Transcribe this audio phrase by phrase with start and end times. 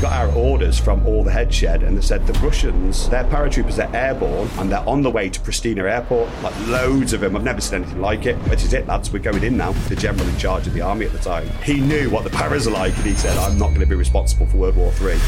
[0.00, 3.78] got our orders from all the head shed, and they said the Russians, their paratroopers
[3.78, 6.28] are airborne and they're on the way to Pristina Airport.
[6.42, 7.36] Like loads of them.
[7.36, 8.42] I've never seen anything like it.
[8.44, 9.12] This is it, lads.
[9.12, 9.72] We're going in now.
[9.88, 11.48] The general in charge of the army at the time.
[11.62, 13.94] He knew what the paras are like, and he said, "I'm not going to be
[13.94, 15.18] responsible for World War Three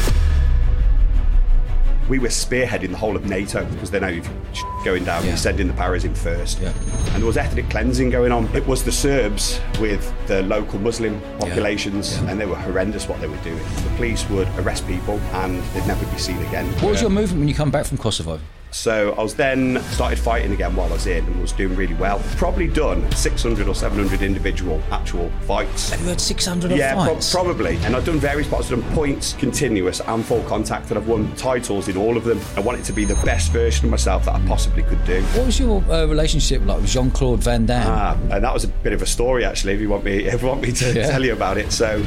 [2.09, 5.29] we were spearheading the whole of NATO because they know if you're going down, Yeah.
[5.29, 6.59] you're sending the paras in first.
[6.59, 6.73] Yeah.
[7.13, 8.47] And there was ethnic cleansing going on.
[8.53, 12.31] It was the Serbs with the local Muslim populations, Yeah.
[12.31, 13.57] and they were horrendous what they were doing.
[13.83, 16.65] The police would arrest people and they'd never be seen again.
[16.81, 18.39] What was your movement when you come back from Kosovo?
[18.73, 21.93] So I was then started fighting again while I was in and was doing really
[21.93, 22.19] well.
[22.37, 25.91] Probably done 600 or 700 individual actual fights.
[25.91, 27.77] Have you had 600 Yeah, pro- probably.
[27.83, 28.71] And I've done various spots.
[28.71, 32.39] I've done points, continuous, and full contact, and I've won titles in all of them.
[32.57, 35.21] I want it to be the best version of myself that I possibly could do.
[35.21, 37.85] what was your uh, relationship like with Jean Claude Van Damme?
[37.87, 39.73] Ah, and that was a bit of a story actually.
[39.73, 41.09] If you want me, if you want me to Yeah.
[41.11, 42.03] tell you about it, so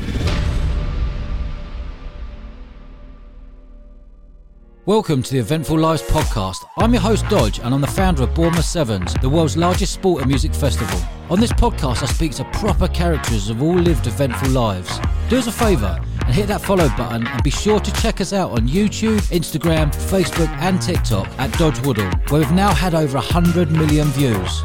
[4.86, 6.64] Welcome to the Eventful Lives podcast.
[6.78, 10.22] I'm your host Dodge, and I'm the founder of Bournemouth Sevens, the world's largest sport
[10.22, 11.00] and music festival.
[11.28, 15.00] On this podcast, I speak to proper characters who've all lived eventful lives.
[15.28, 18.32] Do us a favour and hit that follow button, and be sure to check us
[18.32, 23.18] out on YouTube, Instagram, Facebook, and TikTok at Dodge Woodall, where we've now had over
[23.18, 24.60] 100 million views.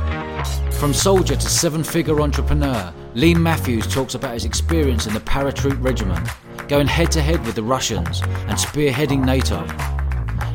[0.78, 5.84] From soldier to seven figure entrepreneur, Lee Matthews talks about his experience in the paratroop
[5.84, 6.30] regiment,
[6.68, 9.66] going head to head with the Russians, and spearheading NATO.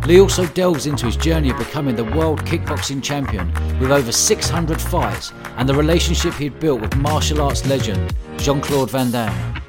[0.06, 4.80] Lee also delves into his journey of becoming the world kickboxing champion with over 600
[4.80, 9.62] fights and the relationship he'd built with martial arts legend Jean Claude Van Damme.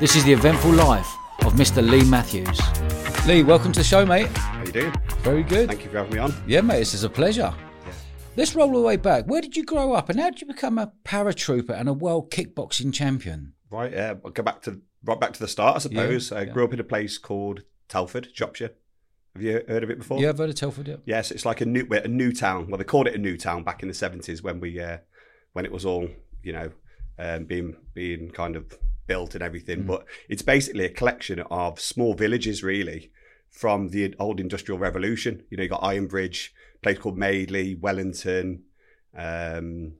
[0.00, 1.08] This is the eventful life
[1.44, 1.86] of Mr.
[1.86, 2.60] Lee Matthews.
[3.26, 4.28] Lee, welcome to the show, mate.
[4.36, 4.92] how you doing?
[5.18, 5.68] Very good.
[5.68, 6.34] Thank you for having me on.
[6.46, 7.54] Yeah, mate, this is a pleasure.
[7.86, 7.92] Yeah.
[8.36, 9.26] Let's roll all the way back.
[9.26, 12.30] Where did you grow up and how did you become a paratrooper and a world
[12.30, 13.54] kickboxing champion?
[13.70, 16.32] Right, uh, I'll go back to right back to the start, I suppose.
[16.32, 16.52] I yeah.
[16.52, 18.70] grew up in a place called Telford, Shropshire.
[19.34, 20.20] Have you heard of it before?
[20.20, 20.96] Yeah, I've heard of Telford, yeah.
[21.04, 22.68] Yes, it's like a new a new town.
[22.68, 24.98] Well, they called it a new town back in the seventies when we uh,
[25.54, 26.08] when it was all
[26.42, 26.70] you know
[27.18, 29.82] um, being being kind of built and everything.
[29.82, 33.10] But it's basically a collection of small villages, really,
[33.50, 35.42] from the old industrial revolution.
[35.50, 38.62] You know, you got Ironbridge, a place called Madeley, Wellington,
[39.16, 39.94] um,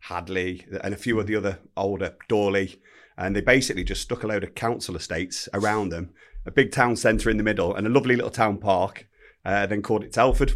[0.00, 2.80] Hadley, and a few of the other older Dawley.
[3.18, 6.14] And they basically just stuck a load of council estates around them,
[6.46, 9.08] a big town centre in the middle, and a lovely little town park.
[9.44, 10.52] Uh, then called it Telford.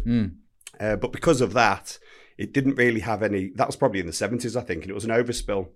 [0.79, 1.99] Uh, but because of that,
[2.37, 3.51] it didn't really have any.
[3.55, 5.67] That was probably in the seventies, I think, and it was an overspill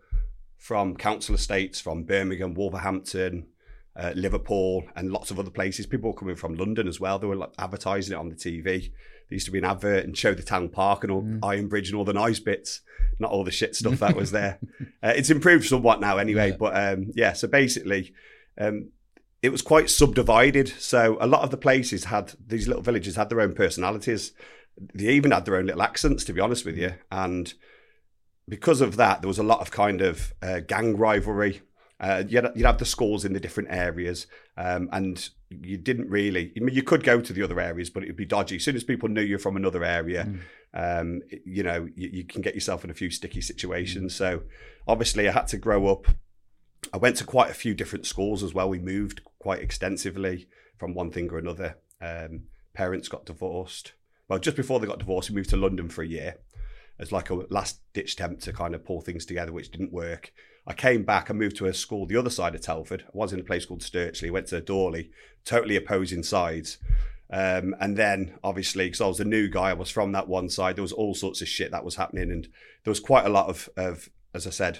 [0.57, 3.47] from council estates from Birmingham, Wolverhampton,
[3.95, 5.87] uh, Liverpool, and lots of other places.
[5.87, 7.19] People were coming from London as well.
[7.19, 8.63] They were like advertising it on the TV.
[8.63, 11.89] There used to be an advert and show the town park and all Iron Bridge
[11.89, 12.81] and all the nice bits,
[13.17, 14.59] not all the shit stuff that was there.
[15.03, 16.51] Uh, it's improved somewhat now, anyway.
[16.51, 16.57] Yeah.
[16.57, 18.13] But um, yeah, so basically.
[18.55, 18.91] Um,
[19.41, 20.67] it was quite subdivided.
[20.67, 24.33] So a lot of the places had these little villages had their own personalities.
[24.93, 26.93] They even had their own little accents, to be honest with you.
[27.11, 27.53] And
[28.47, 31.61] because of that, there was a lot of kind of uh, gang rivalry.
[31.99, 34.25] Uh, you'd, you'd have the schools in the different areas,
[34.57, 36.51] um, and you didn't really.
[36.57, 38.55] I mean, you could go to the other areas, but it would be dodgy.
[38.55, 40.27] As soon as people knew you're from another area,
[40.73, 44.15] um, you know, you, you can get yourself in a few sticky situations.
[44.15, 44.41] So,
[44.87, 46.07] obviously, I had to grow up
[46.93, 48.69] I went to quite a few different schools as well.
[48.69, 50.47] We moved quite extensively
[50.77, 51.77] from one thing or another.
[52.01, 52.43] Um,
[52.73, 53.93] parents got divorced.
[54.27, 56.37] Well, just before they got divorced, we moved to London for a year
[56.99, 60.31] as like a last ditch attempt to kind of pull things together, which didn't work.
[60.67, 63.03] I came back and moved to a school the other side of Telford.
[63.07, 65.11] I was in a place called Stirchley, went to Dawley,
[65.43, 66.77] totally opposing sides.
[67.31, 70.49] Um, and then, obviously, because I was a new guy, I was from that one
[70.49, 70.75] side.
[70.75, 72.47] There was all sorts of shit that was happening, and
[72.83, 74.79] there was quite a lot of, of as I said,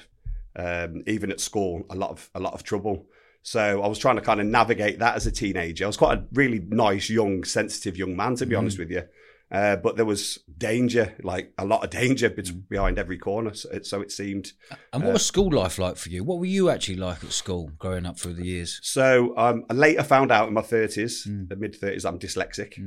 [0.56, 3.06] um, even at school, a lot of a lot of trouble.
[3.44, 5.86] So I was trying to kind of navigate that as a teenager.
[5.86, 9.04] I was quite a really nice, young, sensitive young man, to be honest with you.
[9.52, 12.30] Uh, but there was danger, like a lot of danger
[12.70, 13.54] behind every corner.
[13.54, 14.54] So it, so it seemed.
[14.94, 16.24] And what was school life like for you?
[16.24, 18.80] What were you actually like at school growing up through the years?
[18.82, 22.78] So um, I later found out in my thirties, the mid thirties, I'm dyslexic.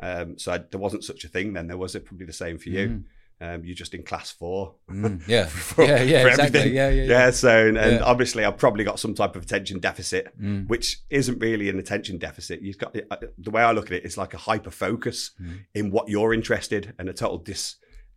[0.00, 1.68] Um, so I, there wasn't such a thing then.
[1.68, 3.04] There was it probably the same for you.
[3.42, 4.76] Um, you're just in class four.
[5.26, 6.44] Yeah, for- yeah, yeah, exactly.
[6.60, 6.74] everything.
[6.74, 7.30] Yeah, yeah, yeah.
[7.32, 7.98] So, and Yeah.
[8.04, 10.68] obviously, I've probably got some type of attention deficit, Mm.
[10.68, 12.62] which isn't really an attention deficit.
[12.62, 15.58] You've got uh, the way I look at it, it's like a hyper focus Mm.
[15.74, 17.38] in what you're interested and a total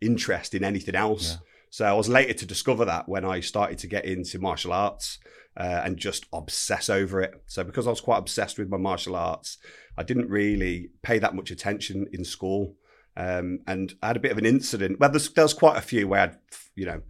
[0.00, 1.38] disinterest in anything else.
[1.70, 5.18] So I was later to discover that when I started to get into martial arts
[5.56, 7.32] uh, and just obsess over it.
[7.46, 9.58] So because I was quite obsessed with my martial arts,
[9.98, 12.76] I didn't really pay that much attention in school.
[13.16, 15.00] Um, and I had a bit of an incident.
[15.00, 16.38] Well, there's, there's quite a few where I had,
[16.74, 17.00] you know,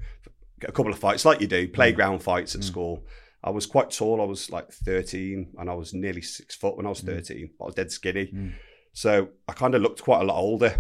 [0.63, 3.05] a couple of fights like you do, playground fights at school.
[3.43, 4.21] I was quite tall.
[4.21, 7.07] I was like 13 and I was nearly six foot when I was Mm.
[7.17, 8.33] 13, but I was dead skinny.
[8.93, 10.75] So I kind of looked quite a lot older.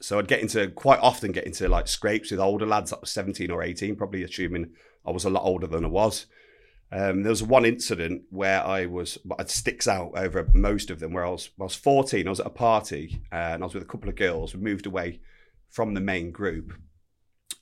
[0.00, 3.10] So I'd get into quite often get into like scrapes with older lads that was
[3.10, 4.70] 17 or 18, probably assuming
[5.06, 6.26] I was a lot older than I was.
[6.92, 11.12] Um, there was one incident where I was, it sticks out over most of them.
[11.12, 13.74] Where I was, I was 14, I was at a party uh, and I was
[13.74, 14.54] with a couple of girls.
[14.54, 15.20] We moved away
[15.68, 16.72] from the main group,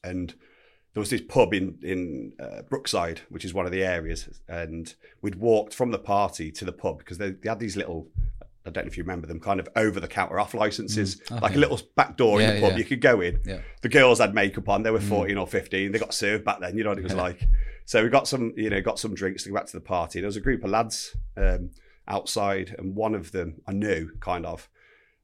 [0.05, 0.35] and
[0.93, 4.95] there was this pub in in uh, Brookside, which is one of the areas, and
[5.23, 8.09] we'd walked from the party to the pub because they, they had these little.
[8.67, 11.39] I don't know if you remember them, kind of over the counter off licenses, Oh,
[11.43, 12.71] like a little back door Yeah, in the pub.
[12.73, 12.79] yeah.
[12.79, 13.41] You could go in.
[13.45, 13.59] Yeah.
[13.83, 14.83] The girls had makeup on.
[14.83, 15.93] They were 14 or 15.
[15.93, 16.79] They got served back then.
[16.79, 17.43] You know what it was like.
[17.85, 20.21] So we got some, you know, got some drinks to go back to the party.
[20.21, 21.71] There was a group of lads um,
[22.09, 24.69] outside, and one of them I knew kind of.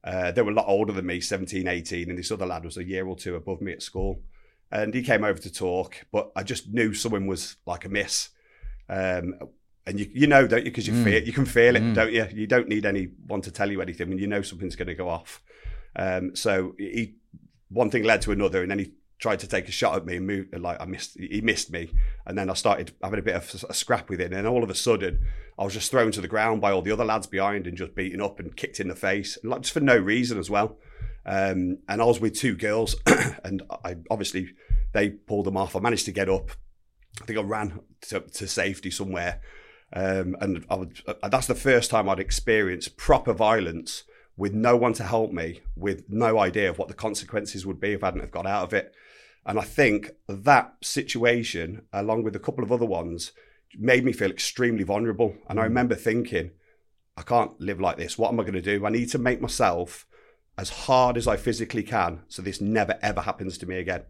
[0.03, 2.77] Uh, they were a lot older than me, 17, 18, and this other lad was
[2.77, 4.21] a year or two above me at school.
[4.71, 8.29] And he came over to talk, but I just knew someone was like amiss.
[8.89, 9.35] Um,
[9.85, 10.71] and you, you know, don't you?
[10.71, 11.03] Because you Mm.
[11.03, 11.93] feel you can feel it, Mm.
[11.93, 12.25] don't you?
[12.33, 15.09] You don't need anyone to tell you anything when you know something's going to go
[15.09, 15.41] off.
[15.95, 17.15] Um, so he,
[17.69, 20.17] one thing led to another, and then he tried to take a shot at me
[20.17, 20.61] and.
[20.61, 21.91] Like I missed, he missed me,
[22.25, 24.33] and then I started having a bit of a scrap with it.
[24.33, 25.25] And all of a sudden,
[25.57, 27.95] I was just thrown to the ground by all the other lads behind and just
[27.95, 30.77] beaten up and kicked in the face, like just for no reason as well.
[31.25, 32.95] Um, and I was with two girls,
[33.43, 34.49] and I obviously
[34.93, 35.75] they pulled them off.
[35.75, 36.51] I managed to get up.
[37.21, 37.79] I think I ran
[38.09, 39.41] to, to safety somewhere.
[39.93, 44.03] Um, and I would, uh, that's the first time I'd experienced proper violence
[44.37, 47.91] with no one to help me, with no idea of what the consequences would be
[47.91, 48.93] if I hadn't have got out of it.
[49.45, 53.31] And I think that situation, along with a couple of other ones,
[53.77, 55.35] made me feel extremely vulnerable.
[55.49, 56.51] And I remember thinking,
[57.17, 58.17] I can't live like this.
[58.17, 58.85] What am I going to do?
[58.85, 60.05] I need to make myself
[60.57, 64.03] as hard as I physically can so this never ever happens to me again.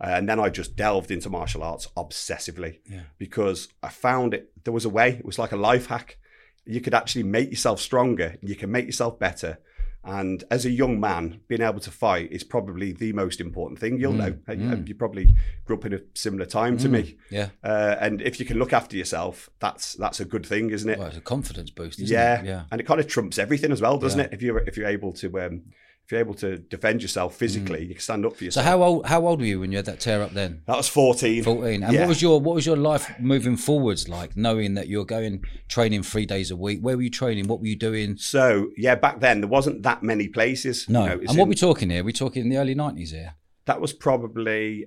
[0.00, 3.02] Uh, and then I just delved into martial arts obsessively Yeah.
[3.18, 4.50] because I found it.
[4.64, 5.10] There was a way.
[5.10, 6.18] It was like a life hack.
[6.64, 8.36] You could actually make yourself stronger.
[8.42, 9.58] You can make yourself better.
[10.04, 14.00] And as a young man, being able to fight is probably the most important thing.
[14.00, 14.36] You'll know.
[14.48, 14.88] Uh, mm.
[14.88, 15.34] You probably
[15.64, 17.16] grew up in a similar time to me.
[17.30, 17.50] Yeah.
[17.62, 20.98] Uh, and if you can look after yourself, that's that's a good thing, isn't it?
[20.98, 22.40] Well, it's a confidence boost, isn't yeah.
[22.40, 22.46] it?
[22.46, 22.64] Yeah.
[22.72, 24.26] and it kind of trumps everything as well, doesn't Yeah.
[24.26, 24.32] it?
[24.32, 25.62] If you're if you're able to um,
[26.04, 28.64] if you're able to defend yourself physically, you can stand up for yourself.
[28.66, 30.62] So how old how old were you when you had that tear up then?
[30.66, 31.42] that was fourteen.
[31.44, 31.82] Fourteen.
[31.84, 32.00] And Yeah.
[32.00, 36.02] what was your what was your life moving forwards like, knowing that you're going training
[36.02, 36.80] three days a week?
[36.80, 37.46] Where were you training?
[37.46, 38.16] What were you doing?
[38.16, 40.88] So yeah, back then there wasn't that many places.
[40.88, 41.02] No.
[41.02, 42.02] You know, and what in- we talking here?
[42.04, 43.34] we're talking in the early nineties here.
[43.66, 44.86] that was probably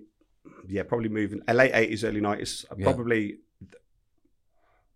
[0.68, 2.84] yeah probably moving uh, late 80s early 90s Yeah.
[2.86, 3.38] probably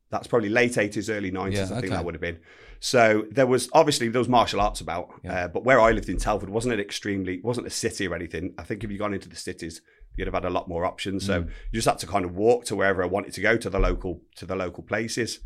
[0.10, 2.40] that's probably late 80s early 90s Yeah, i think that would have been
[2.80, 5.46] so there was obviously there was martial arts about Yeah.
[5.46, 8.54] uh, but where i lived in telford wasn't an extremely wasn't a city or anything
[8.58, 9.82] i think if you gone into the cities
[10.16, 11.48] you'd have had a lot more options so Mm.
[11.48, 13.80] you just had to kind of walk to wherever i wanted to go to the
[13.80, 15.40] local to the local places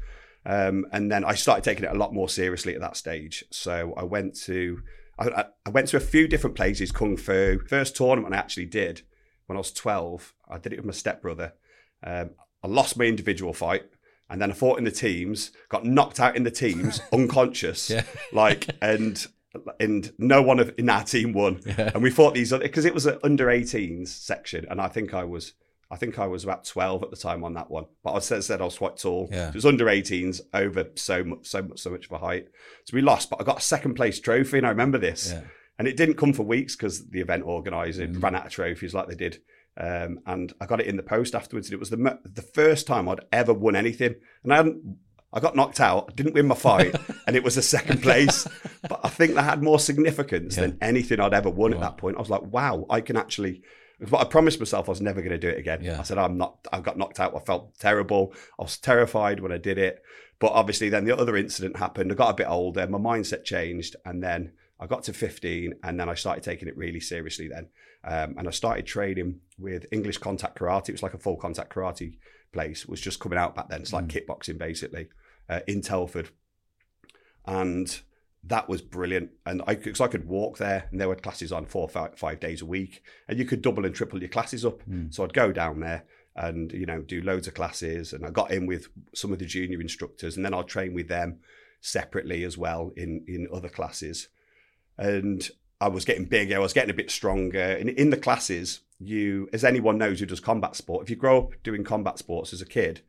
[0.45, 3.45] um, and then I started taking it a lot more seriously at that stage.
[3.49, 4.81] So I went to
[5.17, 7.59] I, I- I went to a few different places, kung fu.
[7.59, 9.03] First tournament I actually did
[9.45, 10.33] when I was twelve.
[10.49, 11.53] I did it with my stepbrother.
[12.05, 12.31] Um,
[12.61, 13.83] I lost my individual fight,
[14.29, 15.51] and then I fought in the teams.
[15.69, 17.89] Got knocked out in the teams, unconscious.
[17.89, 18.03] Yeah.
[18.31, 19.25] Like and
[19.79, 21.61] and no one of, in our team won.
[21.65, 21.91] Yeah.
[21.93, 25.13] And we fought these other because it was an under 18s section, and I think
[25.13, 25.53] I was.
[25.91, 28.43] I think I was about 12 at the time on that one, but I said,
[28.43, 29.29] said I was quite tall.
[29.31, 29.49] Yeah.
[29.49, 32.47] It was under 18s over so much, so much, so much of a height.
[32.85, 35.31] So we lost, but I got a second place trophy, and I remember this.
[35.33, 35.41] Yeah.
[35.77, 38.23] And it didn't come for weeks because the event organizer Mm.
[38.23, 39.41] ran out of trophies like they did.
[39.75, 41.67] Um, and I got it in the post afterwards.
[41.67, 44.97] And it was the the first time I'd ever won anything, and I hadn't.
[45.35, 46.09] I got knocked out.
[46.09, 46.95] I didn't win my fight,
[47.27, 48.47] and it was a second place.
[48.87, 52.17] But I think that had more significance than anything I'd ever won at that point.
[52.17, 53.63] I was like, wow, I can actually.
[53.99, 55.81] But I promised myself I was never going to do it again.
[55.81, 55.99] Yeah.
[55.99, 56.67] I said I'm not.
[56.71, 57.35] I got knocked out.
[57.35, 58.33] I felt terrible.
[58.59, 60.03] I was terrified when I did it.
[60.37, 62.11] But obviously, then the other incident happened.
[62.11, 62.85] I got a bit older.
[62.85, 66.77] My mindset changed, and then I got to 15, and then I started taking it
[66.77, 67.47] really seriously.
[67.47, 67.69] Then,
[68.03, 70.89] um, and I started training with English Contact Karate.
[70.89, 72.17] It was like a full contact karate
[72.51, 72.83] place.
[72.83, 73.81] It was just coming out back then.
[73.81, 75.07] It's like kickboxing basically
[75.49, 76.29] uh, in Telford,
[77.45, 77.99] and
[78.45, 79.31] that was brilliant.
[79.45, 82.17] And I because I could walk there, and there were classes on four or five,
[82.17, 84.81] five days a week, and you could double and triple your classes up.
[85.11, 86.05] So I'd go down there
[86.35, 89.45] and you know do loads of classes, and I got in with some of the
[89.45, 91.39] junior instructors, and then I'll train with them
[91.81, 94.29] separately as well in in other classes.
[94.97, 95.49] And
[95.81, 97.59] I was getting bigger, I was getting a bit stronger.
[97.59, 101.37] And in the classes, you, as anyone knows who does combat sport, if you grow
[101.39, 103.01] up doing combat sports as a kid,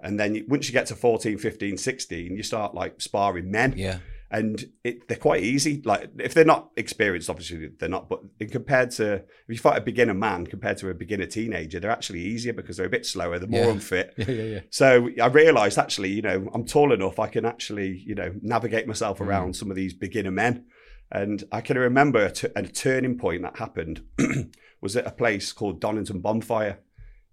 [0.00, 3.74] and then you, once you get to 14, 15, 16, you start like sparring men
[3.76, 3.98] Yeah.
[4.32, 5.80] and it, they're quite easy.
[5.84, 8.08] Like if they're not experienced, obviously they're not.
[8.08, 11.78] But in compared to if you fight a beginner man compared to a beginner teenager,
[11.78, 13.70] they're actually easier because they're a bit slower, they're more Yeah.
[13.70, 14.14] unfit.
[14.18, 14.60] Yeah, yeah, yeah.
[14.70, 17.20] So I realised actually, you know, I'm tall enough.
[17.20, 19.26] I can actually, you know, navigate myself Mm.
[19.26, 20.64] around some of these beginner men.
[21.12, 24.00] And I can remember a, t- a turning point that happened
[24.82, 26.78] was at a place called Donnington Bonfire,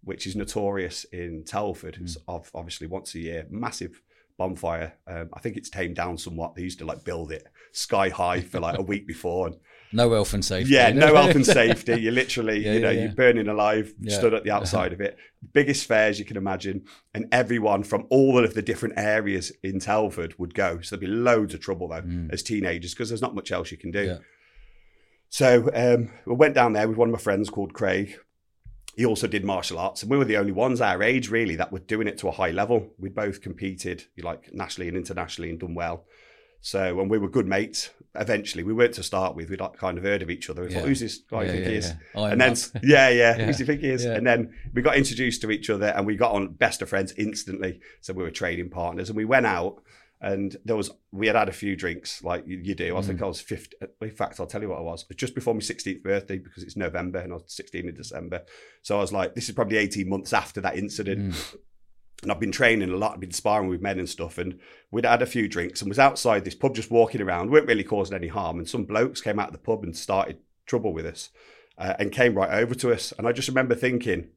[0.03, 1.97] which is notorious in Telford.
[2.01, 2.23] It's Mm.
[2.35, 4.01] of obviously once a year, massive
[4.37, 4.93] bonfire.
[5.05, 6.55] Um, I think it's tamed down somewhat.
[6.55, 9.47] They used to like build it sky high for like a week before.
[9.47, 9.57] And
[9.91, 10.73] No health and safety.
[10.73, 11.95] yeah, no health and safety.
[12.01, 13.05] You're literally, Yeah, you know, yeah, yeah.
[13.07, 15.17] you're burning alive, stood at the outside of it.
[15.53, 20.33] Biggest fairs you can imagine, and everyone from all of the different areas in Telford
[20.39, 20.79] would go.
[20.81, 22.31] So there'd be loads of trouble though Mm.
[22.31, 24.17] as teenagers because there's not much else you can do.
[25.29, 28.15] So um, we went down there with one of my friends called Craig.
[28.95, 31.71] He also did martial arts, and we were the only ones our age really that
[31.71, 32.89] were doing it to a high level.
[32.97, 36.05] We both competed, like nationally and internationally, and done well.
[36.61, 39.49] So when we were good mates, eventually we weren't to start with.
[39.49, 40.63] We'd like kind of heard of each other.
[40.63, 40.79] We Yeah.
[40.79, 41.43] thought, "Who's this guy?
[41.43, 42.25] you Yeah, think yeah, he is?" yeah.
[42.25, 43.45] And then yeah, yeah, Yeah.
[43.45, 44.03] who's do you think he is?
[44.03, 47.13] And then we got introduced to each other, and we got on best of friends
[47.17, 47.79] instantly.
[48.01, 49.81] So we were training partners, and we went out.
[50.21, 52.97] And there was, we had had a few drinks, like you, you do.
[52.97, 53.05] I Mm.
[53.05, 53.77] think I was 50.
[54.01, 55.05] In fact, I'll tell you what I was.
[55.09, 58.43] It just before my 16th birthday because it's November and I was 16 in December.
[58.81, 61.31] So I was like, this is probably 18 months after that incident.
[61.33, 61.55] Mm.
[62.21, 64.37] And I've been training a lot, I've been sparring with men and stuff.
[64.37, 64.59] And
[64.91, 67.85] we'd had a few drinks and was outside this pub just walking around, weren't really
[67.85, 68.57] causing any harm.
[68.57, 71.29] And some blokes came out of the pub and started trouble with us
[71.77, 73.13] uh, and came right over to us.
[73.17, 74.27] And I just remember thinking,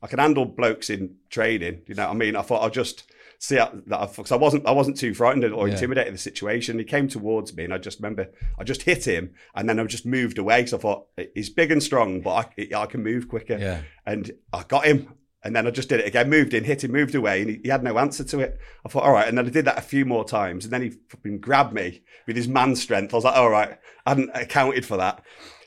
[0.00, 1.82] I can handle blokes in training.
[1.86, 2.36] You know what I mean?
[2.36, 3.02] I thought I'll just
[3.38, 5.74] see how, that because I wasn't I wasn't too frightened or Yeah.
[5.74, 6.78] intimidated the situation.
[6.78, 8.28] He came towards me and I just remember
[8.58, 10.58] I just hit him and then I just moved away.
[10.60, 13.82] because I thought he's big and strong, but I, I can move quicker Yeah.
[14.06, 15.12] and I got him.
[15.44, 17.60] And then I just did it again, moved in, hit him, moved away, and he,
[17.62, 18.58] he had no answer to it.
[18.84, 19.28] I thought, all right.
[19.28, 20.64] And then I did that a few more times.
[20.64, 23.14] And then he fucking grabbed me with his man strength.
[23.14, 25.22] I was like, all right, I hadn't accounted for that.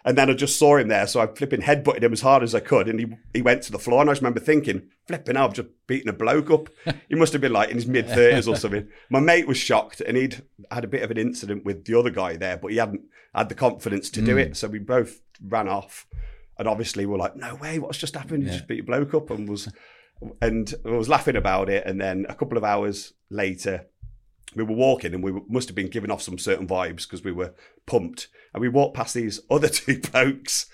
[0.06, 1.08] And then I just saw him there.
[1.08, 2.88] So I flipping headbutted him as hard as I could.
[2.88, 4.00] And he, he went to the floor.
[4.02, 6.70] And I just remember thinking, flipping, I've just beaten a bloke up.
[7.10, 8.88] he must have been like in his mid 30s or something.
[9.10, 10.42] My mate was shocked and he'd
[10.72, 13.02] had a bit of an incident with the other guy there, but he hadn't
[13.36, 14.40] had the confidence to do Mm.
[14.46, 14.58] it.
[14.58, 16.08] So we both ran off.
[16.58, 18.44] And obviously we're like, no way, what's just happened?
[18.44, 18.56] You Yeah.
[18.56, 19.70] just beat a bloke up and was
[20.42, 21.86] and I was laughing about it.
[21.86, 23.86] And then a couple of hours later,
[24.56, 27.32] we were walking and we must have been giving off some certain vibes because we
[27.32, 27.54] were
[27.86, 28.28] pumped.
[28.54, 30.66] And we walked past these other two blokes.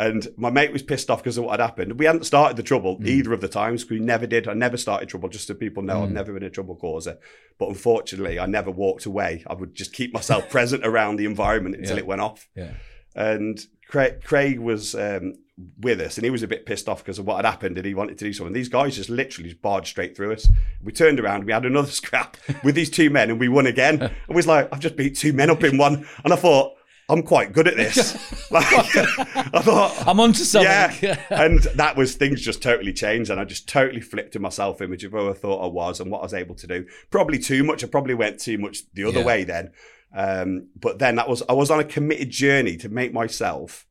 [0.00, 1.98] And my mate was pissed off because of what had happened.
[1.98, 3.90] We hadn't started the trouble either of the times.
[3.90, 4.46] We never did.
[4.46, 6.12] I never started trouble, just so people know I've Mm.
[6.12, 7.18] never been a trouble causer.
[7.58, 9.42] But unfortunately, I never walked away.
[9.48, 12.02] I would just keep myself present around the environment until Yeah.
[12.02, 12.74] it went off Yeah.
[13.16, 13.58] and
[13.88, 15.34] Craig, Craig was um,
[15.80, 17.86] with us, and he was a bit pissed off because of what had happened, and
[17.86, 18.52] he wanted to do something.
[18.52, 20.48] These guys just literally just barged straight through us.
[20.82, 24.00] We turned around, we had another scrap with these two men, and we won again.
[24.02, 26.74] And we was like, I've just beat two men up in one, and I thought.
[27.10, 28.50] I'm quite good at this.
[28.50, 30.70] like, I thought, I'm onto something.
[31.00, 31.18] yeah.
[31.30, 34.82] and that was things just totally changed, and I just totally flipped in my self
[34.82, 36.84] image of who I thought I was and what I was able to do.
[37.10, 37.82] Probably too much.
[37.82, 39.24] I probably went too much the other Yeah.
[39.24, 39.70] way then.
[40.14, 43.86] Um, but then that was I was on a committed journey to make myself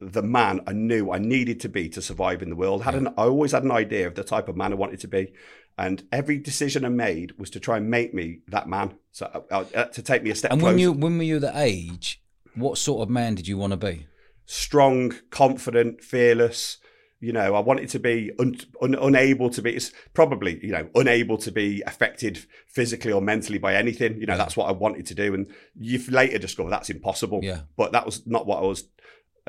[0.00, 2.82] the man I knew I needed to be to survive in the world.
[2.82, 5.08] Had an I always had an idea of the type of man I wanted to
[5.08, 5.32] be,
[5.76, 8.94] and every decision I made was to try and make me that man.
[9.12, 11.38] So uh, uh, to take me a step And closer when you when were you
[11.38, 12.22] the age?
[12.54, 14.06] What sort of man did you want to be?
[14.50, 16.78] strong, confident, fearless.
[17.20, 20.88] You know, I wanted to be un, un, unable to be, it's probably, you know,
[20.94, 24.18] unable to be affected physically or mentally by anything.
[24.18, 25.34] You know, that's what I wanted to do.
[25.34, 25.46] And
[25.78, 27.40] you've later discovered that's impossible.
[27.42, 27.60] Yeah.
[27.76, 28.88] But that was not what I was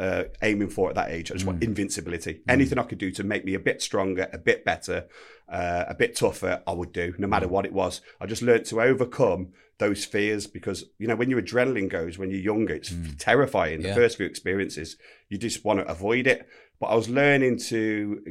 [0.02, 1.30] uh, aiming for at that age.
[1.30, 2.42] I just want invincibility.
[2.48, 5.06] Anything I could do to make me a bit stronger, a bit better,
[5.48, 8.02] uh, a bit tougher, I would do, no matter what it was.
[8.20, 12.32] I just learned to overcome those fears because, you know, when your adrenaline goes when
[12.32, 13.82] you're younger, it's terrifying.
[13.82, 13.90] Yeah.
[13.90, 14.98] The first few experiences,
[15.30, 16.48] you just want to avoid it.
[16.80, 18.24] But I was learning to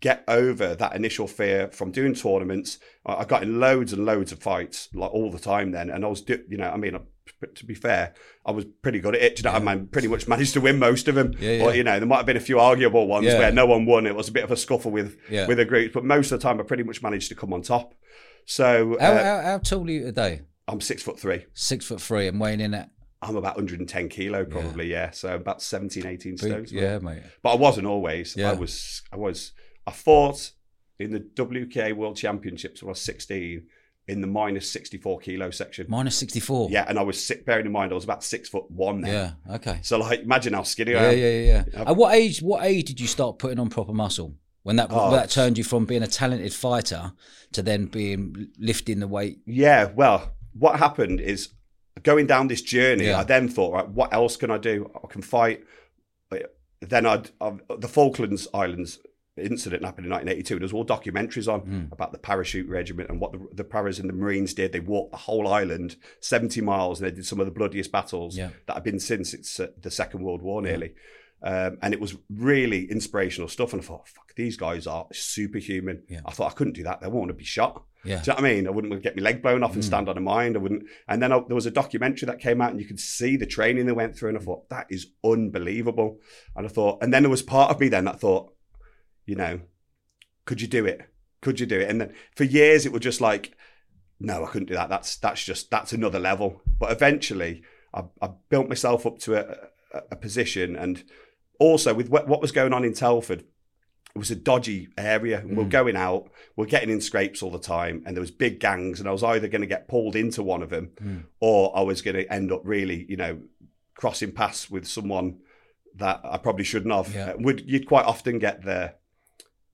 [0.00, 2.78] get over that initial fear from doing tournaments.
[3.06, 5.88] I I got in loads and loads of fights, like all the time then.
[5.88, 6.94] And I was, do- you know, I mean,
[7.54, 9.36] to be fair, I was pretty good at it.
[9.36, 11.34] Do you know, what I pretty much managed to win most of them.
[11.38, 11.64] Yeah, yeah.
[11.64, 13.38] But you know, there might have been a few arguable ones Yeah.
[13.38, 14.06] where no one won.
[14.06, 15.46] It was a bit of a scuffle with Yeah.
[15.46, 17.62] with a group, but most of the time, I pretty much managed to come on
[17.62, 17.94] top.
[18.46, 20.42] So How, uh, how, how tall are you today?
[20.68, 21.46] I'm six foot three.
[21.54, 22.90] Six foot three and weighing in at
[23.22, 24.90] I'm about 110 kilo, probably.
[24.90, 26.72] Yeah, so about 17, 18 stones.
[26.72, 27.22] yeah, mate.
[27.42, 28.34] but I wasn't always.
[28.34, 28.50] Yeah.
[28.50, 29.02] I was.
[29.12, 29.52] I was.
[29.86, 30.52] I fought
[30.98, 33.66] in the WKA World Championships when I was 16
[34.10, 35.86] in the minus 64 kilo section.
[35.88, 36.68] Minus sixty four.
[36.70, 37.44] Yeah, and I was sick.
[37.46, 39.12] Bearing in mind, I was about six foot one then.
[39.48, 39.54] Yeah.
[39.56, 39.78] Okay.
[39.82, 41.18] So like, imagine how skinny I Yeah, am.
[41.18, 41.64] yeah, yeah.
[41.72, 41.90] yeah.
[41.90, 42.40] At what age?
[42.42, 44.34] What age did you start putting on proper muscle?
[44.64, 47.12] When that Oh, that turned you from being a talented fighter
[47.52, 49.38] to then being lifting the weight.
[49.46, 51.50] Yeah, well, what happened is
[52.02, 53.20] going down this journey, Yeah.
[53.20, 54.90] I then thought, right, what else can I do?
[55.02, 55.64] I can fight.
[56.82, 58.98] Then I'd, i the Falklands Islands
[59.44, 60.54] incident happened in 1982.
[60.56, 61.92] There was all documentaries on Hmm.
[61.92, 64.72] about the parachute regiment and what the, the paras and the Marines did.
[64.72, 68.36] They walked the whole island, 70 miles, and they did some of the bloodiest battles
[68.36, 68.50] Yeah.
[68.66, 70.94] that have been since it's uh, the Second World War, nearly.
[71.42, 73.72] Um, and it was really inspirational stuff.
[73.72, 76.02] And I thought, fuck, these guys are superhuman.
[76.08, 76.20] Yeah.
[76.26, 77.00] I thought I couldn't do that.
[77.00, 77.82] They won't want to be shot.
[78.04, 78.16] Yeah.
[78.22, 78.66] Do you know what I mean?
[78.66, 80.54] I wouldn't get my leg blown off and stand on a mine.
[80.54, 80.84] I wouldn't.
[81.08, 83.46] And then I, there was a documentary that came out, and you could see the
[83.46, 84.30] training they went through.
[84.30, 86.18] And I thought that is unbelievable.
[86.56, 88.52] And I thought, and then there was part of me then that thought,
[89.26, 89.60] you know,
[90.44, 91.02] could you do it?
[91.40, 91.88] Could you do it?
[91.90, 93.56] And then for years it was just like,
[94.18, 94.88] no, I couldn't do that.
[94.90, 96.60] That's that's just that's another level.
[96.78, 97.62] But eventually,
[97.94, 99.56] I, I built myself up to a,
[99.96, 101.02] a, a position, and
[101.58, 105.38] also with what, what was going on in Telford, it was a dodgy area.
[105.40, 108.60] And We're going out, we're getting in scrapes all the time, and there was big
[108.60, 111.24] gangs, and I was either going to get pulled into one of them, Mm.
[111.40, 113.40] or I was going to end up really, you know,
[113.94, 115.38] crossing paths with someone
[115.96, 117.14] that I probably shouldn't have.
[117.14, 117.34] Yeah.
[117.38, 118.94] Would you'd quite often get the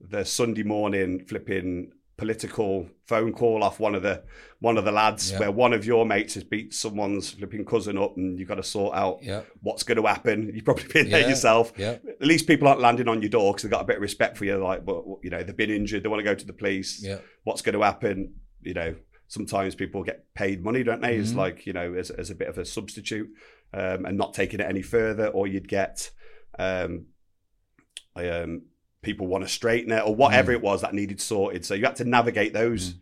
[0.00, 4.22] the Sunday morning flipping political phone call off one of the
[4.60, 5.38] one of the lads Yeah.
[5.40, 8.62] where one of your mates has beat someone's flipping cousin up and you've got to
[8.62, 9.42] sort out Yeah.
[9.60, 10.50] what's going to happen.
[10.54, 11.28] You've probably been there Yeah.
[11.28, 11.72] yourself.
[11.76, 11.98] Yeah.
[12.20, 14.38] At least people aren't landing on your door because they've got a bit of respect
[14.38, 14.56] for you.
[14.56, 16.02] Like, but you know, they've been injured.
[16.04, 17.02] They want to go to the police.
[17.02, 17.18] Yeah.
[17.44, 18.34] What's going to happen?
[18.62, 18.94] You know,
[19.28, 21.16] sometimes people get paid money, don't they?
[21.16, 21.36] It's Mhm.
[21.36, 23.28] like you know, as, as a bit of a substitute,
[23.74, 26.10] um, and not taking it any further, or you'd get
[26.58, 27.06] um,
[28.14, 28.62] um,
[29.06, 30.56] people want to straighten it, or whatever Mm.
[30.56, 31.64] it was that needed sorted.
[31.64, 32.94] So you had to navigate those.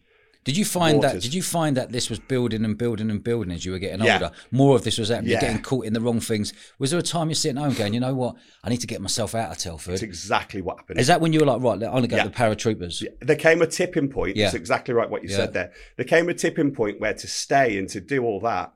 [0.45, 1.23] Did you find that?
[1.23, 4.05] Did you find that this was building and building and building as you were getting
[4.05, 4.15] Yeah.
[4.15, 4.31] older?
[4.51, 5.31] More of this was happening.
[5.31, 6.53] You're getting caught in the wrong things.
[6.79, 8.37] Was there a time you're sitting home going, you know what?
[8.63, 9.95] I need to get myself out of Telford.
[9.95, 11.01] It's exactly what happened.
[11.01, 12.25] Is that when you were like, right, I'm gonna go Yeah.
[12.25, 13.03] to the paratroopers?
[13.23, 14.37] there came a tipping point.
[14.37, 14.45] Yeah.
[14.45, 15.37] That's exactly right what you Yeah.
[15.37, 15.73] said there.
[15.97, 18.71] There came a tipping point where to stay and to do all that,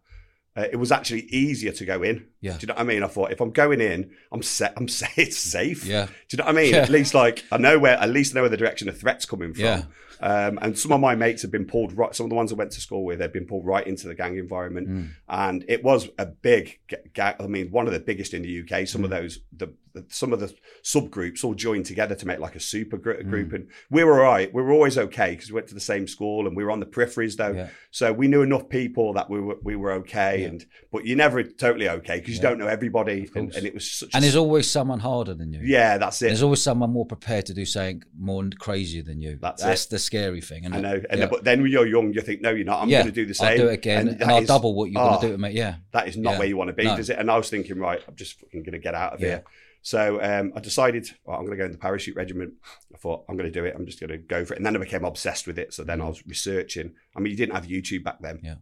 [0.59, 2.27] uh, it was actually easier to go in.
[2.41, 2.53] Yeah.
[2.53, 3.03] Do you know what I mean?
[3.03, 4.73] I thought if I'm going in, I'm set.
[4.77, 4.85] I'm
[5.17, 5.85] it's safe.
[5.85, 6.07] Yeah.
[6.07, 6.73] Do you know what I mean?
[6.75, 6.81] Yeah.
[6.83, 7.97] At least like I know where.
[7.99, 9.65] At least I know where the direction of threat's coming from.
[9.65, 9.83] Yeah.
[10.21, 12.12] Um, and some of my mates have been pulled right.
[12.12, 14.17] Some of the ones I went to school with, they've been pulled right into the
[14.17, 15.09] gang environment, Mm.
[15.29, 16.81] and it was a big
[17.15, 18.85] ga- I mean, one of the biggest in the UK.
[18.88, 19.05] Some Mm.
[19.05, 19.68] of those, the
[20.09, 23.31] some of the subgroups all joined together to make like a super gr- Mm.
[23.31, 24.53] group, and we were all right.
[24.53, 26.81] We were always okay because we went to the same school and we were on
[26.81, 27.69] the peripheries though, Yeah.
[27.91, 30.43] so we knew enough people that we were we were okay.
[30.43, 30.49] Yeah.
[30.49, 32.49] And but you're never totally okay because you Yeah.
[32.51, 34.11] don't know everybody, and, and it was such.
[34.15, 35.61] And a, there's always someone harder than you.
[35.65, 36.27] yeah, that's it.
[36.27, 39.39] There's always someone more prepared to do something more crazier than you.
[39.41, 40.65] That's That's the scary thing.
[40.65, 42.83] isn't I know, and but then when you're young, you think, no, you're not.
[42.83, 43.49] I'm going to do the same.
[43.49, 45.33] I'll do it again, and, that I'll is- double what you're going oh, to do
[45.33, 45.51] to me.
[45.51, 45.77] Yeah.
[45.93, 46.97] That is not where you want to be, No.
[46.97, 47.19] does it?
[47.19, 49.27] And I was thinking, right, I'm just fucking going to get out of Yeah.
[49.29, 49.45] here.
[49.83, 52.55] So um, I decided well, I'm going to go in the parachute regiment.
[52.95, 53.75] I thought I'm going to do it.
[53.77, 54.59] I'm just going to go for it.
[54.59, 55.73] And then I became obsessed with it.
[55.73, 56.95] So then I was researching.
[57.17, 58.41] I mean, you didn't have YouTube back then.
[58.43, 58.57] Yeah.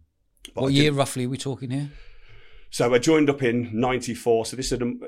[0.55, 1.91] What I did- year roughly are we talking here?
[2.71, 4.47] So I joined up in '94.
[4.47, 5.01] So this had, um,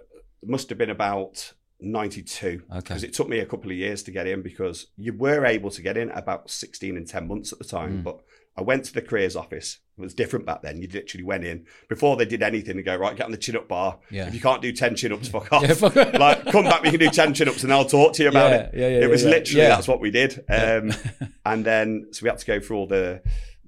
[0.44, 2.78] must have been about '92 Okay.
[2.80, 5.70] because it took me a couple of years to get in because you were able
[5.70, 7.98] to get in about 16 and 10 months at the time.
[7.98, 8.04] Mm.
[8.04, 8.20] But
[8.58, 9.78] I went to the careers office.
[9.96, 10.82] It was different back then.
[10.82, 12.76] You literally went in before they did anything.
[12.76, 13.98] They go right, get on the chin up bar.
[14.10, 14.26] Yeah.
[14.28, 15.62] If you can't do 10 chin ups, fuck off.
[15.62, 18.22] Yeah, fuck- like come back, we can do 10 chin ups, and I'll talk to
[18.24, 18.70] you about Yeah, it.
[18.74, 20.44] yeah, yeah, it was literally that's what we did.
[20.48, 20.92] Um,
[21.46, 23.22] and then so we had to go through all the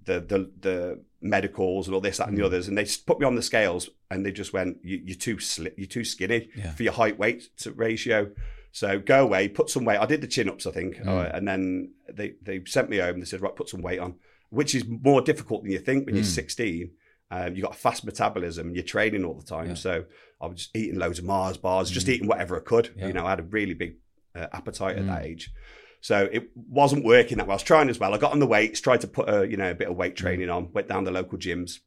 [0.05, 2.41] the the, the medicals and all this that and Mm.
[2.41, 5.17] the others, and they put me on the scales, and they just went, you, "You're
[5.17, 8.31] too sli- you're too skinny for your height weight ratio."
[8.73, 9.99] So go away, put some weight.
[9.99, 11.09] I did the chin ups, I think, Mm.
[11.09, 13.19] uh, and then they they sent me home.
[13.21, 14.15] They said, "Right, put some weight on,"
[14.51, 16.29] which is more difficult than you think when you're Mm.
[16.29, 16.91] 16.
[17.33, 18.67] Um, you got a fast metabolism.
[18.69, 19.75] and You're training all the time, Yeah.
[19.75, 20.05] so
[20.41, 22.87] I was just eating loads of Mars bars, just eating whatever I could.
[22.87, 22.97] Mm.
[22.97, 23.07] Yeah.
[23.09, 23.97] You know, I had a really big
[24.35, 25.07] uh, appetite at Mm.
[25.09, 25.51] that age.
[26.01, 27.55] So it wasn't working that well.
[27.55, 28.15] I was trying as well.
[28.15, 30.17] I got on the weights, tried to put a you know a bit of weight
[30.17, 30.73] training on.
[30.73, 31.81] Went down the local gyms,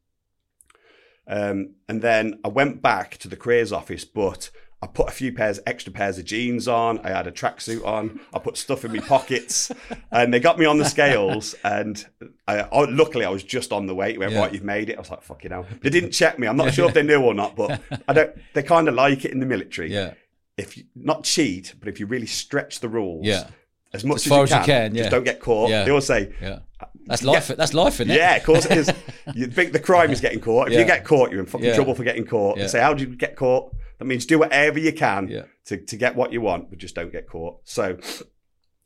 [1.27, 4.49] um, and then I went back to the careers office, but
[4.83, 6.99] I put a few pairs, extra pairs of jeans on.
[7.05, 8.19] I had a tracksuit on.
[8.33, 9.71] I put stuff in my pockets,
[10.11, 11.55] and they got me on the scales.
[11.63, 12.05] And
[12.49, 14.19] I, I, luckily, I was just on the weight.
[14.19, 14.39] Went Yeah.
[14.41, 14.97] right, you've made it.
[14.97, 15.65] I was like, fucking hell.
[15.81, 16.47] They didn't check me.
[16.47, 18.35] I'm not sure if they knew or not, but I don't.
[18.53, 19.93] They kind of like it in the military.
[19.93, 20.15] Yeah.
[20.57, 23.47] If you, not cheat, but if you really stretch the rules, Yeah.
[23.93, 24.87] as much As as, far you as you can, yeah.
[24.89, 25.09] just yeah.
[25.09, 25.69] don't get caught.
[25.69, 25.83] Yeah.
[25.85, 26.59] They always say, Yeah.
[26.79, 27.47] Uh, that's life.
[27.47, 28.17] That's life, isn't it?
[28.17, 28.91] yeah, of course it is.
[29.33, 30.67] You think the crime is getting caught.
[30.67, 30.79] If Yeah.
[30.81, 31.75] you get caught, you're in fucking Yeah.
[31.75, 32.57] trouble for getting caught.
[32.57, 32.63] Yeah.
[32.63, 33.73] They say, how do you get caught?
[34.03, 35.43] That means do whatever you can Yeah.
[35.67, 37.61] to, to get what you want, but just don't get caught.
[37.63, 37.97] So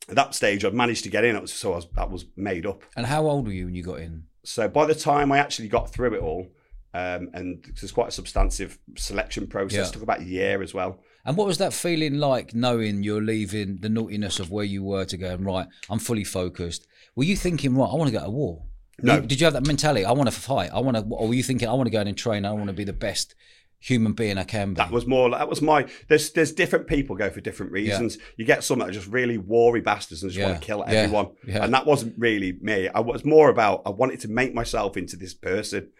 [0.08, 1.34] at that stage, I'd managed to get in.
[1.34, 2.82] It was, so I was, that was made up.
[2.96, 4.24] And how old were you when you got in?
[4.44, 6.46] So by the time I actually got through it all,
[6.94, 9.92] um, and there's quite a substantive selection process, Yeah.
[9.92, 11.00] took about a year as well.
[11.24, 15.04] And what was that feeling like knowing you're leaving the naughtiness of where you were
[15.06, 16.86] to go, and right, I'm fully focused?
[17.16, 18.62] Were you thinking, right, I want to go to war?
[19.02, 19.20] No.
[19.20, 20.04] Did you have that mentality?
[20.04, 20.70] I want to fight.
[20.72, 21.02] I want to.
[21.10, 21.68] Or were you thinking?
[21.68, 22.44] I want to go in and train.
[22.44, 23.36] I want to be the best
[23.80, 24.78] human being I can be.
[24.78, 25.30] That was more.
[25.30, 25.86] That was my.
[26.08, 28.18] There's there's different people go for different reasons.
[28.36, 30.48] You get some that are just really warry bastards and just Yeah.
[30.50, 31.28] want to kill everyone.
[31.46, 31.64] Yeah.
[31.64, 32.88] And that wasn't really me.
[32.88, 33.82] I was more about.
[33.86, 35.90] I wanted to make myself into this person.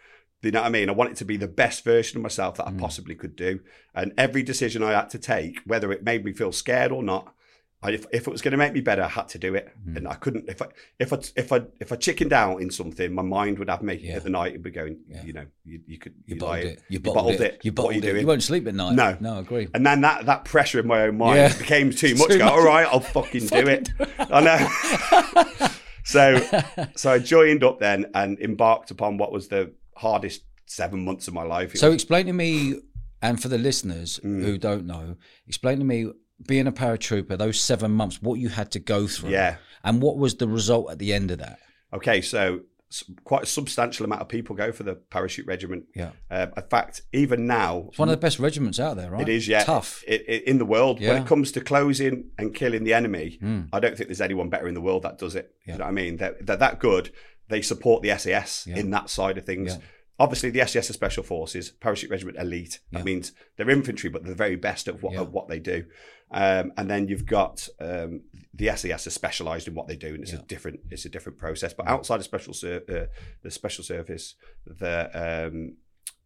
[0.41, 0.87] You know what I mean?
[0.89, 2.79] I wanted to be the best version of myself that I Mm.
[2.79, 3.59] possibly could do.
[3.93, 7.33] And every decision I had to take, whether it made me feel scared or not.
[7.81, 9.69] I, if, if it was going to make me better, I had to do it,
[9.87, 9.95] Mm.
[9.97, 10.49] and I couldn't.
[10.49, 10.65] If I
[10.99, 13.93] if I if I if I chickened out in something, my mind would have me
[14.01, 14.15] Yeah.
[14.17, 14.49] at the night.
[14.51, 15.23] It'd be going, Yeah.
[15.23, 16.81] you know, you, you could you you bottled it.
[16.89, 17.61] You bottled, it.
[17.63, 18.19] You What bottled you it.
[18.21, 18.95] You won't sleep at night.
[18.95, 19.15] No.
[19.21, 19.69] no, I agree.
[19.73, 21.57] And then that that pressure in my own mind Yeah.
[21.57, 22.27] became too much.
[22.27, 22.53] Too Go, much.
[22.53, 23.89] all right, I'll fucking do it.
[24.19, 25.69] I know.
[26.03, 26.39] so
[26.95, 31.33] so I joined up then and embarked upon what was the hardest seven months of
[31.33, 31.75] my life.
[31.75, 32.75] It So was- explain to me,
[33.21, 34.43] and for the listeners Mm.
[34.43, 35.15] who don't know,
[35.47, 36.11] explain to me
[36.47, 39.57] being a paratrooper, those seven months, what you had to go through, yeah.
[39.83, 41.59] and what was the result at the end of that.
[41.93, 42.61] Okay, so
[43.23, 45.85] quite a substantial amount of people go for the parachute regiment.
[45.95, 49.21] Yeah, Um, in fact, even now, it's one of the best regiments out there, right?
[49.21, 49.63] It is, yeah.
[49.63, 50.03] tough.
[50.07, 53.69] It, it, in the world, when it comes to closing and killing the enemy, Mm.
[53.71, 55.53] I don't think there's anyone better in the world that does it.
[55.67, 55.73] Yeah.
[55.73, 56.17] You know what I mean?
[56.17, 57.11] They're, they're that good.
[57.47, 58.77] They support the SAS Yeah.
[58.77, 59.73] in that side of things.
[59.73, 59.81] Yeah.
[60.19, 62.79] Obviously, the SAS are special forces, parachute regiment elite.
[62.91, 63.03] That Yeah.
[63.05, 65.21] means they're infantry, but they're the very best at what, Yeah.
[65.21, 65.85] of what they do.
[66.31, 68.21] Um, and then you've got um,
[68.53, 70.39] the SES are specialised in what they do, and it's Yeah.
[70.39, 71.73] a different it's a different process.
[71.73, 73.05] But outside of special ser- uh,
[73.41, 75.09] the special service, the
[75.47, 75.77] um,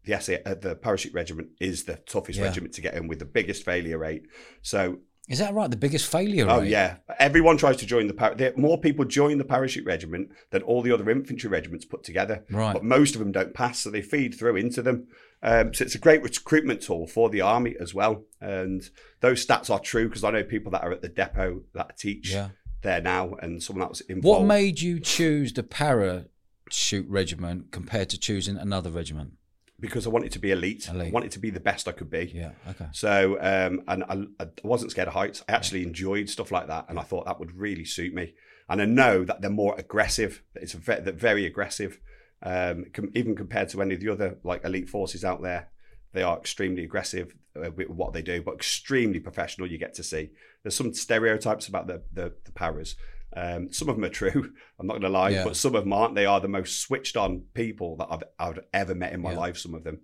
[0.05, 2.45] the SA, uh, the parachute regiment is the toughest Yeah.
[2.45, 4.23] regiment to get in with the biggest failure rate.
[4.61, 5.69] So, Is that right?
[5.71, 6.69] The biggest failure oh rate?
[6.69, 10.61] yeah, everyone tries to join the par- there, more people join the parachute regiment than
[10.63, 12.43] all the other infantry regiments put together.
[12.51, 12.73] Right.
[12.73, 15.07] But most of them don't pass, so they feed through into them.
[15.41, 18.23] Um, so it's a great recruitment tool for the army as well.
[18.41, 18.83] And
[19.21, 22.31] those stats are true because I know people that are at the depot that teach
[22.31, 22.49] Yeah.
[22.81, 24.39] there now, and someone that was involved.
[24.41, 29.33] What made you choose the parachute regiment compared to choosing another regiment?
[29.79, 30.89] Because I wanted to be elite.
[30.89, 32.31] I wanted to be the best I could be.
[32.33, 32.51] Yeah.
[32.69, 32.87] Okay.
[32.91, 34.03] So, um, and
[34.39, 35.43] I, I wasn't scared of heights.
[35.49, 38.33] I actually enjoyed stuff like that, and I thought that would really suit me.
[38.69, 40.41] And I know that they're more aggressive.
[40.53, 41.99] That it's a ve- they're very aggressive,
[42.41, 45.69] um, com- even compared to any of the other like elite forces out there.
[46.13, 49.67] They are extremely aggressive uh, with what they do, but extremely professional.
[49.69, 50.29] You get to see.
[50.61, 52.95] There's some stereotypes about the the, the paras.
[53.35, 54.53] Um, some of them are true.
[54.79, 55.43] I'm not going to lie, Yeah.
[55.43, 56.15] but some of them aren't.
[56.15, 59.39] They are the most switched on people that I've, I've ever met in my Yeah.
[59.39, 59.57] life.
[59.57, 60.01] Some of them.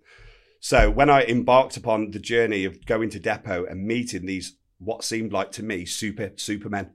[0.59, 5.03] So when I embarked upon the journey of going to depot and meeting these what
[5.03, 6.91] seemed like to me super supermen,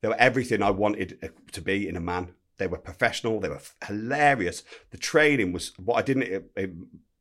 [0.00, 2.34] they were everything I wanted uh, to be in a man.
[2.58, 3.40] They were professional.
[3.40, 4.62] They were hilarious.
[4.90, 6.66] The training was what I didn't uh,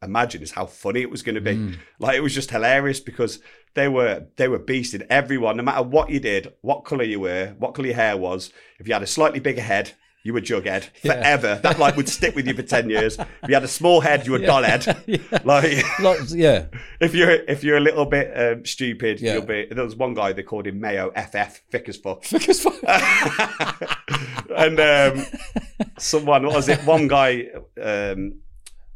[0.04, 1.56] imagine is how funny it was going to be.
[1.56, 1.78] Mm.
[2.00, 3.40] Like it was just hilarious because
[3.76, 7.56] they were they were beasting everyone, no matter what you did, what color you were,
[7.58, 8.52] what color your hair was.
[8.80, 9.94] If you had a slightly bigger head,
[10.26, 11.14] you were jughead Yeah.
[11.16, 11.60] forever.
[11.64, 13.18] That like would stick with you for ten years.
[13.20, 15.04] If you had a small head, you were dollhead.
[15.06, 15.18] yeah.
[15.44, 15.84] Like
[16.30, 16.66] yeah.
[17.02, 19.34] if you're if you're a little bit um, stupid, Yeah.
[19.34, 19.66] you'll be.
[19.70, 22.24] There was one guy they called him Mayo FF, thick as fuck.
[22.30, 22.66] Because
[24.56, 25.26] and um,
[25.98, 26.80] someone what was it?
[26.86, 27.48] One guy
[27.82, 28.36] um,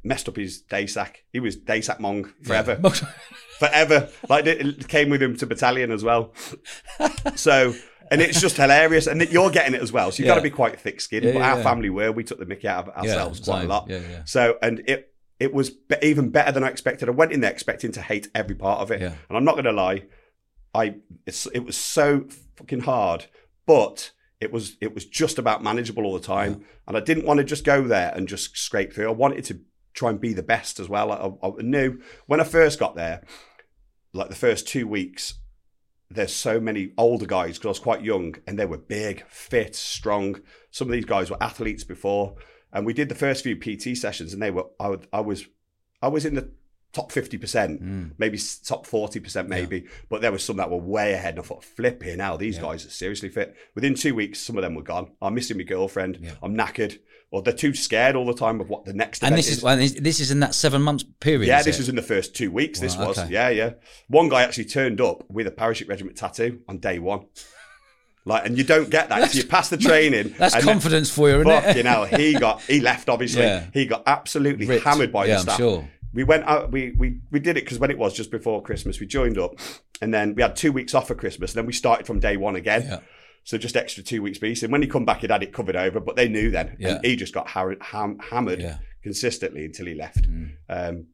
[0.08, 1.24] messed up his day sack.
[1.32, 2.76] He was day sack mong forever,
[3.60, 4.10] forever.
[4.30, 6.34] Like it came with him to battalion as well.
[7.36, 7.74] So.
[8.10, 10.14] And it's just hilarious, and you're getting it as well.
[10.14, 11.26] So you've got to be quite thick-skinned.
[11.26, 11.64] Yeah, but yeah, our yeah.
[11.64, 12.10] family were.
[12.10, 13.90] We took the mickey out of ourselves quite a lot.
[13.90, 14.22] Yeah, yeah.
[14.24, 17.10] So, and it it was even better than I expected.
[17.10, 19.14] I went in there expecting to hate every part of it, Yeah.
[19.28, 20.04] and I'm not going to lie,
[20.74, 23.26] I it's, it was so fucking hard,
[23.66, 27.40] but it was it was just about manageable all the time, and I didn't want
[27.40, 29.08] to just go there and just scrape through.
[29.08, 29.60] I wanted to
[29.98, 31.12] try and be the best as well.
[31.12, 33.24] I, I knew when I first got there,
[34.14, 35.34] like the first two weeks.
[36.10, 39.76] There's so many older guys because I was quite young and they were big, fit,
[39.76, 40.40] strong.
[40.72, 42.36] Some of these guys were athletes before,
[42.72, 45.46] and we did the first few PT sessions, and they were I, would, I was
[46.02, 46.50] I was in the
[46.94, 48.12] top fifty percent, Mm.
[48.18, 49.88] maybe top forty percent, maybe.
[50.08, 52.62] But there was some that were way ahead, and I thought, flipping now, these Yeah.
[52.62, 53.58] guys are seriously fit.
[53.76, 55.12] Within two weeks, some of them were gone.
[55.22, 56.20] I'm missing my girlfriend.
[56.22, 56.36] Yeah.
[56.42, 57.00] I'm knackered,
[57.32, 59.64] or they're too scared all the time of what the next And event this is
[59.64, 61.48] well, this- is in that seven months period.
[61.48, 61.82] yeah, is this it?
[61.82, 62.80] was in the first two weeks.
[62.80, 63.32] This was, okay.
[63.32, 63.72] yeah, yeah.
[64.08, 67.26] One guy actually turned up with a parachute regiment tattoo on day one.
[68.26, 70.36] Like, and you don't get that until you pass the training.
[70.38, 71.62] That's and then- confidence for you, isn't it?
[71.64, 73.44] Fucking hell, he got he left obviously.
[73.44, 73.66] Yeah.
[73.74, 74.84] He got absolutely Ripped.
[74.86, 75.58] hammered by Yeah, the staff.
[75.58, 75.90] sure.
[76.14, 76.72] We went out.
[76.72, 79.54] We we we did it because when it was just before Christmas, we joined up,
[80.02, 81.52] and then we had two weeks off for Christmas.
[81.52, 82.84] And then we started from day one again.
[82.84, 83.00] Yeah.
[83.48, 84.62] So just extra two weeks piece.
[84.62, 86.76] And when he come back, he'd had it covered over, but they knew then.
[86.78, 86.96] Yeah.
[86.96, 88.80] And he just got har- ham- hammered Yeah.
[89.02, 90.30] consistently until he left.
[90.30, 91.06] Mm.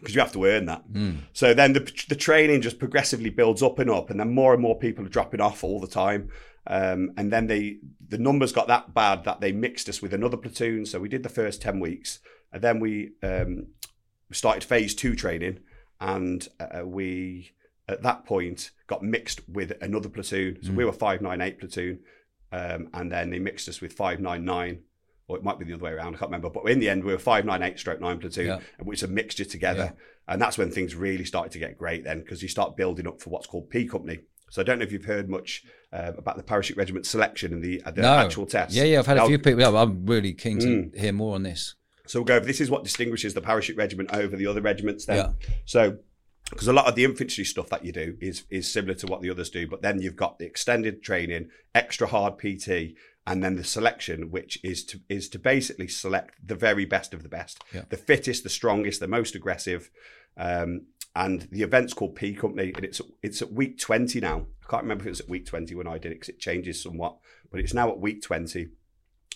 [0.00, 0.82] Because you have to earn that.
[0.90, 1.18] Mm.
[1.32, 4.60] So then the, the training just progressively builds up and up, and then more and
[4.60, 6.28] more people are dropping off all the time.
[6.66, 7.76] Um, and then they
[8.08, 10.86] the numbers got that bad that they mixed us with another platoon.
[10.86, 12.18] So we did the first ten weeks,
[12.52, 13.68] and then we um,
[14.32, 15.60] started phase two training,
[16.00, 17.52] and uh, we
[17.88, 20.58] at that point got mixed with another platoon.
[20.62, 22.00] So we were five nine eight platoon,
[22.52, 24.80] um, and then they mixed us with five nine nine.
[25.28, 26.14] Or it might be the other way around.
[26.14, 26.50] I can't remember.
[26.50, 28.60] But in the end, we were five nine eight stroke nine platoon, Yeah.
[28.82, 29.92] which is a mixture together.
[30.28, 33.20] And that's when things really started to get great then, because you start building up
[33.20, 34.20] for what's called P Company.
[34.50, 37.62] So I don't know if you've heard much uh, about the parachute regiment selection and
[37.62, 38.14] the, uh, the no.
[38.14, 38.72] actual test.
[38.74, 39.00] Yeah, yeah.
[39.00, 39.58] I've had a few people.
[39.60, 40.96] yeah, I'm really keen to Mm.
[40.96, 41.74] hear more on this.
[42.06, 45.06] So we'll go over this is what distinguishes the parachute regiment over the other regiments
[45.06, 45.16] then.
[45.16, 45.32] Yeah.
[45.64, 45.98] So
[46.50, 49.20] because a lot of the infantry stuff that you do is is similar to what
[49.20, 52.94] the others do, but then you've got the extended training, extra hard PT,
[53.26, 57.22] and then the selection, which is to is to basically select the very best of
[57.22, 57.82] the best, Yeah.
[57.88, 59.90] the fittest, the strongest, the most aggressive.
[60.36, 64.46] Um, and the event's called P Company, and it's it's at week twenty now.
[64.64, 66.38] I can't remember if it was at week twenty when I did it because it
[66.38, 67.16] changes somewhat,
[67.50, 68.62] but it's now at week twenty,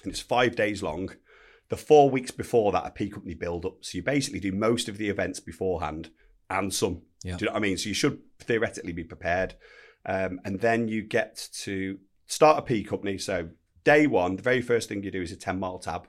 [0.04, 1.10] and it's five days long.
[1.70, 4.88] The four weeks before that are P Company build up, so you basically do most
[4.88, 6.10] of the events beforehand
[6.50, 7.02] and some.
[7.22, 7.36] Yeah.
[7.36, 7.76] Do you know what I mean?
[7.78, 9.54] So you should theoretically be prepared,
[10.06, 13.18] um, and then you get to start a P Company.
[13.18, 13.50] So
[13.84, 16.08] day one, the very first thing you do is a ten mile tab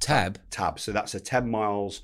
[0.00, 0.38] Tab.
[0.50, 0.80] tab.
[0.80, 2.00] So that's a 10 miles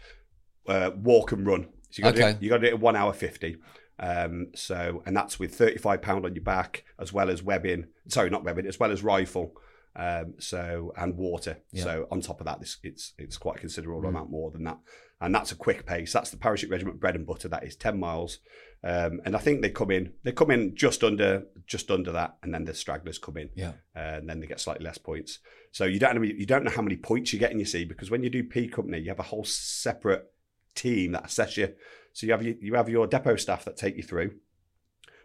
[0.68, 1.68] uh, walk and run.
[1.90, 2.38] So you got to Okay.
[2.38, 3.56] do, you got to do it in one hour 50.
[3.98, 8.28] Um, so, and that's with 35 pound on your back, as well as webbing, sorry,
[8.28, 9.54] not webbing, as well as rifle.
[9.96, 11.56] Um, so, and water.
[11.72, 11.84] Yeah.
[11.84, 14.08] So on top of that, this, it's, it's quite a considerable Mm.
[14.08, 14.76] amount more than that.
[15.20, 16.12] And that's a quick pace.
[16.12, 17.48] That's the parachute regiment bread and butter.
[17.48, 18.38] That is 10 miles.
[18.84, 22.36] Um, and I think they come in, they come in just under, just under that.
[22.42, 23.72] And then the stragglers come in Yeah.
[23.96, 25.38] uh, and then they get slightly less points.
[25.72, 27.58] So you don't know, you don't know how many points you're getting.
[27.58, 30.30] You see, because when you do P company, you have a whole separate
[30.74, 31.72] team that assess you.
[32.12, 34.32] So you have your, you have your depot staff that take you through.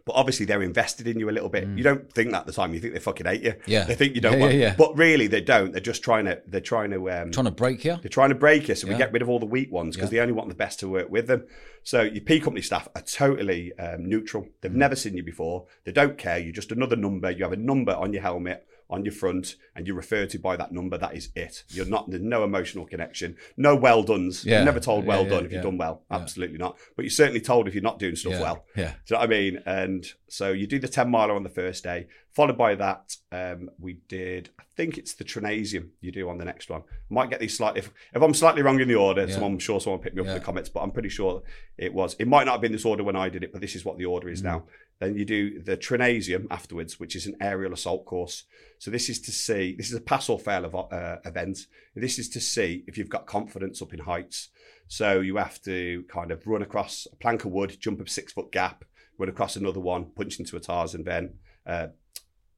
[0.05, 1.67] But obviously they're invested in you a little bit.
[1.67, 2.73] You don't think that at the time.
[2.73, 3.51] You think they fucking hate you.
[3.51, 3.61] Mm.
[3.67, 3.83] Yeah.
[3.83, 4.53] They think you don't Yeah, want.
[4.53, 4.75] yeah, yeah.
[4.77, 5.71] But really they don't.
[5.71, 6.41] They're just trying to.
[6.47, 7.09] They're trying to.
[7.11, 7.97] Um, Trying to break you.
[8.01, 10.09] they're trying to break us, so we get rid of all the weak ones because
[10.09, 11.45] they only want the best to work with them.
[11.83, 14.43] So your P company staff are totally um, neutral.
[14.43, 14.49] Mm.
[14.61, 15.65] They've never seen you before.
[15.83, 16.37] They don't care.
[16.39, 17.29] You're just another number.
[17.31, 20.55] You have a number on your helmet on your front, and you refer to by
[20.57, 20.97] that number.
[20.97, 21.63] That is it.
[21.69, 22.09] You're not.
[22.09, 23.37] There's no emotional connection.
[23.57, 24.43] No well done's.
[24.45, 24.57] Yeah.
[24.57, 25.57] You're never told well yeah, done if yeah.
[25.57, 26.03] you've done well.
[26.11, 26.77] Absolutely not.
[26.95, 28.65] But you're certainly told if you're not doing stuff well.
[28.75, 28.89] Yeah.
[28.89, 29.63] Do you know what I mean?
[29.65, 33.69] And so you do the 10 miler on the first day, followed by that, um,
[33.79, 36.81] we did, I think it's the Trainasium you do on the next one.
[36.81, 39.59] I might get these slightly, if, if I'm slightly wrong in the order, someone, I'm
[39.59, 41.43] sure someone picked me up in the comments, but I'm pretty sure
[41.77, 42.15] it was.
[42.19, 43.97] It might not have been this order when I did it, but this is what
[43.97, 44.33] the order Mm.
[44.33, 44.65] is now.
[45.01, 48.43] Then you do the Trainasium afterwards, which is an aerial assault course.
[48.77, 51.65] So this is to see, this is a pass or fail of, uh, event.
[51.95, 54.49] This is to see if you've got confidence up in heights.
[54.87, 58.31] So you have to kind of run across a plank of wood, jump a six
[58.31, 58.85] foot gap,
[59.17, 61.31] run across another one, punch into a Tarzan vent,
[61.65, 61.87] uh,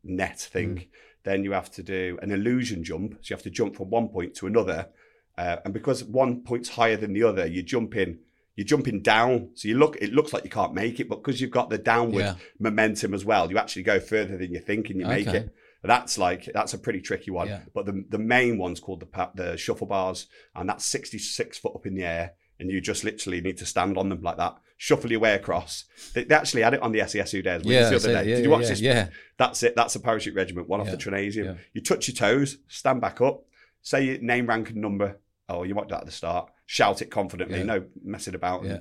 [0.03, 0.87] net thing.
[1.23, 3.13] Then you have to do an illusion jump.
[3.21, 4.89] So you have to jump from one point to another.
[5.37, 8.19] Uh, and because one point's higher than the other, you jump in.
[8.55, 9.97] You're jumping down, so you look.
[9.99, 12.35] It looks like you can't make it, but because you've got the downward Yeah.
[12.59, 15.37] momentum as well, you actually go further than you think, and you make Okay.
[15.39, 15.55] it.
[15.83, 17.47] That's like that's a pretty tricky one.
[17.47, 17.61] Yeah.
[17.73, 21.85] But the the main one's called the the shuffle bars, and that's 66 foot up
[21.85, 25.09] in the air, and you just literally need to stand on them like that, shuffle
[25.11, 25.85] your way across.
[26.13, 27.63] They, they actually had it on the SESU days.
[27.65, 27.89] Yeah.
[27.89, 28.13] the other it.
[28.13, 28.29] day.
[28.29, 28.35] Yeah.
[28.35, 28.81] Did you watch yeah, this?
[28.81, 29.07] Yeah.
[29.37, 29.75] That's it.
[29.75, 31.57] That's a parachute regiment, one off the Trainasium.
[31.73, 33.45] You touch your toes, stand back up,
[33.81, 35.19] say your name, rank, and number.
[35.53, 36.49] Oh, you might do that at the start.
[36.65, 37.65] Shout it confidently, Yeah.
[37.65, 38.63] no messing about.
[38.65, 38.79] Yeah.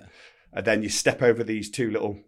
[0.52, 2.18] And then you step over these two little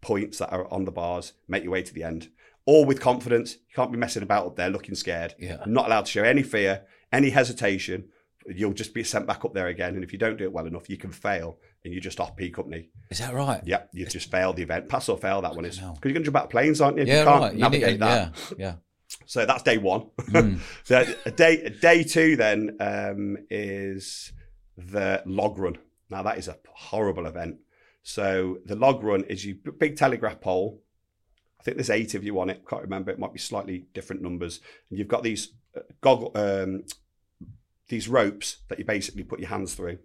[0.00, 2.28] points that are on the bars, make your way to the end.
[2.66, 3.54] All with confidence.
[3.54, 5.34] You can't be messing about up there looking scared.
[5.38, 5.58] Yeah.
[5.66, 8.08] Not allowed to show any fear, any hesitation.
[8.46, 9.94] You'll just be sent back up there again.
[9.94, 12.36] And if you don't do it well enough, you can fail and you're just off
[12.36, 12.90] P company.
[13.10, 13.60] Is that right?
[13.64, 14.88] Yep, you've just failed the event.
[14.88, 15.76] Pass or fail, that one is.
[15.76, 17.04] Because you're going to jump out of planes, aren't you?
[17.04, 17.20] Yeah.
[17.20, 17.52] you can't right.
[17.54, 18.34] You navigate need, that.
[18.50, 18.56] Yeah.
[18.58, 18.74] Yeah.
[19.26, 20.10] So that's day one.
[20.30, 20.60] Mm.
[20.84, 24.32] so day day two then um, is
[24.76, 25.78] the log run.
[26.08, 27.56] Now that is a horrible event.
[28.02, 30.82] So the log run is you big telegraph pole.
[31.58, 32.66] I think there's eight of you on it.
[32.68, 33.10] Can't remember.
[33.10, 34.60] It might be slightly different numbers.
[34.88, 36.84] And you've got these uh, goggle um,
[37.88, 39.98] these ropes that you basically put your hands through.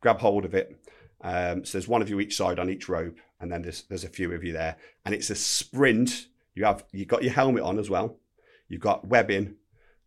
[0.00, 0.76] Grab hold of it.
[1.20, 4.04] Um, so there's one of you each side on each rope, and then there's there's
[4.04, 6.26] a few of you there, and it's a sprint.
[6.54, 8.18] You have you got your helmet on as well.
[8.68, 9.54] You've got webbing,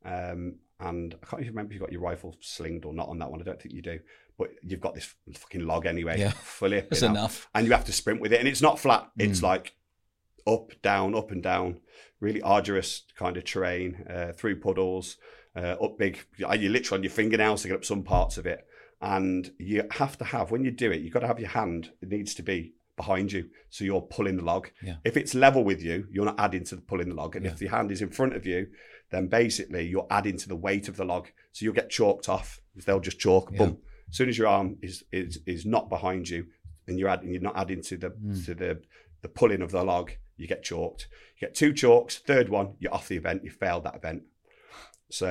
[0.06, 3.20] um, and I can't even remember if you've got your rifle slinged or not on
[3.20, 3.42] that one.
[3.42, 4.00] I don't think you do,
[4.38, 6.20] but you've got this fucking log anyway.
[6.20, 6.32] Yeah.
[6.42, 7.48] Fully, That's enough.
[7.56, 9.10] and you have to sprint with it, and it's not flat.
[9.18, 9.44] It's Mm.
[9.44, 9.76] like
[10.48, 11.80] up, down, up and down.
[12.20, 15.18] Really arduous kind of terrain uh, through puddles,
[15.56, 16.20] uh, up big.
[16.38, 18.66] You're literally on your fingernails to get up some parts of it,
[19.02, 21.92] and you have to have when you do it, you've got to have your hand.
[22.02, 24.70] It needs to be behind you, so you're pulling the log.
[24.88, 24.98] Yeah.
[25.10, 27.52] If it's level with you, you're not adding to the pulling the log, and Yeah.
[27.54, 28.60] if the hand is in front of you,
[29.12, 32.50] then basically you're adding to the weight of the log, so you'll get chalked off.
[32.86, 33.58] They'll just chalk, Yeah.
[33.60, 33.74] boom.
[34.10, 36.42] As soon as your arm is is is not behind you,
[36.88, 38.46] and you're adding, you're not adding to the Mm.
[38.46, 38.72] to the
[39.22, 41.08] the pulling of the log, you get chalked.
[41.36, 42.14] You get two chalks.
[42.32, 43.44] Third one, you're off the event.
[43.46, 44.24] You failed that event.
[45.10, 45.30] So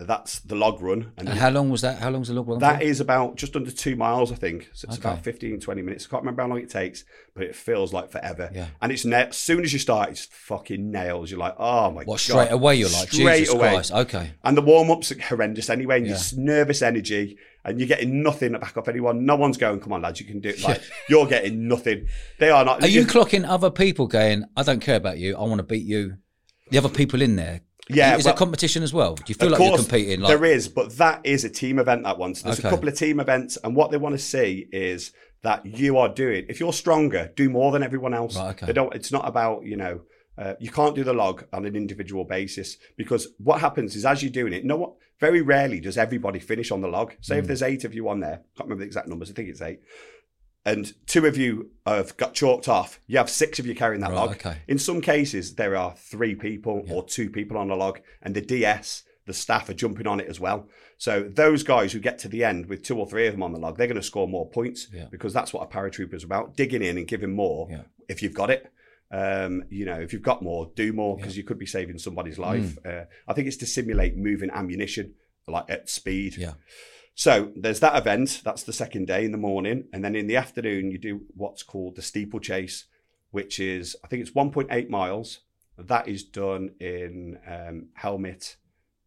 [0.00, 1.98] that's the log run, and And how long was that?
[1.98, 2.58] How long was the log run?
[2.60, 2.84] that for?
[2.84, 4.70] is about just under two miles, I think.
[4.72, 5.08] So it's Okay.
[5.08, 6.06] about 15, 20 minutes.
[6.06, 8.48] I can't remember how long it takes, but it feels like forever.
[8.54, 8.68] Yeah.
[8.80, 11.30] And it's na- as soon as you start, it's fucking nails.
[11.32, 12.20] You're like, oh my What god.
[12.20, 12.76] straight away?
[12.76, 13.70] You're like Straight Jesus away.
[13.70, 13.92] Christ.
[13.92, 14.30] Okay.
[14.44, 16.18] And the warm ups are horrendous anyway, and Yeah.
[16.32, 19.26] you're nervous energy, and you're getting nothing back off anyone.
[19.26, 20.62] No one's going, come on, lads, you can do it.
[20.62, 22.06] Like, you're getting nothing.
[22.38, 22.84] They are not.
[22.84, 24.44] Are you clocking other people going?
[24.56, 25.36] I don't care about you.
[25.36, 26.18] I want to beat you.
[26.70, 27.62] The other people in there.
[27.90, 29.14] Yeah, Is well- there competition as well?
[29.14, 30.20] Do you feel like you're competing?
[30.20, 32.04] Like there is, but that is a team event.
[32.04, 32.34] That one.
[32.34, 32.68] So there's Okay.
[32.68, 36.08] a couple of team events, and what they want to see is that you are
[36.08, 36.44] doing.
[36.48, 38.36] If you're stronger, do more than everyone else.
[38.36, 38.66] Right, okay.
[38.66, 38.94] They don't.
[38.94, 40.02] It's not about you know.
[40.36, 44.22] Uh, you can't do the log on an individual basis because what happens is as
[44.22, 47.12] you're doing it, no what very rarely does everybody finish on the log.
[47.22, 47.38] Say Mm.
[47.40, 49.30] if there's eight of you on there, can't remember the exact numbers.
[49.30, 49.80] I think it's eight.
[50.64, 53.00] And two of you have got chalked off.
[53.06, 54.30] You have six of you carrying that Right, log.
[54.32, 54.58] okay.
[54.68, 58.40] In some cases, there are three people or two people on a log, and the
[58.42, 60.68] DS, the staff, are jumping on it as well.
[60.98, 63.52] So those guys who get to the end with two or three of them on
[63.52, 65.06] the log, they're going to score more points Yeah.
[65.10, 67.82] because that's what a paratrooper is about: digging in and giving more Yeah.
[68.08, 68.70] if you've got it.
[69.10, 72.38] Um, you know, if you've got more, do more because you could be saving somebody's
[72.38, 72.76] life.
[72.82, 73.02] Mm.
[73.02, 75.14] Uh, I think it's to simulate moving ammunition
[75.46, 76.36] like at speed.
[76.36, 76.54] Yeah.
[77.18, 78.42] So there's that event.
[78.44, 81.64] That's the second day in the morning, and then in the afternoon you do what's
[81.64, 82.84] called the steeplechase,
[83.32, 85.40] which is I think it's 1.8 miles.
[85.76, 88.54] That is done in um, helmet,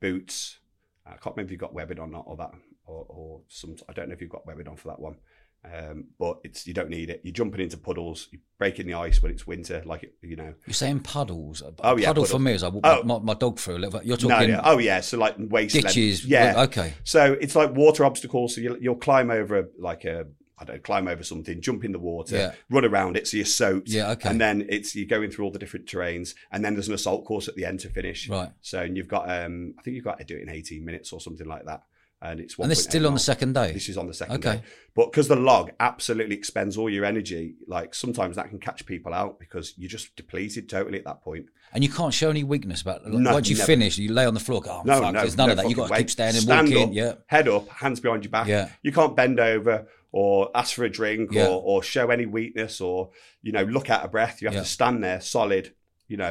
[0.02, 0.60] boots.
[1.06, 2.52] I can't remember if you've got webbing or not, or that,
[2.86, 3.78] or, or some.
[3.88, 5.16] I don't know if you've got webbing on for that one.
[5.64, 7.22] Um, but it's you don't need it.
[7.24, 10.54] You're jumping into puddles, you're breaking the ice when it's winter, like it, you know.
[10.66, 11.62] You're saying puddles.
[11.84, 13.04] Oh, yeah, Puddle for me is I walk Oh.
[13.04, 14.08] my, my dog through a little bit.
[14.08, 14.62] You're No, talking yeah.
[14.64, 15.88] Oh yeah, so like waist length.
[15.90, 16.26] ditches.
[16.26, 16.94] Yeah, Okay.
[17.04, 18.56] So it's like water obstacles.
[18.56, 20.26] So you'll, you'll climb over a, like a,
[20.58, 22.52] I don't know, climb over something, jump in the water, Yeah.
[22.72, 23.88] run around it so you're soaked.
[23.90, 24.30] Yeah, okay.
[24.30, 27.24] And then it's you're going through all the different terrains, and then there's an assault
[27.26, 28.28] course at the end to finish.
[28.28, 28.50] Right.
[28.62, 31.14] So and you've got, um, I think you've got to do it in 18 minutes
[31.14, 31.84] or something like that.
[32.24, 32.66] And it's one.
[32.66, 33.72] And this is still on the second day.
[33.72, 34.58] This is on the second Okay.
[34.58, 34.64] day.
[34.96, 39.12] But because the log absolutely expends all your energy, like sometimes that can catch people
[39.14, 41.48] out because you're just depleted totally at that point.
[41.74, 43.66] And you can't show any weakness about like, No, once you never.
[43.66, 44.62] finish, you lay on the floor.
[44.62, 45.70] Go, oh, No, fuck, no, there's none no of that.
[45.70, 46.90] You've got to fucking keep standing, Stand walking.
[46.90, 47.14] up, Yeah.
[47.26, 48.48] head up, hands behind your back.
[48.48, 48.70] Yeah.
[48.84, 51.48] You can't bend over or ask for a drink Yeah.
[51.48, 53.10] or, or show any weakness or
[53.42, 54.42] you know look out of breath.
[54.44, 54.62] You have Yeah.
[54.62, 55.74] to stand there solid.
[56.08, 56.30] You know.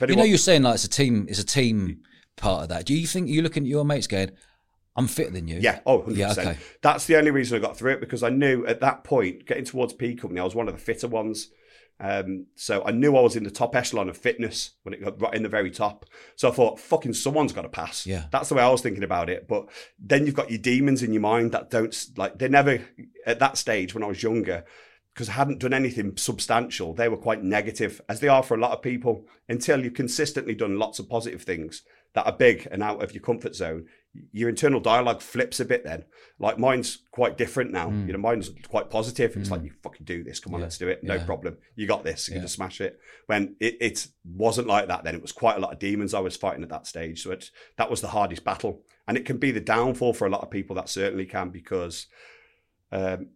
[0.00, 1.26] You know, anyone- you're saying like it's a team.
[1.28, 2.00] It's a team
[2.36, 2.86] part of that.
[2.86, 4.30] Do you think you're looking at your mates going,
[4.96, 5.58] "I'm fitter than you"?
[5.60, 6.16] Yeah, oh, 100%.
[6.16, 6.58] Yeah, okay.
[6.82, 9.64] That's the only reason I got through it because I knew at that point, getting
[9.64, 11.50] towards P Company, I was one of the fitter ones.
[11.98, 15.20] Um, so I knew I was in the top echelon of fitness when it got
[15.20, 16.04] right in the very top.
[16.34, 18.06] So I thought, fucking someone's got to pass.
[18.06, 18.24] Yeah.
[18.30, 19.48] That's the way I was thinking about it.
[19.48, 22.80] But then you've got your demons in your mind that don't, like, they never,
[23.24, 24.64] at that stage when I was younger,
[25.14, 28.60] because I hadn't done anything substantial, they were quite negative, as they are for a
[28.60, 31.82] lot of people, until you've consistently done lots of positive things
[32.16, 33.86] that are big and out of your comfort zone.
[34.32, 36.04] Your internal dialogue flips a bit then.
[36.38, 37.90] Like mine's quite different now.
[37.90, 39.36] You know, mine's quite positive.
[39.36, 40.40] It's like, you fucking do this.
[40.40, 40.62] Come on, Mm.
[40.62, 40.64] Yeah.
[40.64, 41.04] let's do it.
[41.04, 41.24] No Yeah.
[41.26, 41.58] problem.
[41.74, 42.26] You got this.
[42.26, 42.38] You Yeah.
[42.38, 42.98] can just smash it.
[43.26, 45.14] When it, it wasn't like that then.
[45.14, 47.22] It was quite a lot of demons I was fighting at that stage.
[47.22, 48.82] So it, that was the hardest battle.
[49.06, 50.74] And it can be the downfall for a lot of people.
[50.76, 52.06] That certainly can because
[52.92, 53.28] um,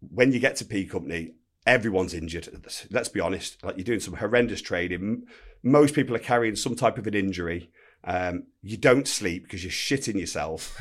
[0.00, 1.32] when you get to P Company,
[1.66, 2.48] everyone's injured.
[2.90, 3.64] Let's be honest.
[3.64, 5.24] Like you're doing some horrendous trading.
[5.62, 7.70] Most people are carrying some type of an injury.
[8.04, 10.78] Um, you don't sleep because you're shitting yourself.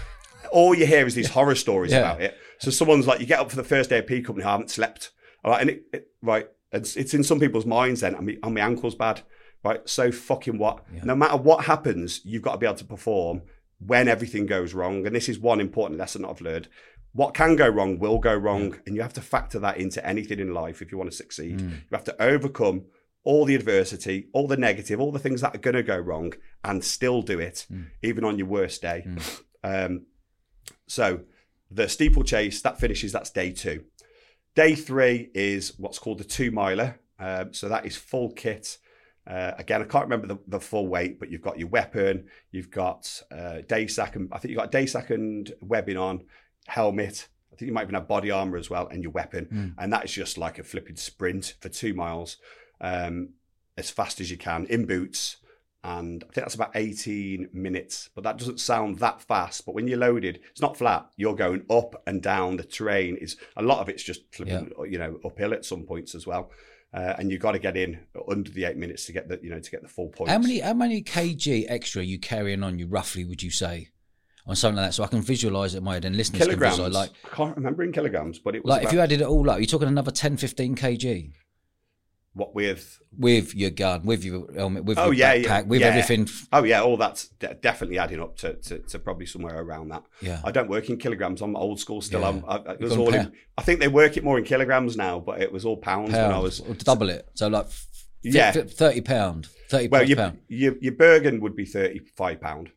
[0.51, 1.99] All you hear is these horror stories Yeah.
[1.99, 2.38] about it.
[2.59, 4.71] So someone's like, you get up for the first day of P Company, I haven't
[4.71, 5.12] slept.
[5.43, 8.01] All right, and it, it right, it's, it's in some people's minds.
[8.01, 9.21] Then, and my, and my ankle's bad.
[9.63, 10.83] Right, so fucking what?
[10.93, 11.05] Yeah.
[11.05, 13.43] No matter what happens, you've got to be able to perform
[13.79, 15.05] when everything goes wrong.
[15.07, 16.67] And this is one important lesson I've learned.
[17.13, 20.39] What can go wrong will go wrong, and you have to factor that into anything
[20.39, 21.59] in life if you want to succeed.
[21.59, 21.69] Mm.
[21.69, 22.86] You have to overcome
[23.23, 26.33] all the adversity, all the negative, all the things that are going to go wrong,
[26.63, 27.88] and still do it, Mm.
[28.01, 29.05] even on your worst day.
[29.65, 30.07] Um,
[30.88, 31.21] so
[31.71, 33.13] the steeplechase that finishes.
[33.13, 33.86] That's day two.
[34.55, 36.99] Day three is what's called the two miler.
[37.17, 38.77] Um, so that is full kit.
[39.25, 42.69] Uh, again, I can't remember the, the full weight, but you've got your weapon, you've
[42.71, 44.29] got uh, day second.
[44.33, 46.25] I think you've got day second webbing on,
[46.67, 47.29] helmet.
[47.54, 49.45] I think you might even have body armor as well, and your weapon.
[49.45, 49.75] Mm.
[49.81, 52.35] And that is just like a flipping sprint for two miles,
[52.84, 53.29] um,
[53.77, 55.38] as fast as you can in boots.
[55.84, 58.10] and I think that's about 18 minutes.
[58.13, 59.65] But that doesn't sound that fast.
[59.65, 61.08] But when you're loaded, it's not flat.
[61.17, 62.58] You're going up and down.
[62.58, 66.13] The terrain is a lot of it's just flipping, you know, uphill at some points
[66.13, 66.52] as well.
[66.94, 69.50] Uh, and you've got to get in under the eight minutes to get the you
[69.50, 70.31] know to get the full points.
[70.31, 73.25] How many how many kg extra are you carrying on you roughly?
[73.25, 73.90] Would you say
[74.46, 76.75] on something like that, so I can visualize it in my head and listeners kilograms?
[76.75, 76.94] can visualize.
[76.94, 79.50] Like I can't remember in kilograms, but it was like if you added it all
[79.50, 81.31] up, you're talking another 10, 15 kg
[82.36, 85.81] what with with your gun, with your helmet, with Oh, your yeah, backpack, yeah, with
[85.81, 85.88] yeah.
[85.88, 86.27] everything.
[86.52, 90.04] oh yeah, all that's de- definitely adding up to, to, to probably somewhere around that.
[90.21, 90.42] Yeah.
[90.44, 91.42] I don't work in kilograms.
[91.42, 92.21] I'm old school still.
[92.21, 92.29] Yeah.
[92.29, 93.13] I'm, I, it was all.
[93.13, 96.12] In, I think they work it more in kilograms now, but it was all pounds,
[96.12, 96.60] when I was.
[96.60, 97.29] double it.
[97.36, 97.67] So like
[98.23, 98.52] Yeah.
[98.52, 100.40] thirty pound, thirty Well, your, pound.
[100.48, 102.71] your your Bergen would be thirty five pound.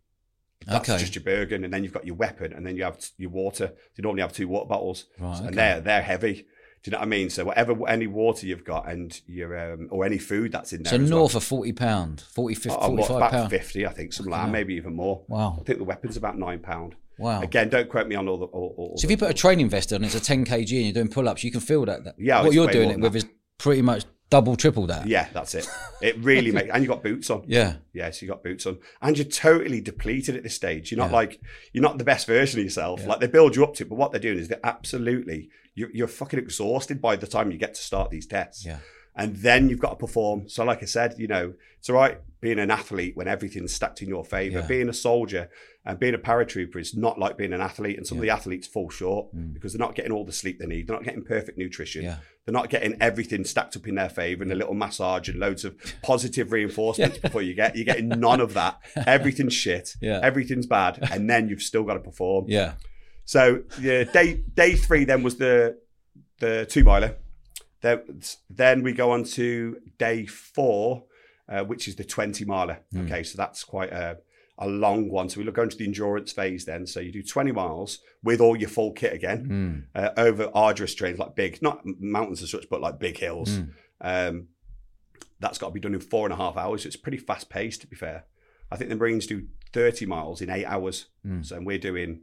[0.67, 0.99] That's Okay.
[0.99, 3.31] just your Bergen, and then you've got your weapon, and then you have t- your
[3.31, 3.73] water.
[3.95, 5.47] You normally have two water bottles, Right, okay.
[5.47, 6.47] and they're they're heavy.
[6.87, 7.31] Do you know what I mean?
[7.31, 10.91] So whatever any water you've got, and your um, or any food that's in there.
[10.93, 11.19] So as well.
[11.19, 13.51] north of forty pound, 40, 50, Oh, 45 about pound.
[13.51, 15.25] fifty, I think, something like that, maybe even more.
[15.27, 15.59] Wow.
[15.61, 16.95] I think the weapon's about nine pound.
[17.19, 17.41] Wow.
[17.43, 18.47] Again, don't quote me on all the.
[18.47, 20.71] All, all So if you put a training vest on, it's a ten kg, and
[20.71, 22.05] you're doing pull ups, you can feel that.
[22.05, 23.19] that Yeah, what you're doing it with that.
[23.25, 23.27] is
[23.59, 25.07] pretty much double, triple that.
[25.07, 25.69] Yeah, that's it.
[26.03, 27.45] It really makes, and you got boots on.
[27.47, 27.77] Yeah.
[27.93, 30.91] Yeah, so you got boots on, and you're totally depleted at this stage.
[30.91, 31.17] You're not Yeah.
[31.17, 31.41] like
[31.73, 33.01] you're not the best version of yourself.
[33.01, 33.09] Yeah.
[33.09, 35.91] Like they build you up to, it, but what they're doing is they're absolutely you're,
[35.93, 38.65] you're fucking exhausted by the time you get to start these tests.
[38.65, 38.79] Yeah.
[39.15, 40.49] and then you've got to perform.
[40.49, 44.03] So, like I said, you know, it's all right being an athlete when everything's stacked
[44.03, 44.61] in your favor.
[44.61, 44.67] Yeah.
[44.69, 45.51] Being a soldier
[45.85, 47.97] and being a paratrooper is not like being an athlete.
[47.97, 50.67] And some of the athletes fall short because they're not getting all the sleep they
[50.67, 50.87] need.
[50.87, 52.03] They're not getting perfect nutrition.
[52.03, 52.05] Mm.
[52.05, 52.17] Yeah.
[52.45, 55.65] They're not getting everything stacked up in their favor and a little massage and loads
[55.65, 57.75] of positive reinforcements before you get.
[57.75, 58.79] You're getting none of that.
[58.97, 59.97] Everything's shit.
[60.01, 60.21] Yeah.
[60.23, 61.01] Everything's bad.
[61.11, 62.45] And then you've still got to perform.
[62.47, 62.75] Yeah.
[63.25, 65.79] So yeah, day day three then was the
[66.39, 67.17] the two miler.
[67.81, 71.05] Then, then we go on to day four,
[71.49, 72.81] uh, which is the twenty miler.
[73.07, 74.19] Okay, so that's quite a
[74.59, 75.29] a long one.
[75.29, 76.87] So we look into the endurance phase then.
[76.87, 81.19] So you do twenty miles with all your full kit again uh, over arduous terrains
[81.19, 83.61] like big, not mountains as such, but like big hills.
[84.01, 84.49] Um,
[85.41, 86.83] that's got to be done in four and a half hours.
[86.83, 88.25] So it's pretty fast paced, to be fair.
[88.71, 91.07] I think the Marines do 30 miles in eight hours.
[91.43, 92.23] So we're doing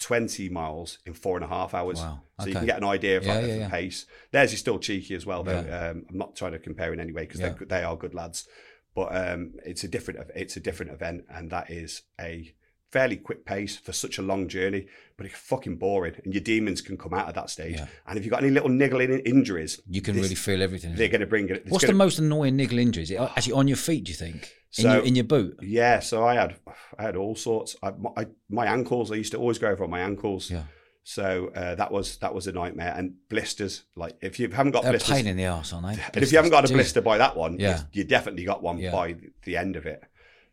[0.00, 1.98] 20 miles in four and a half hours.
[2.00, 2.22] Wow.
[2.40, 3.68] So you can get an idea of, Yeah, like, yeah, the yeah.
[3.68, 4.06] pace.
[4.32, 5.58] Theirs is still cheeky as well, though.
[5.58, 7.54] Um, I'm not trying to compare in any way because Yeah.
[7.68, 8.48] they're good lads.
[8.94, 12.52] But um, it's a different it's a different event, and that is a
[12.90, 14.86] fairly quick pace for such a long journey.
[15.16, 17.78] But it's fucking boring, and your demons can come out at that stage.
[18.06, 20.96] And if you've got any little niggling injuries, You can this- really feel everything.
[20.96, 21.66] they're going to bring it.
[21.68, 23.12] What's gonna- the most annoying niggle injuries?
[23.12, 24.04] Actually on your feet?
[24.04, 24.52] Do you think?
[24.78, 25.58] In, So- your, in your boot?
[25.62, 26.56] Yeah, so I had
[26.98, 27.76] I had all sorts.
[27.82, 30.50] I, my, my ankles, I used to always go over on my ankles.
[30.50, 30.64] Yeah.
[31.02, 32.94] So uh, that was that was a nightmare.
[32.96, 35.86] And blisters, like if you haven't got They're a blisters, pain in the arse, aren't
[35.96, 36.02] they?
[36.14, 37.78] and if you haven't got a blister by that one, Yeah.
[37.92, 38.92] you, you definitely got one Yeah.
[38.92, 40.02] by the end of it.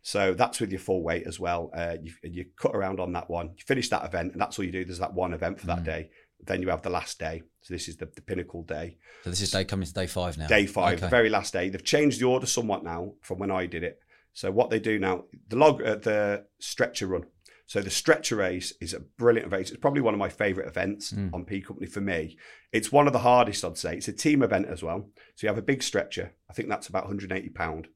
[0.02, 1.70] So that's with your full weight as well.
[1.74, 3.48] Uh, you, you cut around on that one.
[3.56, 4.84] You finish that event, and that's all you do.
[4.84, 5.76] There's that one event for Mm.
[5.76, 6.10] that day.
[6.44, 7.42] Then you have the last day.
[7.60, 8.96] So this is the, the pinnacle day.
[9.24, 10.46] So this is day coming to day five now.
[10.46, 11.10] Day five, Okay.
[11.10, 11.68] very last day.
[11.68, 13.98] They've changed the order somewhat now from when I did it.
[14.38, 17.24] So what they do now, the log, uh, the stretcher run.
[17.66, 19.70] So the stretcher race is a brilliant race.
[19.70, 21.30] It's probably one of my favourite events Hmm.
[21.34, 22.38] on P Company for me.
[22.72, 23.96] It's one of the hardest, I'd say.
[23.96, 25.10] It's a team event as well.
[25.34, 26.34] So you have a big stretcher.
[26.48, 27.88] I think that's about 180 pound,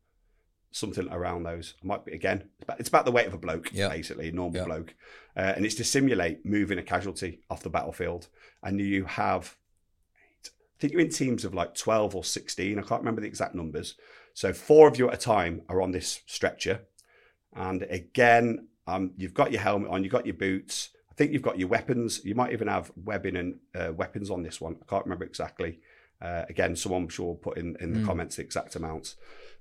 [0.73, 1.75] something around those.
[1.81, 2.49] I might be again.
[2.59, 3.89] It's about, it's about the weight of a bloke, Yeah.
[3.91, 4.65] basically, a normal Yeah.
[4.65, 4.95] bloke,
[5.37, 8.27] uh, and it's to simulate moving a casualty off the battlefield.
[8.65, 9.57] And you have
[10.45, 10.49] I
[10.83, 12.77] think you're in teams of like 12 or 16.
[12.77, 13.95] I can't remember the exact numbers.
[14.35, 16.83] So four of you at a time are on this stretcher.
[17.55, 20.91] And again, um, you've got your helmet on, you've got your boots.
[21.11, 22.25] I think you've got your weapons.
[22.25, 24.77] You might even have webbing and uh, weapons on this one.
[24.81, 25.81] I can't remember exactly.
[26.21, 29.17] Uh, again, someone I'm sure will put in, in the comments the exact amounts.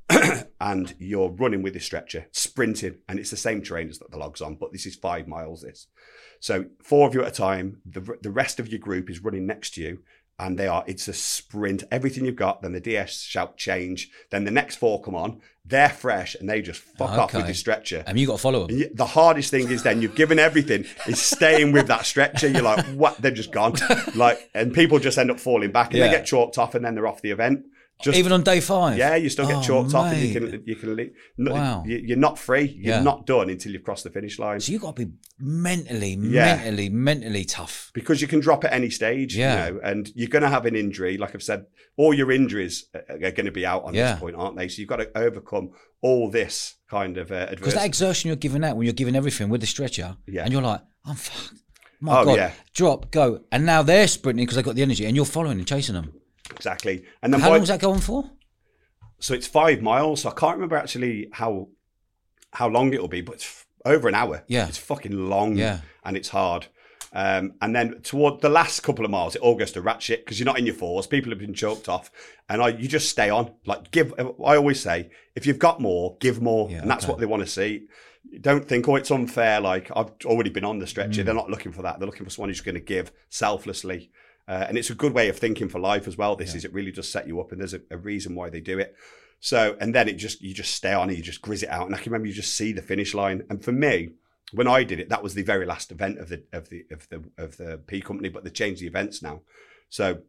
[0.61, 4.17] and you're running with this stretcher, sprinting, and it's the same terrain as that the
[4.17, 5.61] log's on, but this is five miles.
[5.61, 5.87] This,
[6.39, 7.81] so four of you at a time.
[7.85, 9.99] The the rest of your group is running next to you,
[10.41, 10.83] and they are.
[10.87, 11.83] It's a sprint.
[11.91, 12.61] Everything you've got.
[12.61, 14.09] Then the DS shout change.
[14.31, 15.39] Then the next four come on.
[15.63, 17.49] They're fresh, and they just fuck off with Okay.
[17.49, 18.03] your stretcher.
[18.07, 18.81] And you got to follow them.
[18.95, 22.47] The hardest thing is then you've given everything is staying with that stretcher.
[22.49, 23.21] You're like, what?
[23.21, 23.75] They're just gone.
[24.15, 26.07] Like, and people just end up falling back, and Yeah.
[26.07, 27.65] they get chalked off, and then they're off the event.
[28.03, 28.97] Just Even on day five.
[28.97, 31.83] yeah, you still get Oh, chalked off, and you can you can Wow.
[31.85, 32.63] you- you're not free.
[32.63, 33.01] You're Yeah.
[33.03, 36.17] not done until you've crossed the finish line So you have got to be mentally,
[36.21, 36.55] Yeah.
[36.55, 37.91] mentally, mentally tough.
[37.93, 39.35] because you can drop at any stage.
[39.35, 39.67] Yeah.
[39.67, 41.17] You know, and you're going to have an injury.
[41.17, 41.65] Like I've said,
[41.97, 44.11] all your injuries are are going to be out on Yeah.
[44.13, 44.67] this point, aren't they?
[44.67, 45.69] So you've got to overcome
[46.01, 49.49] all this kind of uh, Because that exertion you're giving out when you're giving everything
[49.49, 50.43] with the stretcher, Yeah.
[50.43, 51.59] and you're like, I'm fucked.
[52.03, 52.51] My Oh, God, yeah.
[52.73, 55.67] drop, go, and now they're sprinting because they've got the energy, and you're following and
[55.67, 56.13] chasing them.
[56.51, 57.03] Exactly.
[57.21, 58.29] And then How by- long was that going for?
[59.19, 60.21] So it's five miles.
[60.21, 61.69] So I can't remember actually how
[62.53, 64.43] how long it'll be, but it's over an hour.
[64.47, 64.67] Yeah.
[64.67, 65.55] it's fucking long.
[65.57, 65.79] Yeah.
[66.03, 66.67] and it's hard.
[67.13, 70.23] Um, and then toward the last couple of miles, it all goes to rat shit
[70.25, 71.07] because you're not in your fours.
[71.07, 72.09] People have been chalked off,
[72.47, 73.53] and I, you just stay on.
[73.65, 74.13] Like give.
[74.17, 77.11] I always say, if you've got more, give more, Yeah, and that's okay.
[77.11, 77.87] what they want to see.
[78.39, 79.59] Don't think, oh, it's unfair.
[79.59, 80.89] Like I've already been on the Mm.
[80.89, 81.23] stretcher.
[81.23, 81.99] They're not looking for that.
[81.99, 84.09] They're looking for someone who's going to give selflessly.
[84.47, 86.35] Uh, and it's a good way of thinking for life as well.
[86.35, 88.59] This is it really does set you up, and there's a, a reason why they
[88.61, 88.95] do it.
[89.39, 91.85] So, and then it just you just stay on and you just grizz it out.
[91.85, 93.43] And I can remember you just see the finish line.
[93.49, 94.09] And for me,
[94.51, 97.07] when I did it, that was the very last event of the of the of
[97.09, 99.41] the of the P company, but they changed the events now.
[99.89, 100.21] So,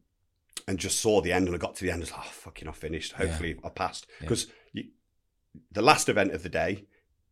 [0.69, 2.01] and just saw the end, and I got to the end.
[2.01, 3.13] I was like, oh, fucking, I finished.
[3.13, 4.29] Hopefully, I passed Yeah.
[4.29, 4.47] because
[5.71, 6.85] the last event of the day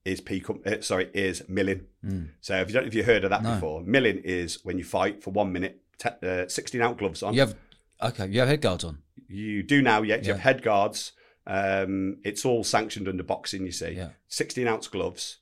[0.05, 0.41] is P.
[0.41, 1.87] Com- uh, sorry, is milling.
[2.05, 2.31] Mm.
[2.41, 3.55] So if you don't, if you heard of that No.
[3.55, 7.35] before, milling is when you fight for one minute, te- uh, sixteen out gloves on.
[7.35, 7.55] You have
[8.03, 8.27] okay.
[8.27, 8.99] You have head guards on.
[9.29, 10.17] You do now, yeah.
[10.17, 10.33] You Yeah.
[10.33, 11.13] have head guards.
[11.47, 13.93] Um, it's all sanctioned under boxing, you see.
[13.93, 14.11] Yeah.
[14.29, 15.39] 16 ounce gloves.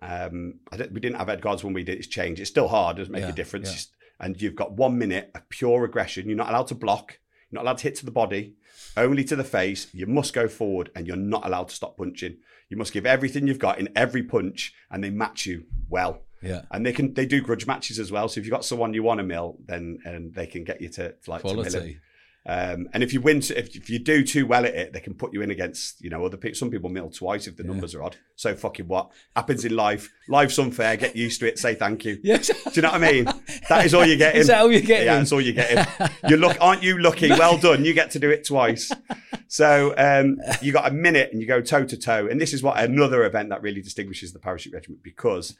[0.00, 1.98] Um, I don't, we didn't have head guards when we did.
[1.98, 2.40] It's changed.
[2.40, 2.96] It's still hard.
[2.96, 3.88] It does make Yeah, a difference.
[4.18, 6.26] And you've got one minute of pure aggression.
[6.28, 7.18] You're not allowed to block.
[7.50, 8.54] You're not allowed to hit to the body,
[8.96, 9.86] only to the face.
[9.92, 12.36] You must go forward and you're not allowed to stop punching.
[12.68, 16.22] You must give everything you've got in every punch and they match you well.
[16.42, 16.62] Yeah.
[16.70, 18.28] And they can they do grudge matches as well.
[18.28, 20.88] So if you've got someone you want to mill, then and they can get you
[20.90, 21.54] to, to like to.
[21.54, 21.98] Quality.
[22.44, 25.14] Um, and if you win, if, if you do too well at it, they can
[25.14, 26.56] put you in against, you know, other people.
[26.56, 28.16] Some people mill twice if the numbers are odd.
[28.34, 30.10] So fucking what happens in life?
[30.28, 30.96] Life's unfair.
[30.96, 31.58] Get used to it.
[31.58, 32.18] Say thank you.
[32.32, 32.48] Yes.
[32.48, 33.24] Do you know what I mean?
[33.68, 34.40] That is all you're getting.
[34.40, 35.06] Is that all you're getting?
[35.06, 35.84] Yeah, that's all you're getting.
[36.28, 37.30] You look, aren't you lucky?
[37.42, 37.84] Well done.
[37.84, 38.90] You get to do it twice.
[39.48, 42.26] So um, you got a minute and you go toe to toe.
[42.28, 45.56] And this is what another event that really distinguishes the parachute regiment because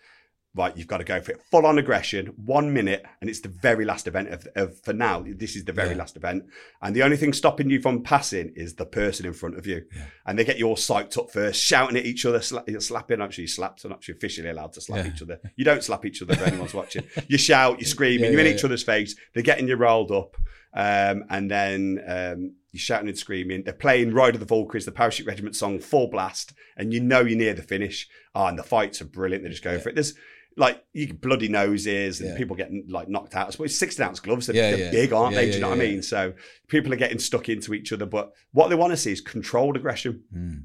[0.55, 3.49] right, you've got to go for it full on aggression, one minute, and it's the
[3.49, 5.25] very last event of, of for now.
[5.27, 5.97] This is the very Yeah.
[5.97, 6.45] last event,
[6.83, 9.85] and the only thing stopping you from passing is the person in front of you,
[10.27, 13.21] and they get you all psyched up first, shouting at each other, sla- slapping.
[13.23, 15.13] Actually, slaps are not actually officially allowed to slap Yeah.
[15.15, 15.41] each other.
[15.57, 17.05] You don't slap each other if anyone's watching.
[17.29, 19.15] You shout, you scream, Yeah, you're in yeah, each other's face.
[19.33, 20.37] They're getting you rolled up,
[20.75, 22.03] um, and then.
[22.07, 23.65] Um, you're shouting and screaming.
[23.65, 27.21] They're playing Ride of the Valkyries, the Parachute Regiment song, full blast, and you know
[27.21, 28.09] you're near the finish.
[28.35, 29.45] Oh, and the fights are brilliant.
[29.45, 29.95] They just go for it.
[29.95, 30.15] There's
[30.57, 32.37] like you bloody noses and Yeah.
[32.37, 33.49] people getting like knocked out.
[33.49, 34.91] I suppose 16 ounce gloves, they're, Yeah, yeah.
[34.91, 35.47] big, aren't they?
[35.49, 36.03] Do you know what I mean?
[36.03, 36.35] So
[36.69, 38.07] people are getting stuck into each other.
[38.07, 40.23] But what they want to see is controlled aggression.
[40.37, 40.65] Mm.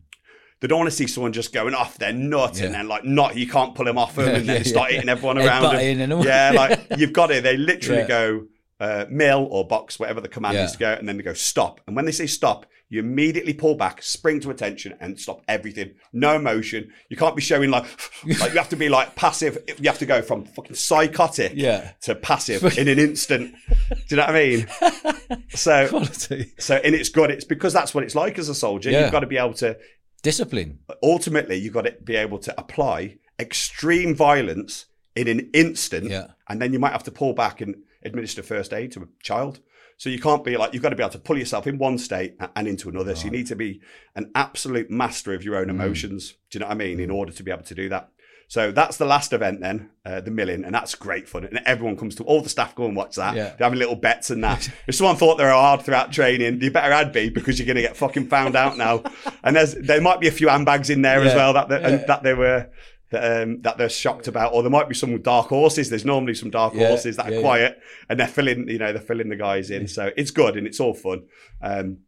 [0.59, 3.37] They don't want to see someone just going off their nut and then like not
[3.37, 6.21] you can't pull them off them and then start hitting everyone around them.
[6.23, 7.43] Yeah, like you've got it.
[7.43, 8.47] They literally go
[8.79, 10.65] uh, mill or box, whatever the command Yeah.
[10.65, 11.81] is to go, and then they go stop.
[11.87, 15.95] And when they say stop, you immediately pull back, spring to attention, and stop everything.
[16.13, 16.89] No emotion.
[17.09, 17.83] You can't be showing like
[18.39, 19.57] like you have to be like passive.
[19.79, 21.91] You have to go from fucking psychotic Yeah.
[22.01, 23.53] to passive in an instant.
[23.79, 24.67] Do you know what I mean?
[25.49, 26.53] So Quality.
[26.59, 27.31] so and it's good.
[27.31, 28.91] It's because that's what it's like as a soldier.
[28.91, 29.01] Yeah.
[29.03, 29.77] You've got to be able to
[30.23, 30.79] Discipline.
[31.03, 36.27] ultimately you've got to be able to apply extreme violence in an instant Yeah.
[36.47, 37.75] and then you might have to pull back and
[38.07, 39.59] administer first aid to a child.
[39.99, 41.97] So you can't be like you've got to be able to pull yourself in one
[41.97, 43.15] state and into another.
[43.15, 43.81] So you need to be
[44.15, 45.61] an absolute master of your Mm.
[45.61, 46.35] own emotions.
[46.51, 46.99] Do you know what i mean?
[46.99, 48.09] In order to be able to do that.
[48.49, 51.43] So that's the last event then uh, the milling and that's great fun.
[51.45, 53.35] And everyone comes to all the staff go and watch that.
[53.35, 53.43] Yeah.
[53.57, 54.69] they're having little bets and that.
[54.87, 57.75] If someone thought they were hard throughout training you better add be because you're going
[57.75, 59.03] to get fucking found out now.
[59.43, 61.87] And there's there might be a few handbags in there as well that they, Yeah.
[61.89, 62.69] and that they were
[63.09, 65.89] that, um, that they're shocked about, or there might be some dark horses.
[65.89, 67.41] There's normally some dark Yeah, horses that are yeah, yeah.
[67.41, 67.79] quiet,
[68.09, 69.87] and they're filling, you know, they're filling the guys in.
[69.87, 71.23] So it's good and it's all fun.
[71.61, 71.99] Um,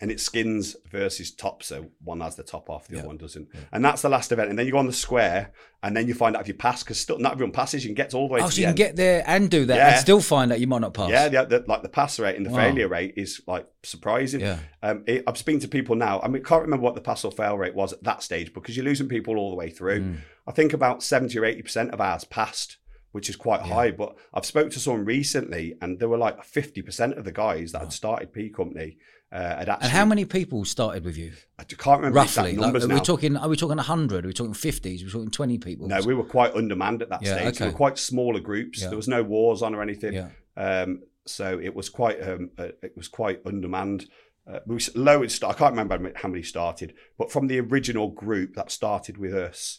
[0.00, 2.98] and it's skins versus top, so one has the top off, the Yeah.
[3.00, 3.46] other one doesn't.
[3.70, 4.50] And that's the last event.
[4.50, 5.52] And then you go on the square,
[5.84, 7.84] and then you find out if you pass because still not everyone passes.
[7.84, 8.76] You can get all the way Oh, so you can end.
[8.78, 9.90] get there and do that Yeah.
[9.90, 11.08] and still find out you might not pass.
[11.08, 12.56] yeah, the, the, like the pass rate and the Wow.
[12.56, 14.40] failure rate is like surprising.
[14.40, 14.58] Yeah.
[14.82, 16.20] Um, it, I've speaking to people now.
[16.20, 18.76] I mean, can't remember what the pass or fail rate was at that stage because
[18.76, 20.00] you're losing people all the way through.
[20.00, 20.16] Mm.
[20.46, 22.78] I think about seventy or eighty percent of ours passed,
[23.12, 23.90] which is quite high.
[23.90, 27.72] But I've spoke to someone recently, and there were like fifty percent of the guys
[27.72, 28.98] that had started P Company
[29.30, 29.84] uh, had actually.
[29.86, 31.32] And how many people started with you?
[31.58, 32.50] I can't remember Roughly.
[32.50, 32.94] exact Like, numbers are now.
[32.94, 34.24] we talking are we talking 100?
[34.24, 35.02] Are we talking 50s?
[35.02, 35.88] Are we talking 20 people?
[35.88, 37.60] no, we were quite undermanned at that Yeah, stage.
[37.60, 38.82] We were quite smaller groups.
[38.82, 38.88] Yeah.
[38.88, 40.12] There was no wars on or anything.
[40.14, 40.28] Yeah.
[40.56, 44.06] Um, so it was quite um, uh, it was quite undermanned.
[44.44, 45.24] Uh, we was low.
[45.28, 49.32] St- I can't remember how many started, but from the original group that started with
[49.32, 49.78] us,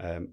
[0.00, 0.28] um,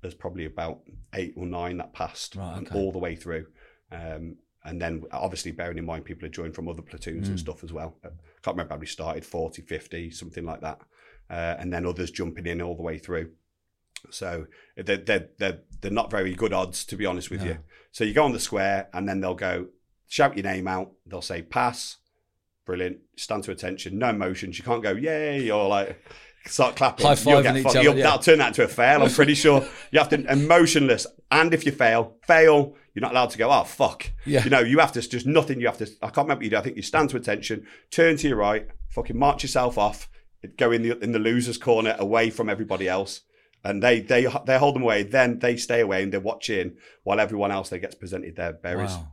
[0.00, 0.80] there's probably about
[1.14, 2.74] eight or nine that passed Right, okay.
[2.78, 3.46] all the way through.
[3.90, 7.30] Um, and then obviously bearing in mind people had joined from other platoons Mm.
[7.30, 7.96] and stuff as well.
[8.04, 8.08] I
[8.42, 10.80] can't remember how many started, 40, 50, something like that.
[11.30, 13.32] Uh, and then others jumping in all the way through.
[14.10, 17.46] So they're, they're, they're, they're not very good odds, to be honest with No.
[17.48, 17.58] you.
[17.90, 19.66] So you go on the square and then they'll go,
[20.06, 20.92] shout your name out.
[21.06, 21.96] They'll say pass.
[22.64, 22.98] Brilliant.
[23.16, 23.98] Stand to attention.
[23.98, 24.58] No emotions.
[24.58, 26.00] You can't go, yay, or like,
[26.46, 27.06] start clapping.
[27.06, 27.76] High you'll get fucked.
[27.76, 28.04] other, You'll- yeah.
[28.04, 29.02] That'll turn that into a fail.
[29.02, 31.06] I'm pretty sure you have to emotionless.
[31.30, 32.74] And if you fail, fail.
[32.94, 33.50] You're not allowed to go.
[33.50, 34.10] Oh fuck.
[34.24, 34.42] Yeah.
[34.44, 35.60] You know, you have to just nothing.
[35.60, 35.86] You have to.
[36.02, 36.56] I can't remember what you do.
[36.56, 40.08] I think you stand to attention, turn to your right, fucking march yourself off,
[40.56, 43.20] go in the in the losers corner away from everybody else.
[43.64, 45.02] And they they they hold them away.
[45.04, 48.94] Then they stay away and they're watching while everyone else they gets presented their berets.
[48.94, 49.08] Wow.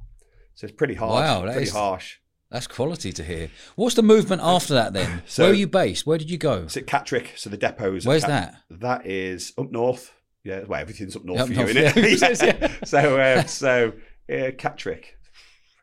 [0.56, 1.28] So it's pretty harsh.
[1.28, 2.18] Wow, pretty is- harsh.
[2.56, 3.50] That's quality to hear.
[3.76, 5.24] What's the movement after that then?
[5.28, 6.08] So- Where are you based?
[6.08, 6.64] Where did you go?
[6.64, 8.06] It's at Catterick, so the depots.
[8.06, 8.80] Where's Cat- that?
[8.80, 10.14] That is up north.
[10.46, 12.62] Yeah, well, everything's up north Up for north, you, isn't it?
[12.62, 12.68] yeah.
[12.86, 13.92] So, uh, so
[14.30, 15.04] uh, Catterick.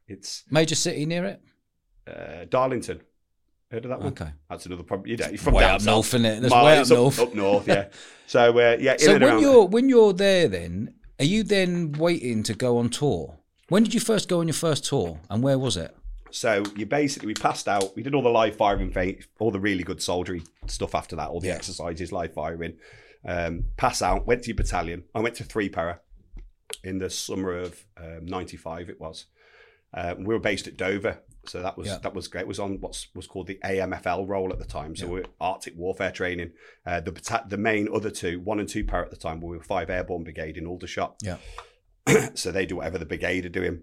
[0.08, 1.42] It's Major city near it?
[2.08, 3.02] uh, Darlington.
[3.70, 4.08] Heard of that one?
[4.12, 4.30] Okay.
[4.48, 5.08] That's another problem.
[5.10, 5.94] You know, you're from way down up south.
[5.94, 6.40] north, isn't it?
[6.40, 7.18] That's way up north.
[7.20, 7.88] Up north, yeah.
[8.26, 8.96] So, uh, yeah.
[8.96, 12.88] So when around- you're when you're there, then are you then waiting to go on
[12.88, 13.40] tour?
[13.68, 15.94] When did you first go on your first tour, and where was it?
[16.32, 17.94] So you basically we passed out.
[17.94, 18.94] We did all the live firing,
[19.38, 21.54] all the really good soldiery stuff after that, all the Yeah.
[21.54, 22.78] exercises, live firing.
[23.24, 24.26] Um, pass out.
[24.26, 25.04] Went to your battalion.
[25.14, 26.00] I went to three para
[26.82, 28.88] in the summer of um, '95.
[28.90, 29.26] It was.
[29.94, 31.98] Uh, we were based at Dover, so that was Yeah.
[31.98, 32.42] that was great.
[32.42, 34.96] It was on what was called the AMFL role at the time.
[34.96, 36.52] So we were Arctic warfare training.
[36.86, 39.56] Uh, the bata- the main other two, one and two para at the time, we
[39.56, 41.16] were Five Airborne Brigade in Aldershot.
[41.22, 41.36] Yeah.
[42.34, 43.82] so they do whatever the brigade are doing.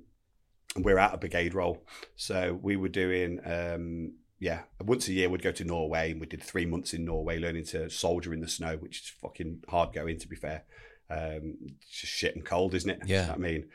[0.78, 1.84] We're out of brigade role.
[2.16, 6.28] So we were doing, um, yeah, once a year we'd go to Norway and we
[6.28, 9.94] did three months in Norway learning to soldier in the snow, which is fucking hard
[9.94, 10.64] going, to be fair.
[11.10, 13.00] Um, it's just shit and cold, isn't it?
[13.06, 13.32] Yeah.
[13.34, 13.66] I mean,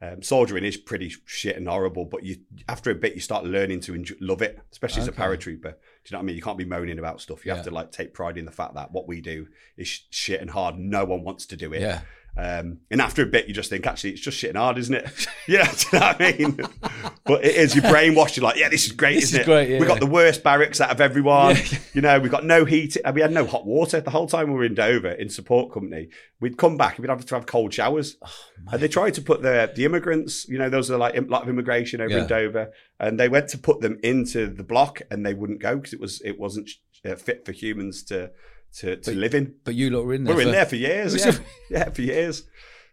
[0.00, 2.36] um, soldiering is pretty shit and horrible, but you
[2.68, 5.62] after a bit you start learning to enjoy, love it, especially as a paratrooper.
[5.62, 6.36] Do you know what I mean?
[6.36, 7.44] You can't be moaning about stuff.
[7.44, 7.56] You Yeah.
[7.56, 9.46] have to like take pride in the fact that what we do
[9.76, 10.78] is sh- shit and hard.
[10.78, 11.80] No one wants to do it.
[11.80, 12.02] Yeah.
[12.36, 14.94] Um, and after a bit, you just think, actually, it's just shit and hard, isn't
[14.94, 15.26] it?
[15.48, 16.60] yeah, do you know what I mean?
[17.24, 17.74] but it is.
[17.76, 18.36] You're brainwashed.
[18.36, 19.50] You're like, yeah, this is great, This isn't is it?
[19.50, 19.78] great, yeah.
[19.78, 21.54] We got the worst barracks out of everyone.
[21.56, 21.78] Yeah.
[21.92, 22.96] You know, we got no heat.
[23.14, 26.08] We had no hot water the whole time we were in Dover in support company.
[26.40, 28.16] We'd come back and we'd have to have cold showers.
[28.20, 28.28] Oh,
[28.72, 31.42] and they tried to put the the immigrants, you know, those are like a lot
[31.44, 32.22] of immigration over Yeah.
[32.22, 35.76] in Dover, and they went to put them into the block, and they wouldn't go
[35.76, 36.68] because it was it wasn't
[37.04, 38.32] uh, fit for humans to
[38.78, 39.54] to, to But- live in.
[39.64, 40.34] But you lot were in there.
[40.34, 41.32] We were in there for years, yeah,
[41.70, 42.44] yeah, for years.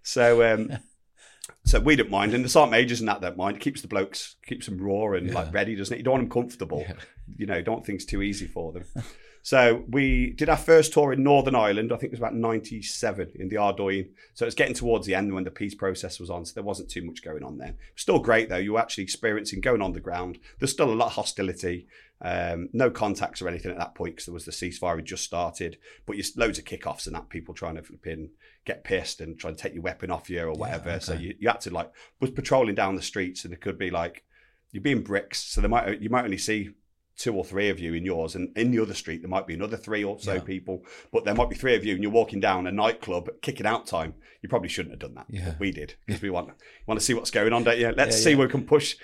[0.04, 0.72] So, um,
[1.66, 3.58] so we don't mind, and the sergeant majors and that don't mind.
[3.58, 5.34] It keeps the blokes, keeps them raw and Yeah.
[5.36, 5.98] like ready, doesn't it?
[6.00, 6.82] You don't want them comfortable.
[6.88, 6.94] Yeah.
[7.38, 8.86] You know, don't want things too easy for them.
[9.44, 11.92] so we did our first tour in Northern Ireland.
[11.92, 14.10] I think it was about '97 in the Ardoyne.
[14.34, 16.46] So it was getting towards the end when the peace process was on.
[16.46, 17.78] So there wasn't too much going on then.
[17.96, 18.58] Still great though.
[18.58, 20.40] You were actually experiencing going on the ground.
[20.60, 21.88] There's still a lot of hostility.
[22.24, 25.24] Um, no contacts or anything at that point because there was the ceasefire had just
[25.24, 25.78] started.
[26.06, 28.30] But you loads of kickoffs and that people trying to flip in,
[28.66, 31.00] get pissed and try and take your weapon off you or whatever.
[31.00, 31.24] So okay.
[31.24, 34.24] you, you had to like was patrolling down the streets and it could be like
[34.72, 36.72] you'd be in bricks, so they might you might only see
[37.18, 39.54] two or three of you in yours, and in the other street there might be
[39.54, 40.40] another three or so Yeah.
[40.40, 43.66] people, but there might be three of you, and you're walking down a nightclub, kicking
[43.66, 44.16] out time.
[44.42, 45.26] You probably shouldn't have done that.
[45.30, 45.46] Yeah.
[45.50, 46.50] But we did because we want
[46.88, 47.92] want to see what's going on, don't you?
[47.96, 48.96] Let's Yeah, see where we can push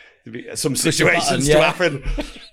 [0.56, 2.04] some Push situations button, to happen.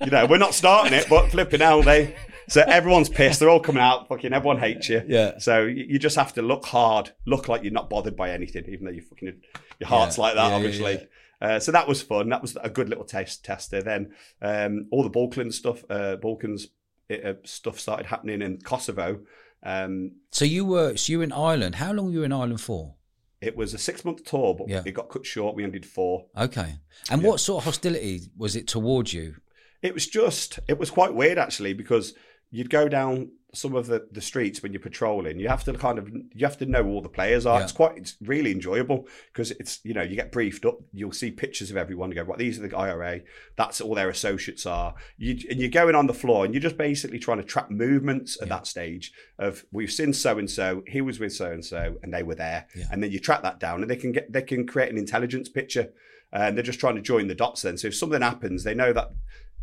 [0.05, 2.15] you know, we're not starting it, but flipping hell, they.
[2.47, 3.41] So everyone's pissed.
[3.41, 4.07] They're all coming out.
[4.09, 5.03] Fucking everyone hates you.
[5.09, 5.39] Yeah.
[5.39, 8.85] So you just have to look hard, look like you're not bothered by anything, even
[8.85, 9.41] though you fucking
[9.81, 11.07] your heart's like that, obviously.
[11.41, 12.29] Uh, so that was fun.
[12.29, 13.83] That was a good little test tester.
[13.83, 16.69] Then um, all the Balkan stuff, uh, Balkans
[17.11, 19.21] uh, stuff started happening in Kosovo.
[19.63, 21.77] Um, So you were so you were in Ireland.
[21.77, 22.95] How long were you in Ireland for?
[23.41, 24.83] it was a six month tour, but Yeah.
[24.87, 25.55] it got cut short.
[25.55, 26.25] We ended four.
[26.35, 26.77] Okay.
[27.11, 27.29] And Yeah.
[27.29, 29.35] what sort of hostility was it towards you?
[29.83, 32.15] It was just, it was quite weird actually because
[32.51, 35.39] you'd go down some of the, the streets when you're patrolling.
[35.39, 37.59] You have to kind of, you have to know all the players are.
[37.59, 37.65] Yeah.
[37.65, 40.79] It's quite, it's really enjoyable because it's, you know, you get briefed up.
[40.93, 42.11] You'll see pictures of everyone.
[42.11, 43.21] You go, right, these are the IRA.
[43.57, 44.95] That's all their associates are.
[45.17, 48.37] You, and you're going on the floor and you're just basically trying to track movements
[48.41, 48.57] at Yeah.
[48.57, 52.13] that stage of we've seen so and so, he was with so and so, and
[52.13, 52.67] they were there.
[52.77, 52.87] Yeah.
[52.91, 55.49] And then you track that down and they can get, they can create an intelligence
[55.49, 55.93] picture.
[56.33, 57.79] Uh, and they're just trying to join the dots then.
[57.79, 59.13] So if something happens, they know that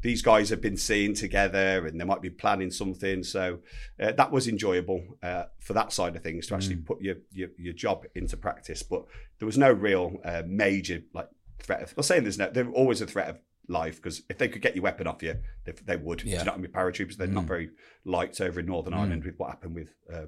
[0.01, 3.23] these guys have been seen together and they might be planning something.
[3.23, 3.59] So
[3.99, 6.85] uh, that was enjoyable uh, for that side of things to actually Mm.
[6.85, 8.81] put your, your your job into practice.
[8.83, 9.05] But
[9.39, 11.29] there was no real uh, major like
[11.59, 11.81] threat.
[11.83, 12.49] Of, I'm saying there's no.
[12.49, 15.35] There's always a threat of life because if they could get your weapon off you,
[15.65, 16.19] they, they would.
[16.19, 16.39] Do Yeah.
[16.39, 16.71] you know what I mean?
[16.71, 17.47] Paratroopers, they're not Mm.
[17.47, 17.69] very
[18.05, 18.97] liked over in Northern Mm.
[18.97, 19.89] Ireland with what happened with.
[20.11, 20.25] Uh,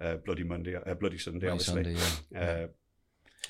[0.00, 1.94] uh, Bloody Monday, uh, Bloody Sunday, Bloody obviously.
[1.94, 2.00] Sunday,
[2.32, 2.66] yeah.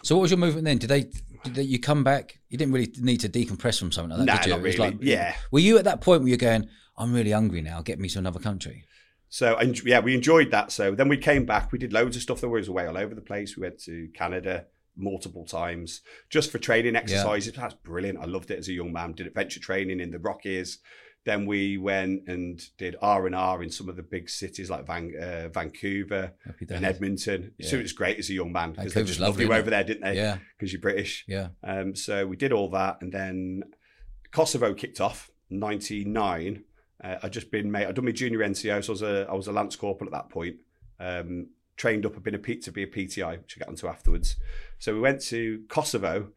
[0.02, 0.78] So what was your movement then?
[0.78, 1.02] Did they
[1.44, 2.38] did they, you come back?
[2.48, 4.50] You didn't really need to decompress from something like that, Nah, did you?
[4.52, 4.90] not It was really.
[4.92, 5.34] like- Yeah.
[5.50, 8.18] Were you at that point where you're going, I'm really hungry now, get me to
[8.18, 8.84] another country?
[9.28, 10.72] So and yeah, we enjoyed that.
[10.72, 11.72] So then we came back.
[11.72, 13.56] We did loads of stuff that was away all over the place.
[13.56, 14.66] We went to Canada
[14.96, 17.52] multiple times just for training exercises.
[17.52, 18.18] That's brilliant.
[18.20, 19.12] I loved it as a young man.
[19.12, 20.78] Did adventure training in the Rockies.
[21.24, 24.86] Then we went and did R and R in some of the big cities like
[24.86, 26.32] Van, uh, Vancouver
[26.68, 26.84] and.
[26.84, 27.52] Edmonton.
[27.62, 27.80] So Yeah.
[27.80, 30.02] it was great as a young man because they just loved you over there, didn't
[30.02, 30.16] they?
[30.16, 31.24] Yeah, Because you're British.
[31.26, 31.48] yeah.
[31.62, 33.62] Um, so we did all that, and then
[34.32, 35.30] Kosovo kicked off.
[35.50, 36.64] '99.
[37.02, 37.86] Uh, I'd just been made.
[37.86, 40.12] I'd done my junior NCO, so I was a I was a lance corporal at
[40.12, 40.56] that point.
[41.00, 42.16] Um, trained up.
[42.16, 44.36] I'd been a P, to be a PTI, which I got onto afterwards.
[44.78, 46.28] So we went to Kosovo,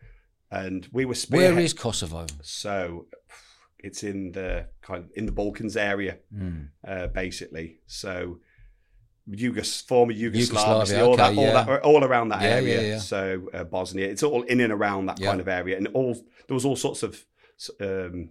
[0.52, 2.26] and we were spearhead- Where is Kosovo?
[2.42, 3.08] So
[3.88, 6.68] it's in the kind of in the Balkans area, Mm.
[6.92, 7.68] uh, basically.
[7.88, 8.40] So.
[9.30, 11.64] Yugos, former Yugoslavia, Yugoslavia, all, okay, that, all yeah.
[11.66, 12.82] that, all around that Yeah, area.
[12.92, 13.00] yeah.
[13.00, 16.14] So uh, Bosnia, it's all in and around that kind of area, and all
[16.48, 17.26] there was all sorts of
[17.82, 18.30] um,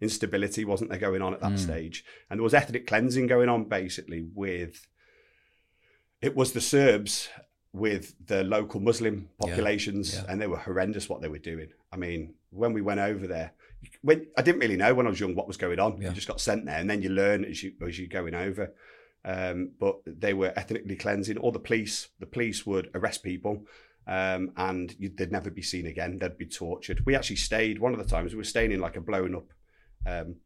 [0.00, 1.58] instability, wasn't there, going on at that Mm.
[1.58, 4.86] stage, and there was ethnic cleansing going on, basically with
[6.22, 7.28] it was the Serbs
[7.72, 11.70] with the local Muslim populations, and they were horrendous what they were doing.
[11.92, 13.52] I mean, when we went over there,
[14.02, 16.00] when I didn't really know when I was young what was going on.
[16.00, 16.08] Yeah.
[16.08, 18.72] You just got sent there, and then you learn as you as you're going over.
[19.24, 21.36] Um, but they were ethnically cleansing.
[21.38, 23.64] All the police, the police would arrest people,
[24.06, 26.18] um, and you, they'd never be seen again.
[26.18, 27.04] They'd be tortured.
[27.04, 28.32] We actually stayed one of the times.
[28.32, 29.52] We were staying in like a blown up,
[30.06, 30.36] um,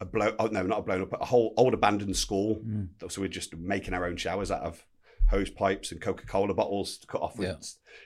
[0.00, 0.34] a blow.
[0.38, 2.60] Oh no, not a blown up, but a whole old abandoned school.
[2.64, 3.10] Mm.
[3.10, 4.84] So we're just making our own showers out of
[5.30, 7.48] hose pipes and Coca Cola bottles to cut off with.
[7.48, 7.56] Yeah.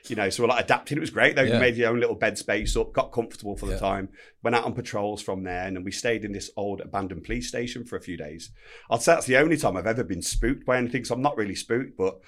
[0.07, 0.97] You know, so we're like adapting.
[0.97, 1.43] It was great though.
[1.43, 1.55] Yeah.
[1.55, 3.79] You made your own little bed space up, got comfortable for the Yeah.
[3.79, 4.09] time,
[4.43, 7.47] went out on patrols from there, and then we stayed in this old abandoned police
[7.47, 8.51] station for a few days.
[8.89, 11.03] I'd say that's the only time I've ever been spooked by anything.
[11.05, 12.19] So I'm not really spooked, but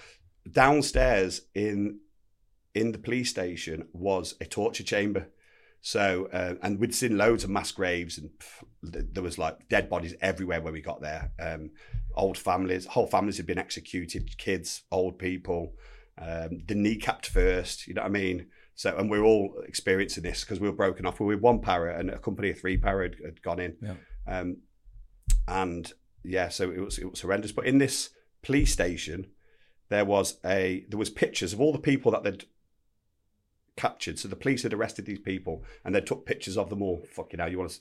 [0.49, 1.99] downstairs in
[2.73, 5.27] in the police station was a torture chamber.
[5.81, 8.63] So uh, and we'd seen loads of mass graves and pff,
[9.13, 11.31] there was like dead bodies everywhere when we got there.
[11.39, 11.71] Um,
[12.15, 15.73] old families, whole families had been executed, kids, old people.
[16.17, 18.47] Um, the kneecapped first, you know what I mean?
[18.75, 21.19] So and we we're all experiencing this because we were broken off.
[21.19, 23.75] We were one para and a company of three para had, had gone in.
[23.81, 23.95] Yeah.
[24.27, 24.57] Um,
[25.47, 25.91] and
[26.23, 27.51] yeah, so it was it was horrendous.
[27.51, 28.09] But in this
[28.43, 29.27] police station,
[29.89, 32.45] there was a there was pictures of all the people that they'd
[33.77, 34.19] captured.
[34.19, 37.01] So the police had arrested these people and they took pictures of them all.
[37.13, 37.79] Fucking hell, you want to?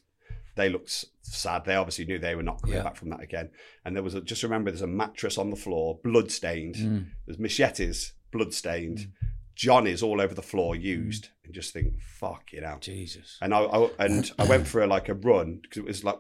[0.57, 1.65] They looked sad.
[1.65, 2.83] They obviously knew they were not coming Yeah.
[2.83, 3.51] back from that again.
[3.85, 6.75] And there was a, just remember, there's a mattress on the floor, blood stained.
[6.77, 7.07] Mm.
[7.27, 9.13] There's machetes, blood stained.
[9.55, 11.29] Johnny's all over the floor, used.
[11.45, 12.79] And just think, fuck you know.
[12.81, 13.39] Jesus.
[13.43, 16.19] And I, I and I went for a, like a run because it was like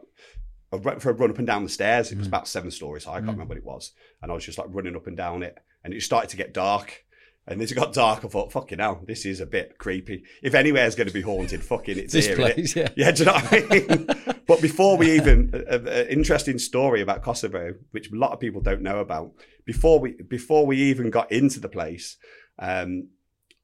[0.73, 2.13] I went for a run up and down the stairs.
[2.13, 2.31] It was Mm.
[2.31, 3.13] about seven stories high.
[3.15, 3.33] I can't Mm.
[3.33, 3.93] remember what it was.
[4.23, 6.55] And I was just like running up and down it, and it started to get
[6.55, 7.05] dark.
[7.47, 10.25] And it got dark, I thought, "Fucking hell, this is a bit creepy.
[10.43, 12.89] If anywhere's going to be haunted, fucking it's This here." place, yeah.
[12.97, 14.07] Yeah, do you know what I mean?
[14.47, 18.83] but before we even, an interesting story about Kosovo, which a lot of people don't
[18.83, 19.33] know about.
[19.65, 22.19] Before we, before we even got into the place,
[22.59, 23.09] um,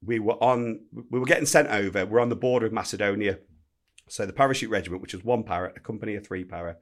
[0.04, 2.06] we were on, we were getting sent over.
[2.06, 3.38] We're on the border of Macedonia.
[4.08, 6.76] So the parachute regiment, which was one para, a company of three para,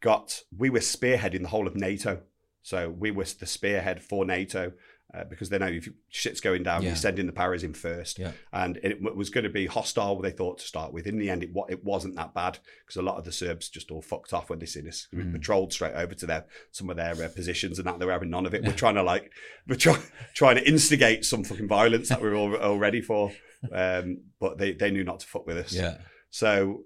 [0.00, 0.42] got.
[0.56, 2.22] We were spearheading the whole of NATO.
[2.62, 4.72] So we were the spearhead for NATO.
[5.12, 6.90] Uh, because they know if shit's going down, Yeah.
[6.90, 8.30] you're sending the paras in first Yeah.
[8.52, 10.20] and it was going to be hostile.
[10.20, 11.04] They thought to start with.
[11.08, 13.90] In the end, it it wasn't that bad because a lot of the Serbs just
[13.90, 15.08] all fucked off when they seen us.
[15.12, 15.32] We Mm.
[15.32, 18.30] patrolled straight over to their some of their uh, positions and that they were having
[18.30, 18.62] none of it.
[18.62, 19.32] We're trying to like
[19.66, 19.98] we're try,
[20.34, 23.32] trying to instigate some fucking violence that we we're all, all ready for,
[23.72, 25.72] um, but they they knew not to fuck with us.
[25.72, 25.96] Yeah.
[26.30, 26.84] So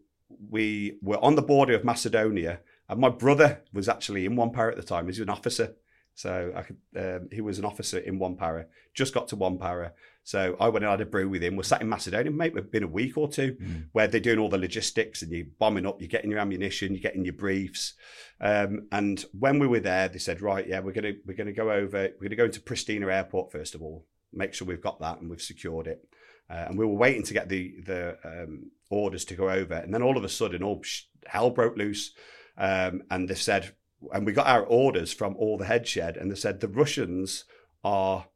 [0.51, 4.70] we were on the border of Macedonia, and my brother was actually in one para
[4.70, 5.05] at the time.
[5.05, 5.77] He was an officer,
[6.15, 6.77] so I could.
[6.97, 8.67] Um, he was an officer in one para.
[8.95, 9.93] Just got to one para,
[10.23, 11.57] so I went and had a brew with him.
[11.57, 13.89] We're sat in Macedonia, maybe been a week or two, Mm.
[13.93, 17.03] where they're doing all the logistics and you're bombing up, you're getting your ammunition, you're
[17.03, 17.95] getting your briefs.
[18.41, 21.71] Um, and when we were there, they said, right, yeah, we're gonna we're gonna go
[21.71, 25.21] over, we're gonna go into Pristina Airport first of all, make sure we've got that
[25.21, 26.07] and we've secured it.
[26.51, 29.93] Uh, and we were waiting to get the the um, orders to go over, and
[29.93, 30.83] then all of a sudden, all
[31.27, 32.12] hell broke loose.
[32.57, 33.75] Um, and they said,
[34.13, 37.45] and we got our orders from all the head shed, and they said the Russians
[37.83, 38.27] are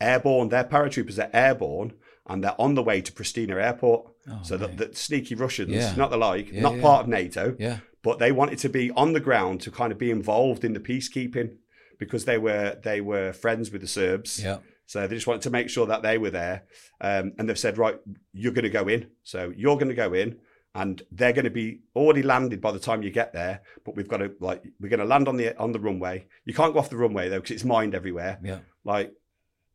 [0.00, 0.48] airborne.
[0.48, 1.94] Their paratroopers are airborne,
[2.26, 4.12] and they're on the way to Pristina Airport.
[4.30, 5.94] Oh, so the, the sneaky Russians, Yeah.
[5.96, 6.82] not the like, Yeah, not yeah.
[6.82, 7.78] part of NATO, yeah.
[8.02, 10.80] but they wanted to be on the ground to kind of be involved in the
[10.80, 11.56] peacekeeping
[11.98, 14.42] because they were they were friends with the Serbs.
[14.42, 14.58] Yeah.
[14.88, 16.62] So they just wanted to make sure that they were there.
[17.00, 17.96] Um, and they've said, right,
[18.32, 19.08] you're going to go in.
[19.24, 20.38] So you're going to go in
[20.76, 23.62] and they're going to be already landed by the time you get there.
[23.84, 26.26] But we've got to like, we're going to land on the, on the runway.
[26.44, 28.38] You can't go off the runway though, because it's mined everywhere.
[28.42, 28.58] Yeah.
[28.84, 29.12] Like,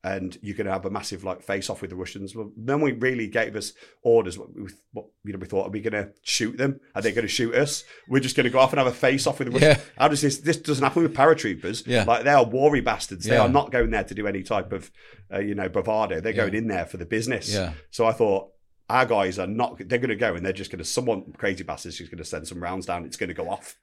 [0.04, 2.36] and you're going to have a massive like face off with the Russians.
[2.36, 4.36] Well, then we really gave us orders.
[4.36, 6.80] What we, what, you know, we thought, are we going to shoot them?
[6.96, 7.84] Are they going to shoot us?
[8.10, 9.78] We're just going to go off and have a face off with the Russians.
[9.78, 9.84] Yeah.
[10.00, 10.40] How does this?
[10.40, 11.86] This doesn't happen with paratroopers.
[11.86, 12.06] Yeah.
[12.06, 13.26] Like they are wary bastards.
[13.26, 13.42] They Yeah.
[13.44, 14.90] are not going there to do any type of,
[15.32, 16.20] uh, you know, bravado.
[16.20, 17.54] They're going in there for the business.
[17.54, 17.74] Yeah.
[17.92, 18.50] So I thought,
[18.92, 19.78] our guys are not.
[19.78, 20.86] They're going to go and they're just going to.
[20.86, 23.06] Someone crazy bastards just going to send some rounds down.
[23.06, 23.78] It's going to go off,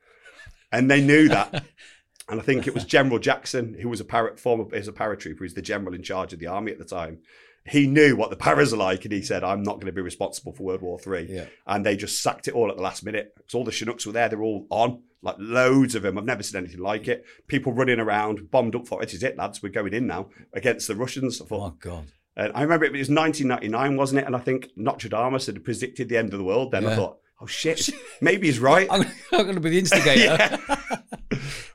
[0.70, 1.52] and they knew that.
[2.28, 5.54] and I think it was General Jackson, who was a former is a paratrooper, who's
[5.54, 7.20] the general in charge of the army at the time.
[7.66, 10.00] He knew what the paras are like, and he said, "I'm not going to be
[10.00, 11.26] responsible for World War Three.
[11.28, 11.46] Yeah.
[11.66, 13.32] And they just sacked it all at the last minute.
[13.36, 16.18] Because all the Chinooks were there; they're all on, like loads of them.
[16.18, 17.24] I've never seen anything like it.
[17.46, 19.12] People running around, bombed up for it.
[19.12, 19.62] Is it, lads?
[19.62, 21.40] We're going in now against the Russians.
[21.40, 22.12] I thought, Oh God.
[22.38, 24.26] And I remember it was 1999, wasn't it?
[24.26, 26.70] And I think Nostradamus had predicted the end of the world.
[26.70, 28.86] Then I thought, oh shit, maybe he's right.
[28.90, 30.58] I'm, I'm going to be the instigator.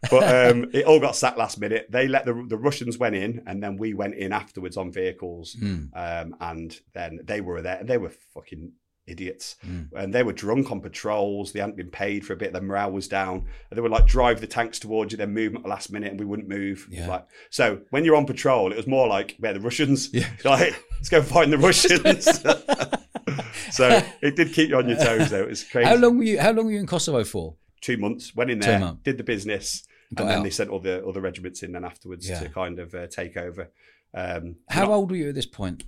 [0.09, 1.87] But um, it all got sacked last minute.
[1.89, 5.55] They let the the Russians went in, and then we went in afterwards on vehicles.
[5.55, 5.89] Mm.
[5.95, 8.73] Um, and then they were there, and they were fucking
[9.07, 9.55] idiots.
[9.65, 9.89] Mm.
[9.95, 11.51] And they were drunk on patrols.
[11.51, 12.53] They hadn't been paid for a bit.
[12.53, 13.45] Their morale was down.
[13.69, 16.11] And they would like drive the tanks towards you, then move at the last minute,
[16.11, 16.87] and we wouldn't move.
[16.89, 17.07] Yeah.
[17.07, 20.13] Like so, when you're on patrol, it was more like, "Where the Russians?
[20.13, 20.27] Yeah.
[20.45, 22.25] Like, let's go find the Russians."
[23.75, 25.43] so it did keep you on your toes, though.
[25.43, 25.87] It was crazy.
[25.87, 26.39] How long were you?
[26.39, 27.55] How long were you in Kosovo for?
[27.81, 28.35] Two months.
[28.35, 29.83] Went in there, did the business,
[30.13, 30.43] Got and then out.
[30.43, 32.39] they sent all the other regiments in then afterwards Yeah.
[32.39, 33.71] to kind of uh, take over.
[34.13, 35.83] Um, How not- old were you at this point?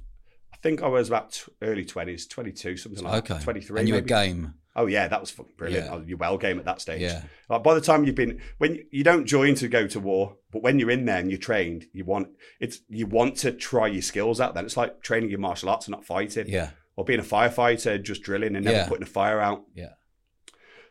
[0.66, 3.36] I think I was about t- early twenties, twenty-two, something like Okay.
[3.36, 3.44] that.
[3.44, 3.80] Twenty-three.
[3.82, 4.56] And you were game.
[4.76, 5.86] Oh yeah, that was fucking brilliant.
[5.86, 6.16] Yeah.
[6.16, 7.02] Oh, well game at that stage.
[7.02, 7.22] Yeah.
[7.50, 10.64] Like by the time you've been when you don't join to go to war, but
[10.64, 14.02] when you're in there and you're trained, you want it's you want to try your
[14.02, 14.56] skills out.
[14.56, 16.72] Then it's like training your martial arts and not fighting, Yeah.
[16.96, 18.88] or being a firefighter, just drilling and never Yeah.
[18.88, 19.66] putting a fire out.
[19.76, 19.92] Yeah.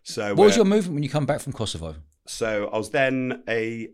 [0.04, 1.96] So What was uh, your movement when you come back from Kosovo?
[2.28, 3.88] so I was then a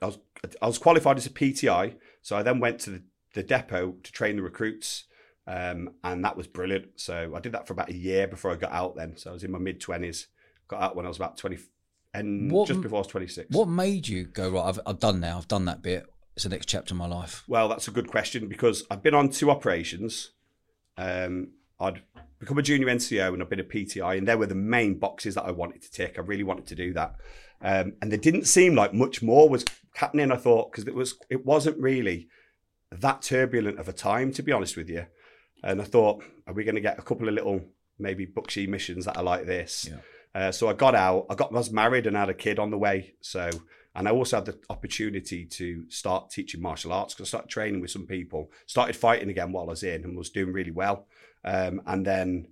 [0.00, 0.18] I was
[0.62, 1.96] I was qualified as a PTI.
[2.24, 3.02] So I then went to the,
[3.34, 5.04] the depot to train the recruits.
[5.46, 7.00] Um, and that was brilliant.
[7.00, 9.16] So I did that for about a year before I got out then.
[9.16, 10.28] So I was in my mid twenties.
[10.68, 11.58] Got out when I was about twenty
[12.14, 13.48] and What- just before I was twenty six.
[13.50, 14.66] What made you go right?
[14.68, 15.38] I've, I've done now.
[15.38, 16.06] I've done that bit.
[16.34, 17.42] It's the next chapter of my life.
[17.48, 20.30] Well, that's a good question because I've been on two operations.
[20.96, 21.48] Um,
[21.80, 22.02] I'd
[22.38, 25.34] become a junior NCO and I've been a PTI, and they were the main boxes
[25.34, 26.14] that I wanted to tick.
[26.16, 27.16] I really wanted to do that,
[27.60, 29.64] um, and there didn't seem like much more was
[29.96, 30.30] happening.
[30.30, 32.28] I thought because it was it wasn't really
[33.00, 35.06] that turbulent of a time, to be honest with you.
[35.62, 37.62] And I thought, are we going to get a couple of little
[37.98, 39.88] maybe Buckshee missions that are like this?
[39.90, 39.98] Yeah.
[40.34, 41.26] Uh, so I got out.
[41.30, 43.14] I got I was married and had a kid on the way.
[43.20, 43.50] So
[43.94, 47.80] and I also had the opportunity to start teaching martial arts because I started training
[47.80, 48.50] with some people.
[48.66, 51.06] Started fighting again while I was in and was doing really well.
[51.44, 52.48] Um, and then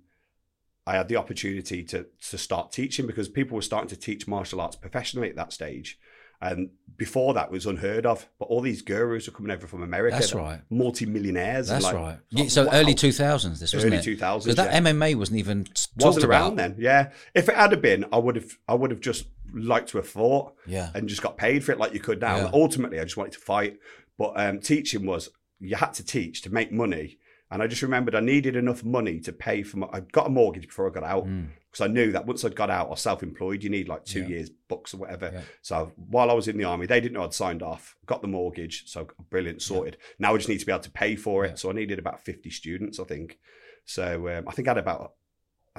[0.85, 4.61] I had the opportunity to to start teaching because people were starting to teach martial
[4.61, 5.99] arts professionally at that stage.
[6.41, 8.27] And before that was unheard of.
[8.39, 10.17] But all these gurus were coming over from America.
[10.17, 10.61] That's right.
[10.69, 11.67] Multi-millionaires.
[11.69, 12.03] That's like- right.
[12.03, 12.71] like, Yeah, so wow.
[12.73, 14.19] early 2000s, this wasn't Early it?
[14.19, 14.79] 2000s, Because that yeah.
[14.91, 16.41] MMA wasn't even talked wasn't about.
[16.41, 16.75] around then.
[16.77, 18.57] Yeah, if it had been, I would have.
[18.67, 20.89] I would have just liked to have fought Yeah.
[20.93, 22.37] and just got paid for it like you could now.
[22.37, 22.49] Yeah.
[22.53, 23.79] Ultimately, I just wanted to fight.
[24.17, 25.29] But um, teaching was
[25.59, 27.17] you had to teach to make money.
[27.51, 29.87] And I just remembered I needed enough money to pay for my.
[29.91, 31.47] I got a mortgage before I got out Mm.
[31.69, 33.61] because I knew that once I'd got out, I was self-employed.
[33.61, 34.27] You need like two Yeah.
[34.29, 35.31] years books or whatever.
[35.33, 35.41] Yeah.
[35.61, 37.97] So while I was in the army, they didn't know I'd signed off.
[38.05, 39.97] Got the mortgage, so brilliant, sorted.
[40.17, 41.49] Now I just need to be able to pay for it.
[41.49, 41.55] Yeah.
[41.55, 43.37] So I needed about fifty students, I think.
[43.85, 45.13] So um, I think I had about.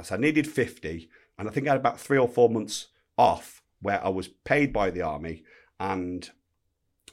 [0.03, 1.09] So I needed fifty,
[1.39, 4.73] and I think I had about three or four months off where I was paid
[4.73, 5.43] by the army
[5.81, 6.31] and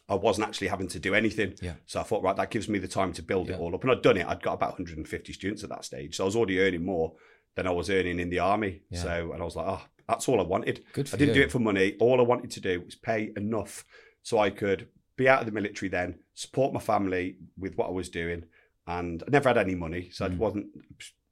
[0.10, 1.54] I wasn't actually having to do anything.
[1.62, 1.74] Yeah.
[1.86, 3.56] So I thought, right, that gives me the time to build Yeah.
[3.56, 3.84] it all up.
[3.84, 4.26] And I'd done it.
[4.28, 6.16] I'd got about 150 students at that stage.
[6.16, 7.14] So I was already earning more
[7.56, 8.82] than I was earning in the army.
[8.90, 9.02] Yeah.
[9.02, 10.84] So, and I was like, oh, that's all I wanted.
[10.94, 11.42] Good for I didn't you.
[11.42, 11.96] do it for money.
[12.00, 13.86] All I wanted to do was pay enough
[14.24, 17.92] so I could be out of the military then, support my family with what I
[17.92, 18.46] was doing.
[18.88, 20.10] And I never had any money.
[20.12, 20.38] So I Mm.
[20.38, 20.68] wasn't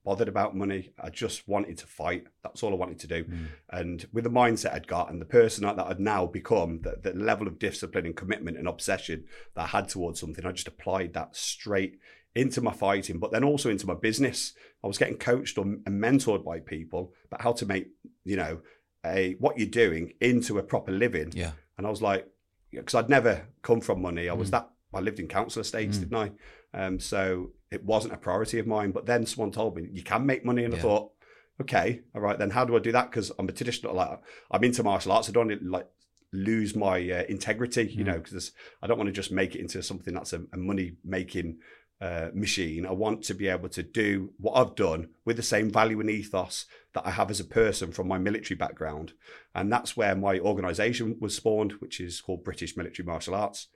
[0.07, 0.93] bothered about money.
[0.97, 2.23] I just wanted to fight.
[2.41, 3.25] That's all I wanted to do.
[3.25, 3.47] Mm.
[3.71, 7.11] And with the mindset I'd got and the person that I'd now become, the, the
[7.19, 11.13] level of discipline and commitment and obsession that I had towards something, I just applied
[11.15, 11.99] that straight
[12.33, 14.53] into my fighting, but then also into my business.
[14.81, 17.87] I was getting coached or, and mentored by people about how to make,
[18.23, 18.61] you know,
[19.05, 21.33] a what you're doing into a proper living.
[21.35, 21.51] Yeah.
[21.77, 22.25] And I was like,
[22.71, 24.29] because I'd never come from money.
[24.29, 24.51] I was Mm.
[24.51, 25.99] that, I lived in council estates, Mm.
[25.99, 26.31] didn't I?
[26.73, 28.91] Um, so it wasn't a priority of mine.
[28.91, 30.63] But then someone told me, you can make money.
[30.63, 31.11] And I thought,
[31.61, 33.09] okay, all right, then how do I do that?
[33.09, 34.19] Because I'm a traditional, like,
[34.51, 35.29] I'm into martial arts.
[35.29, 35.87] I don't want to, like,
[36.33, 38.07] lose my uh, integrity, you Mm.
[38.07, 38.51] know, because
[38.81, 41.59] I don't want to just make it into something that's a, a money making
[41.99, 42.85] uh, machine.
[42.85, 46.09] I want to be able to do what I've done with the same value and
[46.09, 49.13] ethos that I have as a person from my military background.
[49.55, 53.67] And that's where my organization was spawned, which is called British Military Martial Arts.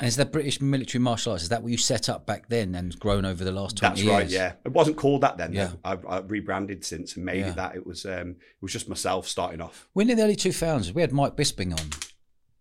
[0.00, 1.42] And is that British military martial arts?
[1.44, 4.02] Is that what you set up back then and grown over the last 20 That's
[4.02, 4.12] years?
[4.14, 4.52] right, yeah.
[4.64, 5.52] It wasn't called that then.
[5.52, 5.72] Yeah.
[5.84, 7.50] I've, I've rebranded since and made Yeah.
[7.50, 7.76] it that.
[7.76, 9.88] It was um, it was just myself starting off.
[9.92, 11.86] When in the early 2000s, we had Mike Bisping on.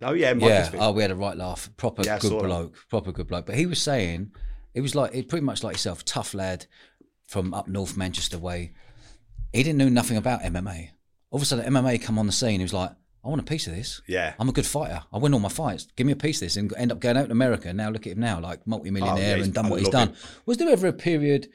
[0.01, 0.69] Oh yeah, Mike yeah.
[0.69, 0.77] Bisping.
[0.81, 1.69] Oh, we had a right laugh.
[1.77, 2.75] Proper Yeah, good bloke.
[2.89, 3.45] Proper good bloke.
[3.45, 4.31] But he was saying,
[4.73, 6.65] it was like, it pretty much like yourself, tough lad.
[7.27, 8.73] from up north Manchester way.
[9.53, 10.89] He didn't know nothing about MMA.
[11.31, 12.59] All of a sudden, MMA come on the scene.
[12.59, 12.91] He was like,
[13.23, 14.01] I want a piece of this.
[14.07, 14.33] Yeah.
[14.39, 15.03] I'm a good fighter.
[15.11, 15.87] I win all my fights.
[15.95, 17.73] Give me a piece of this, and end up going out to America.
[17.73, 20.15] Now look at him now, like multi-millionaire, Oh, yeah, and done I what he's done.
[20.45, 21.49] Was there ever a period?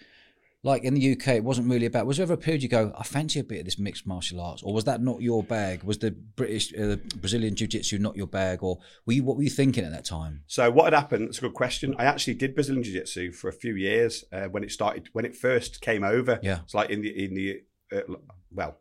[0.63, 2.07] Like in the UK, it wasn't really about.
[2.07, 4.41] Was there ever a period you go, I fancy a bit of this mixed martial
[4.41, 5.83] arts, or was that not your bag?
[5.83, 9.43] Was the British, uh, the Brazilian jiu-jitsu not your bag, or were you what were
[9.43, 10.43] you thinking at that time?
[10.47, 11.29] So what had happened?
[11.29, 11.95] It's a good question.
[11.99, 15.27] I actually did Brazilian Jiu Jitsu for a few years uh, when it started, when
[15.27, 16.41] it first came over.
[16.43, 16.61] Yeah.
[16.65, 17.61] It's like in the in the
[17.95, 18.15] uh,
[18.51, 18.79] well,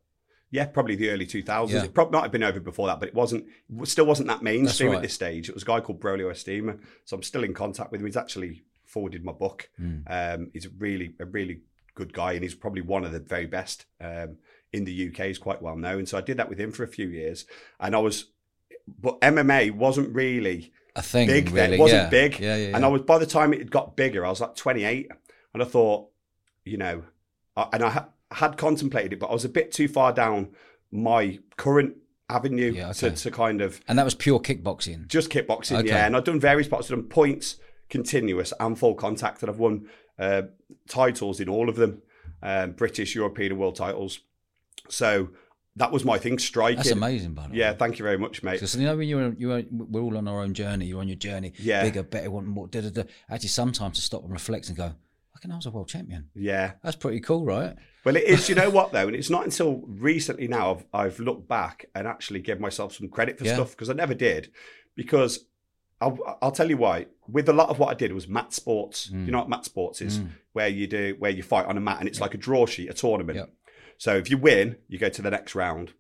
[0.54, 1.82] yeah, probably the early two thousands.
[1.82, 1.86] Yeah.
[1.86, 3.48] It probably might have been over before that, but it wasn't.
[3.82, 4.98] it still wasn't that mainstream right.
[4.98, 5.50] at this stage.
[5.50, 6.80] It was a guy called Braulio Estima.
[7.06, 8.06] So I'm still in contact with him.
[8.06, 9.72] He's actually forwarded my book.
[9.78, 10.02] Hmm.
[10.06, 11.62] Um, he's a really a really
[11.96, 14.38] good guy, and he's probably one of the very best um,
[14.72, 15.26] in the UK.
[15.26, 16.06] He's quite well known.
[16.06, 17.46] So I did that with him for a few years,
[17.80, 18.26] and I was.
[18.88, 21.56] But MMA wasn't really A thing, big really.
[21.56, 21.74] then.
[21.74, 22.10] It wasn't yeah.
[22.10, 22.40] big.
[22.40, 22.76] Yeah, yeah.
[22.76, 25.10] And I was by the time it got bigger, I was like 28,
[25.56, 26.10] and I thought,
[26.64, 27.06] you know,
[27.58, 30.50] I, and I had contemplated it, but I was a bit too far down
[30.92, 31.96] my current
[32.30, 33.16] avenue Yeah, to, okay.
[33.16, 35.08] to kind of and that was pure kickboxing.
[35.08, 35.80] just kickboxing.
[35.80, 35.90] Okay.
[35.90, 36.90] Yeah, and I've done various spots.
[36.92, 37.58] I've done points,
[37.90, 39.88] continuous, and full contact, and I've won
[40.20, 40.44] uh,
[40.88, 42.02] titles in all of them,
[42.42, 44.20] um, British, European, and world titles.
[44.90, 45.30] So
[45.76, 46.78] that was my thing, striking.
[46.78, 47.58] That's amazing, by the way.
[47.60, 48.54] Yeah, thank you very much, mate.
[48.54, 50.86] Because you know when you're you're we're all on our own journey.
[50.86, 51.54] You're on your journey.
[51.58, 51.84] Yeah.
[51.84, 52.68] Bigger, better, want more.
[52.68, 53.04] Da, da, da.
[53.30, 54.94] Actually, sometimes to stop and reflect and go,
[55.44, 56.30] "Fucking, I was a world champion.
[56.34, 56.74] Yeah.
[56.84, 57.76] That's pretty cool, right?"
[58.06, 58.50] Well, it is.
[58.50, 62.08] You know what though, and it's not until recently now I've I've looked back and
[62.08, 63.56] actually give myself some credit for Yeah.
[63.56, 64.52] stuff because I never did.
[64.96, 65.46] Because
[66.02, 67.08] I'll I'll tell you why.
[67.28, 69.10] With a lot of what I did was mat sports.
[69.10, 69.26] Mm.
[69.26, 70.22] You know what mat sports is,
[70.54, 72.90] where you do where you fight on a mat and it's like a draw sheet,
[72.90, 73.50] a tournament.
[73.98, 75.94] So if you win, you go to the next round.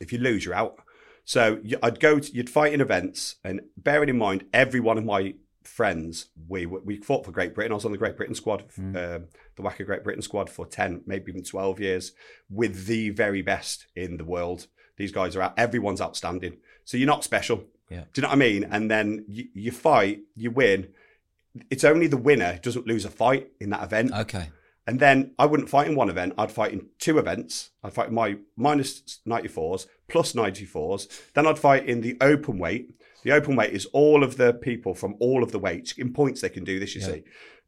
[0.00, 0.76] If you lose, you're out.
[1.24, 2.20] So you, I'd go.
[2.20, 5.34] To, you'd fight in events, and bearing in mind, every one of my
[5.66, 7.72] friends, we we fought for Great Britain.
[7.72, 11.02] I was on the Great Britain squad, um, the WAKO Great Britain squad for ten,
[11.06, 12.12] maybe even twelve years,
[12.50, 14.66] with the very best in the world.
[14.96, 15.58] These guys are out.
[15.58, 16.58] Everyone's outstanding.
[16.84, 17.64] So you're not special.
[17.90, 18.04] Yeah.
[18.12, 18.64] Do you know what I mean?
[18.64, 20.88] And then you, you fight, you win.
[21.70, 24.12] It's only the winner doesn't lose a fight in that event.
[24.12, 24.48] Okay.
[24.86, 26.34] And then I wouldn't fight in one event.
[26.38, 27.70] I'd fight in two events.
[27.82, 31.32] I'd fight my minus 94s, plus 94s.
[31.32, 32.92] Then I'd fight in the open weight.
[33.26, 35.90] The open weight is all of the people from all of the weights.
[35.98, 37.06] In points, they can do this, you Yeah.
[37.08, 37.22] see.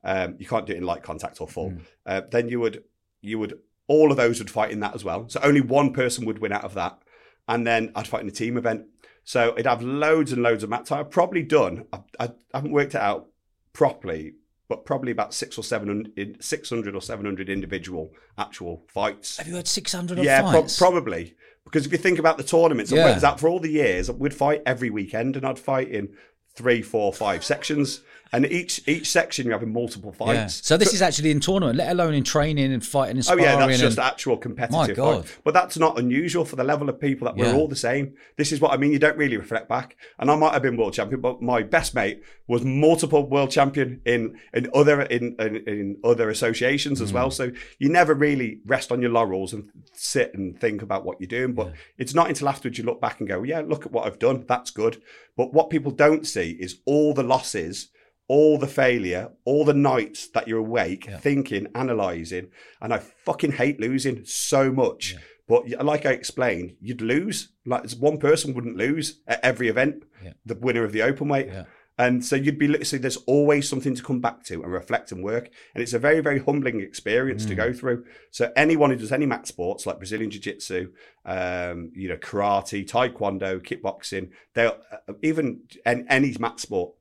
[0.04, 1.74] Um, you can't do it in light contact or full.
[2.06, 2.84] Uh, then you would,
[3.22, 5.28] you would, all of those would fight in that as well.
[5.28, 7.00] So only one person would win out of that.
[7.48, 8.86] And then I'd fight in a team event.
[9.24, 11.00] So it'd have loads and loads of mat time.
[11.00, 13.26] I've probably done, I, I haven't worked it out
[13.72, 14.34] properly,
[14.68, 19.38] but probably about six or seven, hun- 600 or 700 individual actual fights.
[19.38, 21.34] Have you had six hundred Yeah, pro- probably.
[21.68, 23.02] Because if you think about the tournaments, Yeah.
[23.02, 26.08] I went out for all the years, we'd fight every weekend and I'd fight in
[26.54, 28.00] three, four, five sections.
[28.32, 30.26] And each each section you're having multiple yeah.
[30.26, 30.66] fights.
[30.66, 33.56] So this is actually in tournament, let alone in training and fighting and Oh yeah,
[33.56, 34.76] that's just and, actual competitive.
[34.78, 34.96] My fight.
[34.96, 35.26] God.
[35.44, 37.54] But that's not unusual for the level of people that we're Yeah.
[37.54, 38.14] all the same.
[38.36, 38.92] This is what I mean.
[38.92, 39.96] You don't really reflect back.
[40.18, 44.00] And I might have been world champion, but my best mate was multiple world champion
[44.04, 47.14] in in other in in, in other associations as Mm.
[47.14, 47.30] well.
[47.30, 51.28] So you never really rest on your laurels and sit and think about what you're
[51.28, 51.54] doing.
[51.54, 54.18] But it's not until afterwards you look back and go, yeah, look at what I've
[54.18, 54.44] done.
[54.46, 55.00] That's good.
[55.36, 57.88] But what people don't see is all the losses
[58.28, 61.18] all the failure, all the nights that you're awake, Yeah.
[61.18, 62.48] thinking, analysing,
[62.80, 65.16] and I fucking hate losing so much.
[65.46, 67.48] But like I explained, you'd lose.
[67.64, 70.02] Like one person wouldn't lose at every event.
[70.22, 70.34] Yeah.
[70.44, 71.46] The winner of the open weight.
[71.46, 71.64] Yeah.
[72.00, 75.24] And so you'd be so there's always something to come back to and reflect and
[75.24, 75.48] work.
[75.74, 77.48] And it's a very, very humbling experience Mm.
[77.48, 78.04] to go through.
[78.30, 80.92] So anyone who does any mat sports like Brazilian Jiu-Jitsu,
[81.24, 86.92] um, you know, karate, taekwondo, kickboxing, they'll uh, even an- any mat sport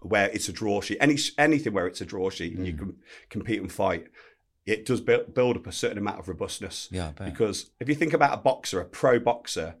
[0.00, 2.78] where it's a draw sheet, any anything where it's a draw sheet and you mm.
[2.78, 2.96] can
[3.30, 4.06] compete and fight,
[4.66, 6.88] it does build, build up a certain amount of robustness.
[6.90, 9.76] Yeah, Because if you think about a boxer, a pro boxer,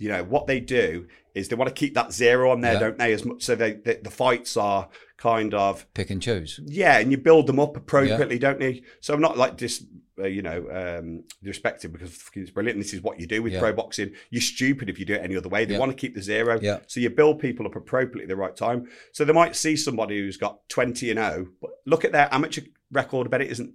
[0.00, 2.78] you know what they do is they want to keep that zero on there, Yeah.
[2.80, 3.12] don't they?
[3.12, 6.58] As much so they, they the fights are kind of Pick and choose.
[6.66, 8.82] yeah, and you build them up appropriately, don't you?
[9.00, 9.84] So I'm not like dis,
[10.18, 12.78] uh, you know, um, disrespected because it's brilliant.
[12.80, 13.60] This is what you do with Yeah.
[13.60, 14.12] pro boxing.
[14.30, 15.64] You're stupid if you do it any other way.
[15.66, 15.80] They Yeah.
[15.80, 16.58] want to keep the zero.
[16.60, 16.78] Yeah.
[16.88, 18.88] So you build people up appropriately at the right time.
[19.12, 22.62] So they might see somebody who's got 20 and 0, but look at their amateur
[22.90, 23.26] record.
[23.26, 23.72] I bet it isn't.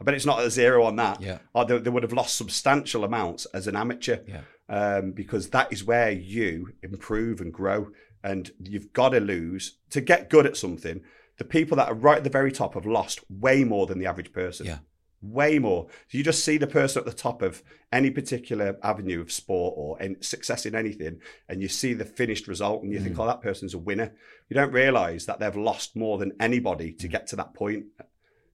[0.00, 1.20] I bet it's not a zero on that.
[1.20, 1.38] Yeah.
[1.54, 4.40] Or they, they would have lost substantial amounts as an amateur Yeah.
[4.70, 7.90] Um, because that is where you improve and grow.
[8.22, 11.02] And you've got to lose to get good at something.
[11.38, 14.06] The people that are right at the very top have lost way more than the
[14.06, 14.66] average person.
[14.66, 14.78] Yeah.
[15.22, 15.88] Way more.
[16.08, 17.62] So you just see the person at the top of
[17.92, 22.48] any particular avenue of sport or in success in anything, and you see the finished
[22.48, 24.14] result, and you think, "Oh, that person's a winner."
[24.48, 27.84] You don't realise that they've lost more than anybody to get to that point.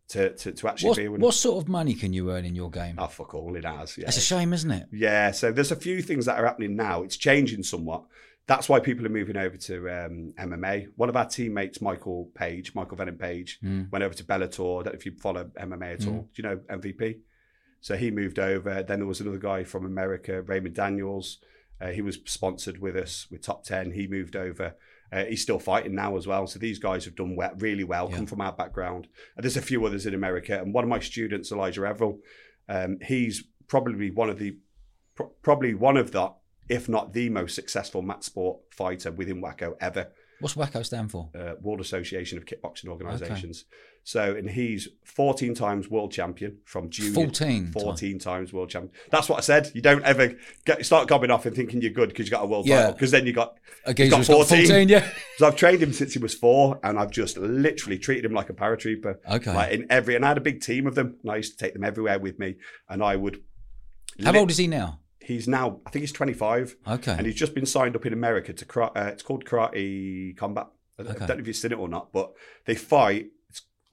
[0.09, 1.21] To to, to actually What, be one.
[1.21, 2.97] what sort of money can you earn in your game?
[2.99, 3.97] Oh fuck all it has.
[3.99, 4.07] Yeah.
[4.09, 4.87] It's a shame, isn't it?
[4.93, 7.03] Yeah, so there's a few things that are happening now.
[7.03, 8.05] It's changing somewhat.
[8.47, 10.89] That's why people are moving over to um, MMA.
[10.95, 13.91] One of our teammates, Michael Page, Michael Venom Page, Mm.
[13.91, 14.81] went over to Bellator.
[14.81, 16.29] I don't know if you follow MMA at all.
[16.33, 17.19] Do you know MVP?
[17.81, 18.85] So he moved over.
[18.85, 21.39] Then there was another guy from America, Raymond Daniels.
[21.81, 23.91] Uh, he was sponsored with us with Top 10.
[23.91, 24.77] He moved over.
[25.13, 26.47] Uh, he's still fighting now as well.
[26.47, 28.17] So these guys have done we- really well, Yeah.
[28.17, 29.09] come from our background.
[29.37, 30.61] And there's a few others in America.
[30.61, 32.19] And one of my students, Elijah Everill,
[32.69, 34.57] um, he's probably one of the,
[35.15, 36.31] pro- probably one of the,
[36.69, 40.09] if not the most successful mat sport fighter within WAKO ever
[40.41, 41.31] What's WAKO stand for?
[41.35, 43.65] uh, World Association of Kickboxing Organisations.
[44.07, 47.13] So, and he's 14 times world champion from junior.
[47.13, 48.93] 14 14 times world champion.
[49.11, 49.73] That's what I said.
[49.75, 52.47] You don't ever get, start gobbing off and thinking you're good because you got a
[52.47, 52.77] world Yeah.
[52.83, 52.93] title.
[52.93, 53.57] Because then you got.
[53.85, 54.67] A geezer's got got 14.
[54.69, 55.09] 14, yeah.
[55.39, 58.49] So I've trained him since he was four, and I've just literally treated him like
[58.49, 59.17] a paratrooper.
[59.29, 59.53] Okay.
[59.53, 61.65] Like in every, and I had a big team of them, and I used to
[61.65, 62.55] take them everywhere with me,
[62.89, 63.43] and I would.
[64.23, 65.01] How lit- old is he now?
[65.19, 67.11] He's now, I think he's 25 Okay.
[67.11, 70.69] and he's just been signed up in America to uh, it's called Karate Combat.
[70.97, 71.27] I don't, I Okay.
[71.27, 72.31] don't know if you've seen it or not, but
[72.67, 73.27] they fight.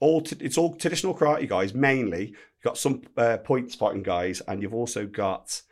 [0.04, 2.24] All t- it's all traditional karate guys mainly.
[2.26, 5.62] You've got some uh, points fighting guys, and you've also got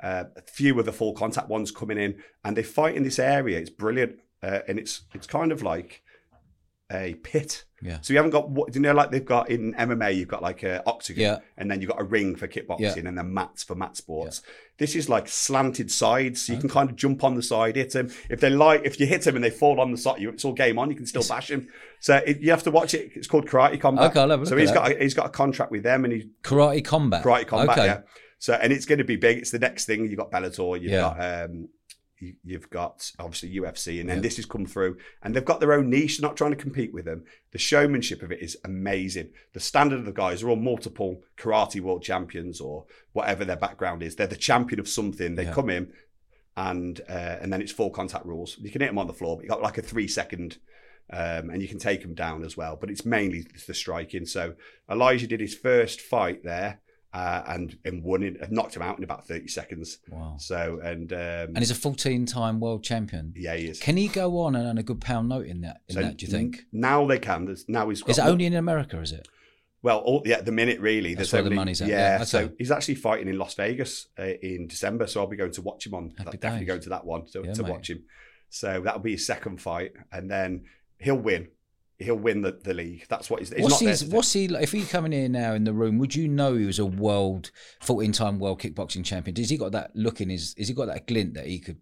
[0.00, 2.12] uh, a few of the full contact ones coming in,
[2.44, 3.58] and they fight in this area.
[3.58, 6.02] It's brilliant, uh, and it's it's kind of like
[6.92, 7.64] a pit.
[7.82, 7.98] Yeah.
[8.02, 10.62] So you haven't got what you know, like they've got in MMA, you've got like
[10.62, 11.38] a octagon, Yeah.
[11.56, 13.08] and then you've got a ring for kickboxing, Yeah.
[13.08, 14.42] and then mats for mat sports.
[14.78, 17.92] This is like slanted sides, so you can kind of jump on the side, hit
[17.92, 18.10] them.
[18.28, 20.44] If they like, if you hit them and they fall on the side, you it's
[20.44, 20.90] all game on.
[20.90, 21.68] You can still bash him.
[22.00, 23.10] So it, you have to watch it.
[23.14, 24.10] It's called Karate Combat.
[24.10, 26.84] Okay, I'll so he's got a, he's got a contract with them, and he's Karate
[26.84, 27.22] combat.
[27.24, 27.78] Karate Combat.
[27.78, 27.86] Okay.
[27.86, 28.00] Yeah.
[28.38, 29.38] So and it's going to be big.
[29.38, 30.06] It's the next thing.
[30.08, 30.80] You've got Bellator.
[30.80, 31.00] You've Yeah.
[31.14, 31.68] got um,
[32.44, 34.22] you've got obviously UFC, and then Yeah.
[34.22, 36.20] this has come through, and they've got their own niche.
[36.20, 37.24] Not trying to compete with them.
[37.52, 39.30] The showmanship of it is amazing.
[39.52, 44.02] The standard of the guys are all multiple karate world champions or whatever their background
[44.02, 44.16] is.
[44.16, 45.34] They're the champion of something.
[45.34, 45.52] They Yeah.
[45.54, 45.92] come in,
[46.56, 48.56] and uh, and then it's full contact rules.
[48.58, 50.58] You can hit them on the floor, but you got like a three second.
[51.12, 54.24] Um, and you can take them down as well, but it's mainly the striking.
[54.26, 54.54] So
[54.88, 56.78] Elijah did his first fight there,
[57.12, 59.98] uh, and and won it, knocked him out in about thirty seconds.
[60.08, 60.36] Wow.
[60.38, 63.32] So and um, And he's a 14 time world champion.
[63.36, 63.80] yeah, he is.
[63.80, 65.80] Can he go on and earn a good pound note in that?
[65.88, 66.64] In So that, do you think?
[66.72, 67.46] now they can?
[67.46, 69.00] There's, now he's got Is it only in America?
[69.00, 69.26] Is it?
[69.82, 71.14] well, all, yeah, the minute really.
[71.14, 74.24] That's where the money's at, Yeah, yeah, so he's actually fighting in Las Vegas uh,
[74.24, 76.12] in December, so I'll be going to watch him on.
[76.18, 78.04] Happy definitely going to that one to, Yeah, to watch him.
[78.50, 80.64] So that'll be his second fight, and then
[80.98, 81.48] he'll win.
[82.00, 83.06] He'll win the, the league.
[83.08, 83.52] That's what he's.
[83.52, 84.46] he's What's his, what's he?
[84.46, 87.50] If he coming in now in the room, would you know he was a world
[87.80, 89.34] 14 time world kickboxing champion?
[89.34, 90.54] Does he got that look in his?
[90.56, 91.78] Is he got that glint that he could?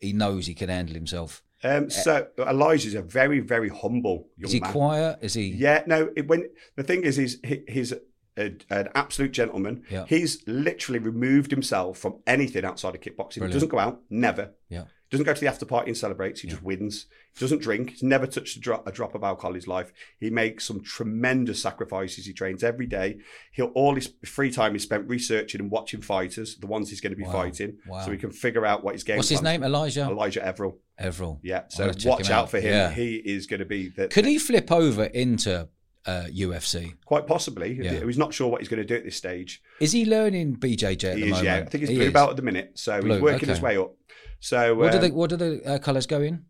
[0.00, 1.42] He knows he can handle himself.
[1.64, 4.70] Um, so Elijah's a very, very humble young Is he man.
[4.70, 5.18] quiet?
[5.22, 5.48] Is he?
[5.48, 6.10] Yeah, no.
[6.14, 7.92] It, when the thing is, is he, he's
[8.38, 9.82] a, an absolute gentleman.
[9.90, 10.04] Yeah.
[10.06, 13.38] He's literally removed himself from anything outside of kickboxing.
[13.38, 13.54] Brilliant.
[13.54, 14.52] He doesn't go out, never.
[14.68, 14.84] Yeah.
[15.10, 16.42] Doesn't go to the after party and celebrates.
[16.42, 17.06] He just wins.
[17.34, 17.90] He doesn't drink.
[17.90, 19.90] He's never touched a drop, a drop of alcohol in his life.
[20.20, 22.26] He makes some tremendous sacrifices.
[22.26, 23.18] He trains every day.
[23.52, 27.12] He'll all his free time is spent researching and watching fighters, the ones he's going
[27.12, 27.32] to be Wow.
[27.32, 28.04] fighting, Wow.
[28.04, 29.16] so he can figure out what his game.
[29.16, 29.62] What's his name?
[29.64, 30.76] Elijah Elijah Everill.
[31.00, 31.38] Everill.
[31.42, 31.62] Yeah.
[31.68, 32.30] So watch out.
[32.30, 32.50] out.
[32.50, 32.72] for him.
[32.72, 32.90] Yeah.
[32.90, 35.68] He is going to be the, Could he flip over into
[36.06, 36.94] uh, UFC?
[37.04, 37.78] quite possibly.
[37.82, 38.04] Yeah.
[38.04, 39.62] He's not sure what he's going to do at this stage.
[39.80, 41.44] Is he learning BJJ at He the is, moment?
[41.44, 41.56] yeah.
[41.56, 42.12] I think he's He blue is.
[42.12, 43.94] belt at the minute, so Blue, he's working his way up.
[44.40, 46.44] So What do um, the what do the uh, colours go in?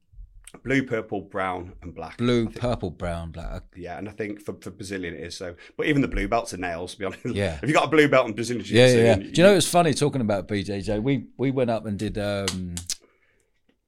[0.64, 2.16] blue, purple, brown, and black.
[2.16, 3.64] Blue, purple, brown, black.
[3.76, 5.54] Yeah, and I think for, for Brazilian it is so.
[5.76, 6.92] But even the blue belts are nails.
[6.92, 7.58] To be honest, Yeah.
[7.62, 9.16] if you got a blue belt in Brazilian Yeah, yeah, yeah.
[9.18, 11.02] you- Do you know it's funny talking about BJJ?
[11.02, 12.74] We we went up and did um,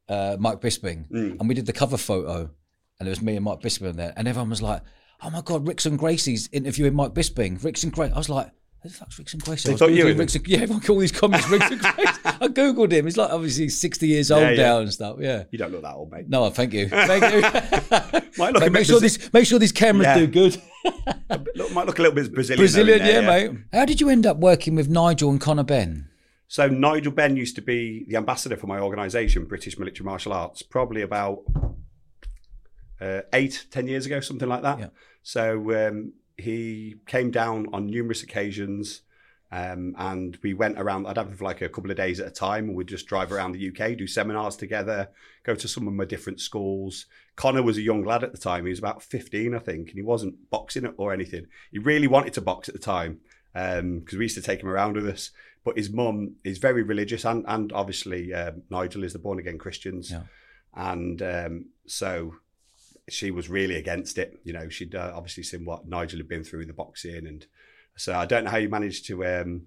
[0.09, 1.41] uh, Mike Bisping, Mm.
[1.41, 2.51] and we did the cover photo,
[2.99, 4.83] and it was me and Mike Bisping there, and everyone was like,
[5.23, 8.13] "Oh my god, Rickson Gracie's interviewing Mike Bisping." Rickson Gracie.
[8.15, 8.51] I was like.
[8.83, 9.67] Who the fuck's Rickson Gracie?
[9.67, 12.19] I They was thought you were- Rickson, yeah, everyone call these comments Rickson Gracie.
[12.25, 13.05] I googled him.
[13.05, 14.63] He's like obviously sixty years old Yeah, yeah.
[14.63, 15.19] now and stuff.
[15.21, 15.45] Yeah.
[15.51, 16.31] you don't look that old, mate.
[16.31, 17.41] No, thank you, thank you.
[18.39, 20.19] Might look Mate, make sure Brazil- these make sure these cameras Yeah.
[20.21, 20.63] do good.
[21.55, 22.59] look, might look a little bit Brazilian.
[22.63, 23.59] Brazilian, there, yeah, mate.
[23.71, 26.09] How did you end up working with Nigel and Conor Benn?
[26.49, 30.63] So Nigel Benn used to be the ambassador for my organisation, British Military Martial Arts,
[30.63, 31.43] probably about
[33.01, 34.79] uh, eight, ten years ago, something like that.
[34.79, 34.89] Yeah.
[35.23, 39.03] So um, he came down on numerous occasions,
[39.53, 41.07] um, and we went around.
[41.07, 43.07] I'd have him for like a couple of days at a time, and we'd just
[43.07, 45.09] drive around the UK, do seminars together,
[45.45, 47.07] go to some of my different schools.
[47.37, 49.97] Conor was a young lad at the time; he was about fifteen, I think, and
[49.99, 51.47] he wasn't boxing or anything.
[51.73, 53.21] He really wanted to box at the time
[53.53, 55.31] because we used to take him around with us.
[55.65, 59.59] But his mum is very religious, and and obviously um, Nigel is the born again
[59.59, 60.23] Christians, Yeah.
[60.75, 62.35] and um, so
[63.11, 64.39] she was really against it.
[64.45, 67.47] You know, she'd uh, obviously seen what Nigel had been through in the boxing, and
[67.97, 69.63] so I don't know how you managed to um,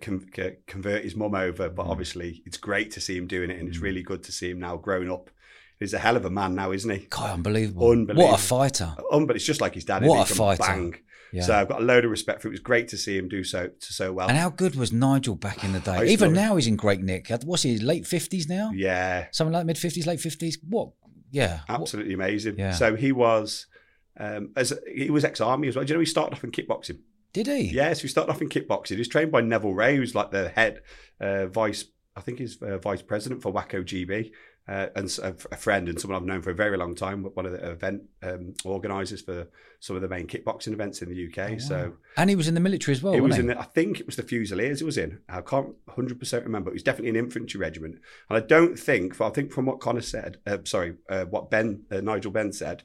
[0.00, 0.28] con-
[0.66, 1.90] convert his mum over, but Mm.
[1.90, 3.82] obviously it's great to see him doing it, and it's Mm.
[3.82, 5.30] really good to see him now grown up.
[5.80, 7.06] He's a hell of a man now, isn't he?
[7.10, 7.90] God, unbelievable.
[7.90, 8.28] Unbelievable.
[8.30, 8.94] What a fighter.
[9.10, 10.04] Um, but it's just like his dad.
[10.04, 10.62] What a fighter.
[10.62, 10.94] Bang.
[11.32, 11.42] Yeah.
[11.42, 12.52] So I've got a load of respect for it.
[12.52, 14.28] It was great to see him do so to so well.
[14.28, 16.06] and how good was Nigel back in the day?
[16.12, 17.28] Even now, he's in great nick.
[17.42, 18.70] What's he, late 50s now?
[18.72, 20.58] yeah, Something like mid 50s, late 50s?
[20.68, 20.90] What?
[21.34, 21.60] Yeah.
[21.68, 22.58] Absolutely amazing.
[22.58, 22.72] Yeah.
[22.72, 23.66] So he was,
[24.18, 25.84] um, as he was ex-army as well.
[25.84, 27.00] Do you know he started off in kickboxing?
[27.32, 27.62] Did he?
[27.62, 28.90] Yes, he started off in kickboxing.
[28.90, 30.82] He was trained by Neville Ray, who's like the head
[31.20, 34.30] uh, vice, I think he's uh, vice president for WAKO GB,
[34.66, 37.24] uh, and a, a friend and someone I've known for a very long time.
[37.24, 39.46] One of the event um, organisers for
[39.80, 41.38] some of the main kickboxing events in the UK.
[41.38, 41.58] Oh, wow.
[41.58, 43.12] So And he was in the military as well.
[43.12, 43.56] it was wasn't in.
[43.56, 44.80] The, I think it was the Fusiliers.
[44.80, 45.20] It was in.
[45.28, 46.70] I can't hundred percent remember.
[46.70, 47.98] It was definitely an infantry regiment,
[48.30, 49.20] and I don't think.
[49.20, 52.82] I think from what Conor said, uh, sorry, uh, what Benn uh, Nigel Benn said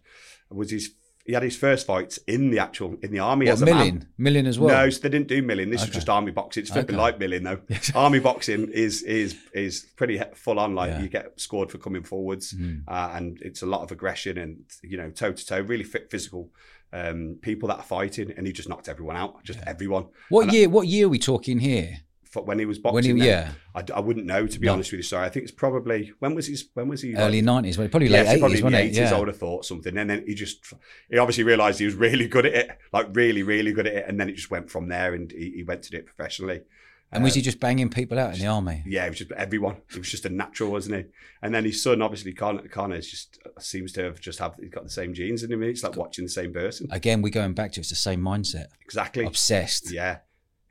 [0.49, 0.93] was his.
[1.25, 3.51] He had his first fights in the actual in the army he?
[3.51, 3.77] as What, a man.
[3.77, 4.07] million?
[4.17, 4.75] Million as well?
[4.75, 5.69] No, so they didn't do milling.
[5.69, 5.89] This Okay.
[5.89, 6.61] is just army boxing.
[6.61, 7.01] It's flipping Okay.
[7.03, 7.59] like milling though.
[7.95, 10.73] army boxing is is is pretty full on.
[10.73, 11.01] Like Yeah.
[11.03, 12.83] you get scored for coming forwards, Mm.
[12.87, 16.09] uh, and it's a lot of aggression and you know toe to toe, really fit
[16.09, 16.49] physical
[16.91, 18.33] um, people that are fighting.
[18.35, 20.05] And he just knocked everyone out, just everyone.
[20.29, 20.69] What And I- year?
[20.69, 21.99] What year are we talking here?
[22.29, 24.73] For when he was When boxing, he, then, yeah, I wouldn't know to be No.
[24.73, 25.03] honest with you.
[25.03, 28.07] Sorry, I think it's probably when was his when was he like- early nineties, probably
[28.07, 28.85] Yes, late probably eighties, wasn't it?
[28.85, 29.11] eighties.
[29.11, 30.73] I would have thought something, and then he just
[31.09, 34.05] he obviously realised he was really good at it, like really, really good at it,
[34.07, 36.61] and then it just went from there, and he, he went to do it professionally.
[37.11, 38.83] And was he um, just banging people out in the army?
[38.85, 39.77] Yeah, it was just everyone.
[39.89, 41.03] It was just a natural, wasn't he?
[41.41, 44.83] And then his son, obviously, Conor, Conor just seems to have just have he's got
[44.83, 45.63] the same genes in him.
[45.63, 46.87] It's like watching the same person.
[46.91, 48.67] Again, we're going back to it's the same mindset.
[48.83, 49.25] Exactly.
[49.25, 49.91] Obsessed.
[49.91, 50.17] Yeah.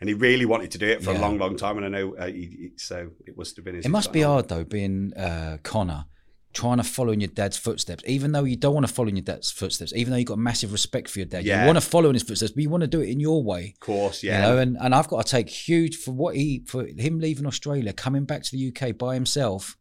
[0.00, 1.18] And he really wanted to do it for Yeah.
[1.18, 3.74] a long, long time, and I know uh, he, he- so it must have been.
[3.74, 6.04] His It must be hard though, being uh, Conor,
[6.52, 9.16] trying to follow in your dad's footsteps, even though you don't want to follow in
[9.16, 11.44] your dad's footsteps, even though you've got massive respect for your dad.
[11.44, 11.62] Yeah.
[11.62, 13.42] You want to follow in his footsteps, but you want to do it in your
[13.42, 13.74] way.
[13.74, 14.36] Of course, yeah.
[14.36, 17.46] You know, and, and I've got to take huge for what he for him leaving
[17.46, 19.76] Australia, coming back to the UK by himself,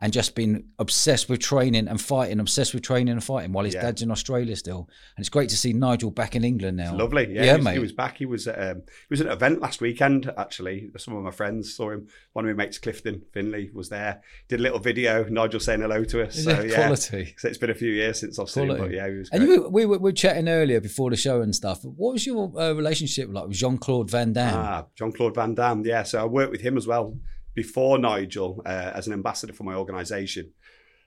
[0.00, 3.74] and just been obsessed with training and fighting, obsessed with training and fighting while his
[3.74, 3.82] Yeah.
[3.82, 4.88] dad's in Australia still.
[5.16, 6.96] And it's great to see Nigel back in England now.
[6.96, 7.44] Lovely, yeah.
[7.44, 7.72] Yeah, he, was, mate.
[7.74, 8.18] he was back.
[8.18, 10.30] He was at, um, he was at an event last weekend.
[10.36, 12.08] Actually, some of my friends saw him.
[12.32, 14.20] One of my mates, Clifton Finley, was there.
[14.48, 15.24] Did a little video.
[15.24, 16.42] Nigel saying hello to us.
[16.42, 17.34] So Yeah, quality.
[17.38, 19.30] So it's been a few years since I've seen him, but yeah, he was.
[19.32, 21.84] And you, we, were, we were chatting earlier before the show and stuff.
[21.84, 24.54] What was your uh, relationship like with Jean Claude Van Damme?
[24.54, 25.84] Ah, Jean Claude Van Damme.
[25.86, 27.16] Yeah, so I worked with him as well
[27.54, 30.50] before Nigel uh, as an ambassador for my organisation.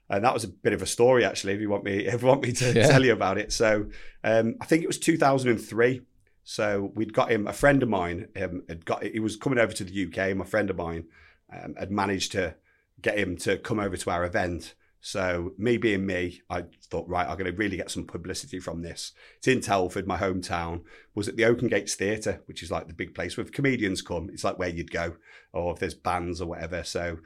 [0.10, 1.54] And that was a bit of a story, actually.
[1.54, 2.88] If you want me, if you want me to Yeah.
[2.88, 3.88] tell you about it, so
[4.24, 6.02] um, I think it was 2003.
[6.44, 7.46] So we'd got him.
[7.46, 9.04] A friend of mine um, had got.
[9.04, 10.36] He was coming over to the UK.
[10.36, 11.06] My friend of mine
[11.52, 12.56] um, had managed to
[13.02, 14.74] get him to come over to our event.
[15.00, 18.82] So me being me, I thought, right, I'm going to really get some publicity from
[18.82, 19.14] this.
[19.38, 20.82] It's in Telford, my hometown.
[21.16, 24.30] Was at the Oakengates Theatre, which is like the big place where comedians come.
[24.32, 25.16] It's like where you'd go,
[25.54, 26.84] or if there's bands or whatever.
[26.84, 27.20] So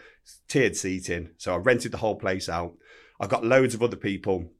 [0.47, 1.29] tiered seating.
[1.37, 2.73] So I rented the whole place out.
[3.19, 4.51] I got loads of other people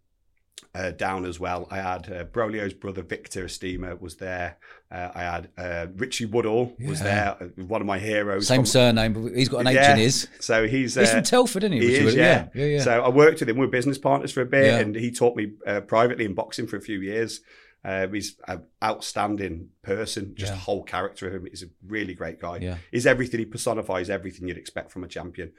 [0.73, 1.67] uh, down as well.
[1.69, 4.57] I had uh, Braulio's brother Victor Estima was there.
[4.89, 8.47] Uh, I had uh, Richie Woodall was there, uh, one of my heroes.
[8.47, 9.93] Same from- surname, but he's got an H Yeah.
[9.93, 10.27] in his.
[10.39, 11.79] So he's He's uh, from Telford, isn't he?
[11.87, 12.47] he is, yeah.
[12.53, 12.81] yeah, yeah.
[12.81, 13.57] So I worked with him.
[13.57, 14.79] We were business partners for a bit, Yeah.
[14.79, 17.41] and he taught me uh, privately in boxing for a few years.
[17.83, 20.57] Uh, he's an outstanding person, just Yeah.
[20.59, 21.47] whole character of him.
[21.49, 22.57] He's a really great guy.
[22.61, 22.77] Yeah.
[22.91, 23.39] He's everything.
[23.39, 25.51] He personifies everything you'd expect from a champion.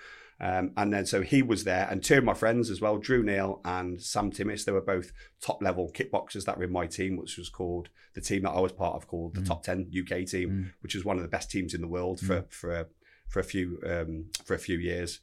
[0.43, 3.23] Um, and then so he was there, and two of my friends as well, Drew
[3.23, 4.65] Neal and Sam Timmis.
[4.65, 8.21] They were both top level kickboxers that were in my team, which was called the
[8.21, 10.73] team that I was part of, called the Top Ten UK team, Mm.
[10.81, 12.87] which was one of the best teams in the world for for a,
[13.29, 15.21] for a few um, for a few years.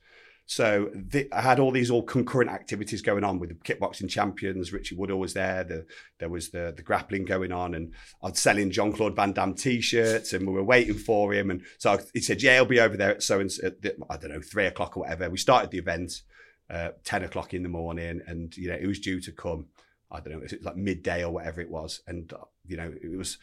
[0.51, 4.73] So the, I had all these all concurrent activities going on with the kickboxing champions.
[4.73, 5.63] Richie Woodall was there.
[5.63, 5.85] The,
[6.17, 7.93] there was the the grappling going on, and
[8.23, 11.51] I'd selling Jean Claude Van Damme t-shirts, and we were waiting for him.
[11.51, 13.95] And so I, he said, "Yeah, he'll be over there at so and at the-
[14.09, 16.23] I don't know three o'clock or whatever." We started the event
[16.67, 19.67] uh, ten o'clock in the morning, and you know it was due to come.
[20.11, 22.91] I don't know, it was like midday or whatever it was, and uh, you know
[22.99, 23.37] it was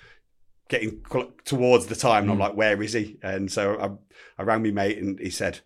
[0.69, 2.24] getting cl- towards the time.
[2.24, 2.41] And I'm Mm.
[2.41, 5.61] like, "Where is he?" And so I, I rang me mate, and he said.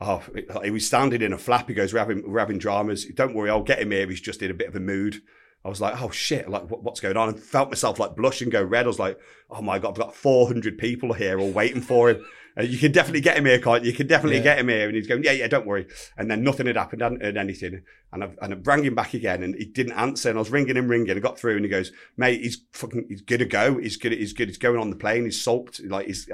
[0.00, 0.22] Oh,
[0.62, 1.68] he was standing in a flap.
[1.68, 3.06] He goes, "We're having, we're having dramas.
[3.14, 4.06] Don't worry, I'll get him here.
[4.06, 5.22] He's just in a bit of a mood."
[5.64, 6.48] I was like, "Oh shit!
[6.48, 8.84] Like, what, what's going on?" And felt myself like blush and go red.
[8.84, 9.18] I was like,
[9.50, 12.24] "Oh my god, I've got 400 people here all waiting for him.
[12.58, 13.90] Uh, you can definitely get him here, can't you?
[13.90, 14.42] You can definitely Yeah.
[14.44, 15.86] get him here." And he's going, "Yeah, yeah, don't worry."
[16.18, 17.82] And then nothing had happened, I hadn't heard anything.
[18.12, 20.28] And I, and I rang him back again, and he didn't answer.
[20.28, 21.16] And I was ringing him, ringing.
[21.16, 23.78] I got through, and he goes, "Mate, he's fucking, he's good to go.
[23.78, 24.12] He's good.
[24.12, 24.48] He's good.
[24.48, 25.24] He's going on the plane.
[25.24, 25.80] He's sulked.
[25.84, 26.28] Like he's."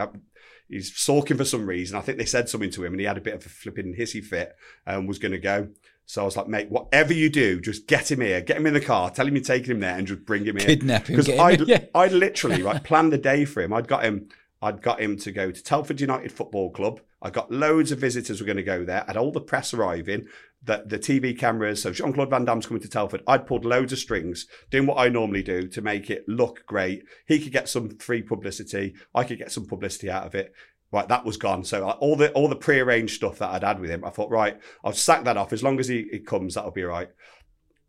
[0.73, 1.99] He's sulking for some reason.
[1.99, 3.95] I think they said something to him, and he had a bit of a flipping
[3.95, 5.69] hissy fit and was going to go.
[6.07, 8.75] So I was like, mate, whatever you do, just get him here, get him in
[8.75, 10.67] the car, tell him you're taking him there, and just bring him here.
[10.67, 11.17] Kidnap him.
[11.17, 11.85] Because I, yeah.
[11.95, 13.73] I literally right planned the day for him.
[13.73, 14.29] I'd got him.
[14.63, 17.01] I'd got him to go to Telford United Football Club.
[17.21, 19.03] I got loads of visitors were going to go there.
[19.03, 20.29] I had all the press arriving,
[20.63, 21.83] the, the TV cameras.
[21.83, 23.23] So Jean Claude Van Damme's coming to Telford.
[23.27, 27.03] I'd pulled loads of strings, doing what I normally do to make it look great.
[27.27, 28.95] He could get some free publicity.
[29.15, 30.53] I could get some publicity out of it.
[30.93, 31.65] Right, that was gone.
[31.65, 34.31] So uh, all the all the prearranged stuff that I'd had with him, I thought,
[34.31, 35.55] right, I'll sack that off.
[35.55, 37.09] As long as he, he comes, that'll be right.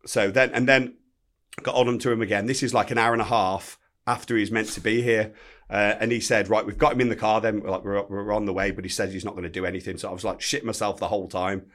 [0.05, 0.95] So then, and then
[1.61, 2.45] got on to him again.
[2.45, 3.77] This is like an hour and a half
[4.07, 5.33] after he's meant to be here.
[5.69, 8.33] Uh, and he said, right, we've got him in the car then, like we're, we're
[8.33, 9.97] on the way, but he said he's not going to do anything.
[9.97, 11.65] So I was like, shit myself the whole time.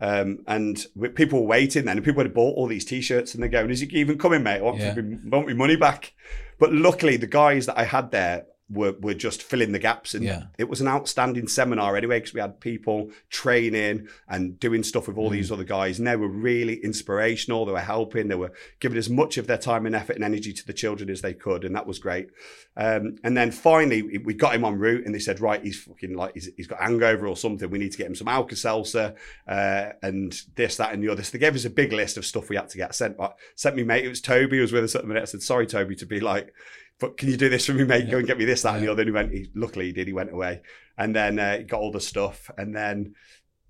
[0.00, 3.42] Um, and we, people were waiting then, and people had bought all these t-shirts, and
[3.42, 4.58] they're going, "Is he even coming, mate?
[4.58, 4.94] I want, Yeah.
[4.94, 6.12] me, want me money back."
[6.60, 10.24] But luckily, the guys that I had there were were just filling the gaps, and
[10.24, 10.42] Yeah.
[10.58, 15.16] it was an outstanding seminar anyway because we had people training and doing stuff with
[15.16, 15.32] all Mm.
[15.34, 17.64] these other guys, and they were really inspirational.
[17.64, 18.28] They were helping.
[18.28, 21.08] They were giving as much of their time and effort and energy to the children
[21.08, 22.28] as they could, and that was great.
[22.76, 26.14] Um, and then finally, we- got him en route, and they said, "Right, he's fucking
[26.14, 27.68] like he's, he's got hangover or something.
[27.70, 29.14] We need to get him some Alka Seltzer
[29.48, 32.24] uh, and this, that, and the other." So they gave us a big list of
[32.26, 33.16] stuff we had to get sent.
[33.16, 34.04] But sent me mate.
[34.04, 35.22] It was Toby who was with us at the minute.
[35.22, 36.52] I said, "Sorry, Toby, to be like."
[37.00, 38.10] But can you do this for me, mate?
[38.10, 39.02] Go and get me this, that, and the other.
[39.02, 39.32] And he went.
[39.32, 40.08] He, luckily, he did.
[40.08, 40.62] He went away,
[40.96, 43.14] and then uh, he got all the stuff, and then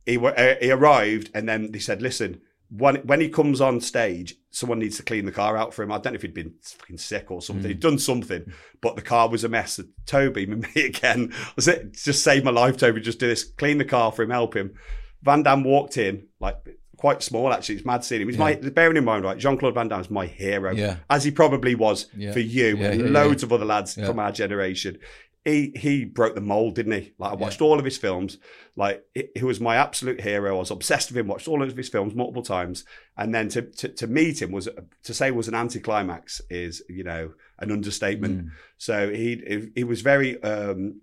[0.06, 2.40] he uh, he arrived, and then they said, "Listen,
[2.70, 5.92] when when he comes on stage, someone needs to clean the car out for him.
[5.92, 7.68] I don't know if he'd been fucking sick or something.
[7.68, 9.80] He'd done something, but the car was a mess.
[10.06, 12.76] Toby, mate again, was it just save my life.
[12.76, 14.74] Toby, just do this, clean the car for him, help him.
[15.22, 16.56] Van Damme walked in like
[16.98, 17.76] quite small actually.
[17.76, 18.28] It's mad seeing him.
[18.28, 19.38] He's my bearing in mind, right?
[19.38, 20.96] Jean Claude Van Damme's my hero, Yeah.
[21.08, 22.32] as he probably was Yeah.
[22.32, 24.06] for you Yeah, and yeah, loads of other lads Yeah.
[24.06, 24.98] from our generation.
[25.44, 27.12] He he broke the mold, didn't he?
[27.16, 28.36] Like I watched all of his films.
[28.76, 30.56] Like he, was my absolute hero.
[30.56, 31.26] I was obsessed with him.
[31.28, 32.84] Watched all of his films multiple times,
[33.16, 34.68] and then to to, to meet him was
[35.04, 38.46] to say was an anticlimax is you know an understatement.
[38.46, 38.50] Mm.
[38.76, 41.00] So he he- he was very um,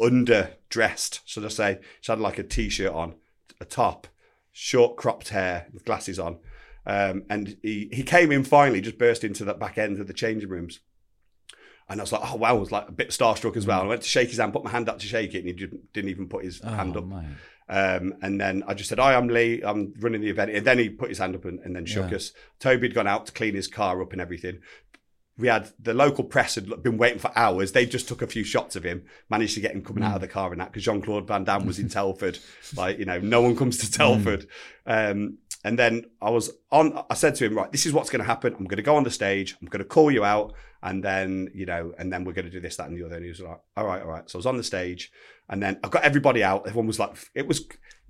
[0.00, 1.78] underdressed, should I say?
[2.00, 3.14] He had like a t-shirt on,
[3.60, 4.06] a top,
[4.58, 6.38] short cropped hair, with glasses on,
[6.86, 10.14] um, and he he came in finally, just burst into that back end of the
[10.14, 10.80] changing rooms.
[11.88, 13.82] And I was like, oh wow, I was like a bit starstruck as well.
[13.82, 15.52] I went to shake his hand, put my hand up to shake it, and he
[15.52, 17.24] didn't, didn't even put his hand Oh, up.
[17.68, 19.60] Um, and then I just said, Hi, I'm Lee.
[19.62, 20.50] I'm running the event.
[20.52, 22.16] And then he put his hand up and, and then shook Yeah.
[22.16, 22.32] us.
[22.60, 24.58] Toby had gone out to clean his car up and everything.
[25.38, 27.72] We had the local press had been waiting for hours.
[27.72, 30.20] They just took a few shots of him, managed to get him coming out of
[30.22, 32.38] the car and that because Jean Claude Van Damme was in Telford.
[32.74, 34.46] Like, you know, no one comes to Telford.
[34.86, 38.20] Um, and then I was on, I said to him, Right, this is what's going
[38.20, 38.54] to happen.
[38.54, 39.56] I'm going to go on the stage.
[39.60, 40.54] I'm going to call you out.
[40.82, 43.16] And then, you know, and then we're going to do this, that, and the other.
[43.16, 44.30] And he was like, All right, all right.
[44.30, 45.10] So I was on the stage.
[45.48, 46.66] And then I got everybody out.
[46.66, 47.66] Everyone was like, it was,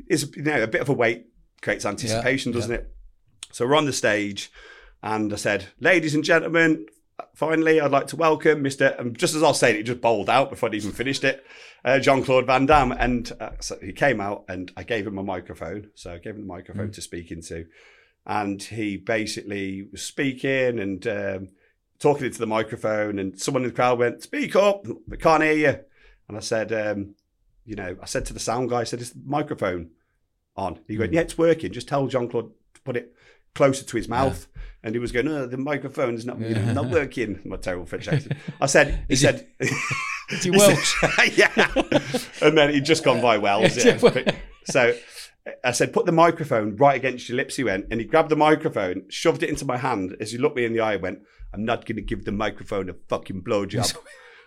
[0.06, 1.26] it's you know a bit of a wait
[1.62, 2.94] creates anticipation, Yeah, doesn't it?
[3.52, 4.50] So we're on the stage,
[5.02, 6.86] and I said, "Ladies and gentlemen,
[7.36, 10.28] finally, I'd like to welcome Mr." And just as I was saying it, just bowled
[10.28, 11.46] out before I'd even finished it.
[11.84, 15.18] Uh, Jean Claude Van Damme, and uh, so he came out, and I gave him
[15.18, 15.90] a microphone.
[15.94, 17.66] So I gave him the microphone to speak into,
[18.26, 21.48] and he basically was speaking and um,
[22.00, 25.52] talking into the microphone, and someone in the crowd went, "Speak up, we can't hear
[25.52, 25.78] you."
[26.28, 27.14] And I said, um,
[27.66, 29.90] you know, I said to the sound guy, I said, is the microphone
[30.56, 30.78] on?
[30.88, 31.72] He went, yeah, it's working.
[31.72, 33.14] Just tell Jean Claude to put it
[33.54, 34.46] closer to his mouth.
[34.86, 37.40] And he was going, no, the microphone's not, you know, not working.
[37.44, 38.34] My terrible French accent.
[38.60, 39.44] I said, he Is said,
[40.30, 40.94] Is he Welsh?
[41.36, 41.72] yeah.
[42.40, 43.76] And then he'd just gone by Wells.
[43.76, 43.98] Yeah.
[44.00, 44.30] Yeah.
[44.66, 44.94] So
[45.64, 47.86] I said, put the microphone right against your lips, he went.
[47.90, 50.14] And he grabbed the microphone, shoved it into my hand.
[50.20, 51.18] As he looked me in the eye, he went,
[51.52, 53.96] I'm not going to give the microphone a fucking blowjob.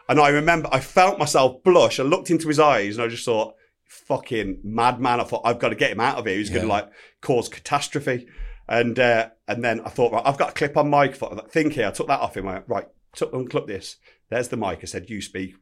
[0.08, 2.00] and I remember I felt myself blush.
[2.00, 3.56] I looked into his eyes and I just thought,
[3.90, 5.20] fucking madman.
[5.20, 6.38] I thought, I've got to get him out of here.
[6.38, 6.90] He's going to like
[7.22, 8.26] cause catastrophe.
[8.70, 11.22] And uh, and then I thought, right, I've got a clip on mic.
[11.24, 11.88] I think here.
[11.88, 12.48] I took that off him.
[12.48, 13.98] I went, right, took, unclip this.
[14.30, 14.80] There's the mic.
[14.84, 15.56] I said, you speak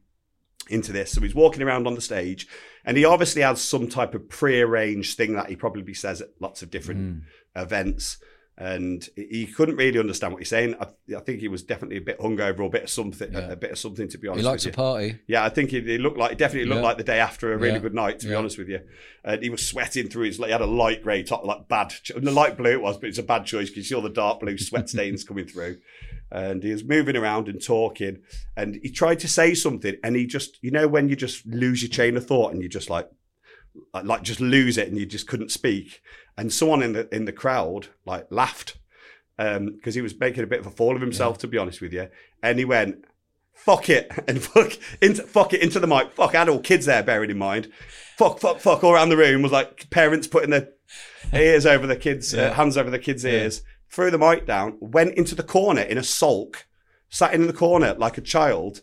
[0.68, 1.12] into this.
[1.12, 2.46] So he's walking around on the stage,
[2.84, 6.62] and he obviously has some type of pre-arranged thing that he probably says at lots
[6.62, 7.22] of different
[7.56, 8.18] events.
[8.60, 10.74] And he couldn't really understand what he's saying.
[10.80, 13.52] I, I think he was definitely a bit hungover or a bit of something, Yeah.
[13.52, 14.08] a, bit of something.
[14.08, 14.40] To be honest.
[14.42, 15.18] He likes with a party.
[15.28, 16.88] Yeah, I think he, he looked like definitely looked Yeah.
[16.88, 17.78] like the day after a really Yeah.
[17.78, 18.18] good night.
[18.18, 18.80] To be honest with you,
[19.22, 20.38] and he was sweating through his.
[20.38, 23.18] He had a light grey top, like bad, the light blue it was, but it's
[23.18, 25.78] a bad choice because you see all the dark blue sweat stains coming through.
[26.32, 28.18] And he was moving around and talking,
[28.56, 31.80] and he tried to say something, and he just, you know, when you just lose
[31.80, 33.08] your chain of thought and you're just like,
[33.92, 36.02] like, like just lose it, and you just couldn't speak.
[36.36, 38.78] And someone in the in the crowd like laughed
[39.36, 41.92] because he was making a bit of a fool of himself, to be honest with
[41.92, 42.08] you.
[42.42, 43.04] And he went,
[43.58, 46.12] fuck it, and fuck into fuck it into the mic.
[46.12, 47.70] Fuck, I had all kids there, bearing in mind.
[48.16, 50.70] Fuck, fuck, fuck, all around the room was like parents putting their
[51.32, 53.62] ears over the kids, uh, hands over the kids' ears.
[53.90, 56.66] Threw the mic down, went into the corner in a sulk,
[57.08, 58.82] sat in the corner like a child,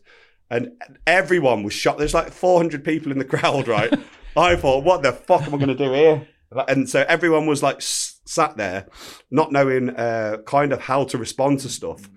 [0.50, 0.72] and
[1.06, 2.00] everyone was shocked.
[2.00, 3.94] There's like 400 people in the crowd, right?
[4.36, 6.28] I thought, what the fuck am I going to do here?
[6.70, 8.88] And so everyone was like s- sat there,
[9.30, 12.10] not knowing uh, kind of how to respond to stuff.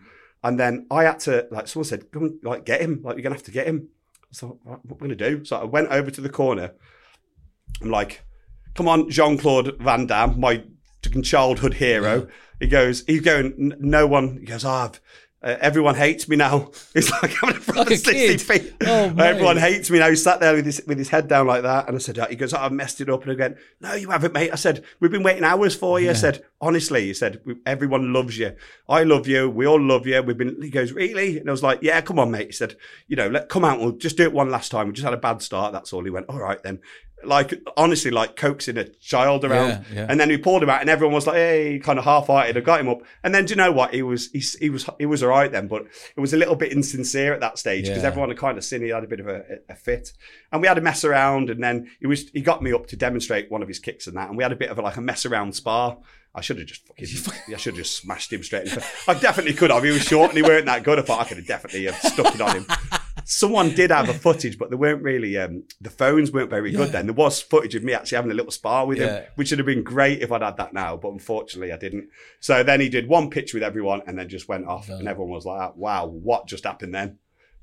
[0.45, 3.01] And then I had to, like, someone said, come like, get him.
[3.03, 3.89] Like, you're going to have to get him.
[4.31, 5.45] So, what am I going to do?
[5.45, 6.75] So I went over to the corner.
[7.83, 8.23] I'm like,
[8.75, 10.63] come on, Jean Claude Van Damme, my
[11.23, 12.29] childhood hero.
[12.61, 15.01] He goes, he's going, no one, he goes, oh, I've,
[15.43, 16.71] uh, everyone hates me now.
[16.95, 18.43] It's like having a front Like a 60 kid.
[18.43, 18.75] feet.
[18.85, 20.09] Oh, everyone hates me now.
[20.11, 21.87] He sat there with his, with his head down like that.
[21.87, 23.23] And I said, uh, he goes, oh, I messed it up.
[23.23, 24.51] And again, no, you haven't, mate.
[24.53, 26.11] I said, we've been waiting hours for you.
[26.11, 28.57] I said, honestly, he said, everyone loves you.
[28.89, 29.49] I love you.
[29.49, 30.21] We all love you.
[30.23, 31.39] We've been, he goes, really?
[31.39, 32.47] And I was like, yeah, come on, mate.
[32.47, 32.75] He said,
[33.07, 33.79] you know, let, come out.
[33.79, 34.89] We'll just do it one last time.
[34.89, 35.73] We just had a bad start.
[35.73, 36.03] That's all.
[36.03, 36.81] He went, all right then.
[37.25, 39.69] Like, honestly, like coaxing a child around.
[39.69, 40.07] Yeah, yeah.
[40.09, 42.57] And then we pulled him out and everyone was like, hey, kind of half-hearted.
[42.57, 43.03] I got him up.
[43.25, 43.93] And then do you know what?
[43.93, 45.83] He was, he, he was, he was all right then, but
[46.17, 48.09] it was a little bit insincere at that stage because Yeah.
[48.09, 50.13] everyone had kind of seen he had a bit of a, a fit.
[50.53, 52.97] And we had a mess around and then he was, he got me up to
[52.97, 54.29] demonstrate one of his kicks and that.
[54.29, 55.99] And we had a bit of a, like a mess around spar.
[56.35, 57.07] I should have just fucking,
[57.53, 58.79] I should have just smashed him straight in.
[59.09, 59.83] I definitely could have.
[59.83, 60.99] He was short and he weren't that good.
[60.99, 62.67] I thought I could have definitely have stuck it on him.
[63.31, 65.37] Someone did have a footage, but they weren't really.
[65.37, 67.05] Um, the phones weren't very good then.
[67.05, 69.21] There was footage of me actually having a little spar with Yeah.
[69.21, 70.97] him, which would have been great if I'd had that now.
[70.97, 72.09] But unfortunately, I didn't.
[72.41, 75.35] So then he did one pitch with everyone, and then just went off, and everyone
[75.35, 77.19] was like, "Wow, what just happened then?"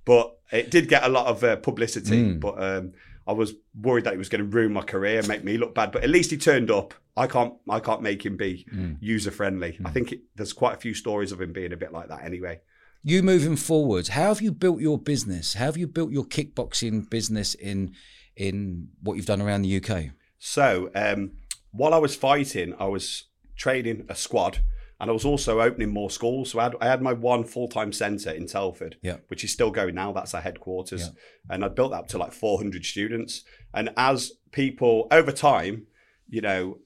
[0.05, 2.21] But it did get a lot of uh, publicity.
[2.23, 2.39] Mm.
[2.39, 2.91] But um,
[3.27, 5.91] I was worried that he was going to ruin my career, make me look bad.
[5.91, 6.93] But at least he turned up.
[7.17, 7.55] I can't.
[7.67, 8.97] I can't make him be Mm.
[8.99, 9.79] user friendly.
[9.83, 12.23] I think it, there's quite a few stories of him being a bit like that
[12.23, 12.59] anyway.
[13.07, 15.53] You moving forward, how have you built your business?
[15.53, 17.93] How have you built your kickboxing business in
[18.35, 20.05] in what you've done around the UK?
[20.39, 21.33] So um,
[21.71, 23.25] while I was fighting, I was
[23.55, 24.57] training a squad,
[24.99, 26.49] and I was also opening more schools.
[26.49, 29.17] So I had, I had my one full time centre in Telford, Yeah.
[29.27, 30.11] which is still going now.
[30.11, 31.53] That's our headquarters, Yeah.
[31.53, 33.43] and I built that up to like 400 students.
[33.71, 35.85] And as people over time,
[36.27, 36.79] you know.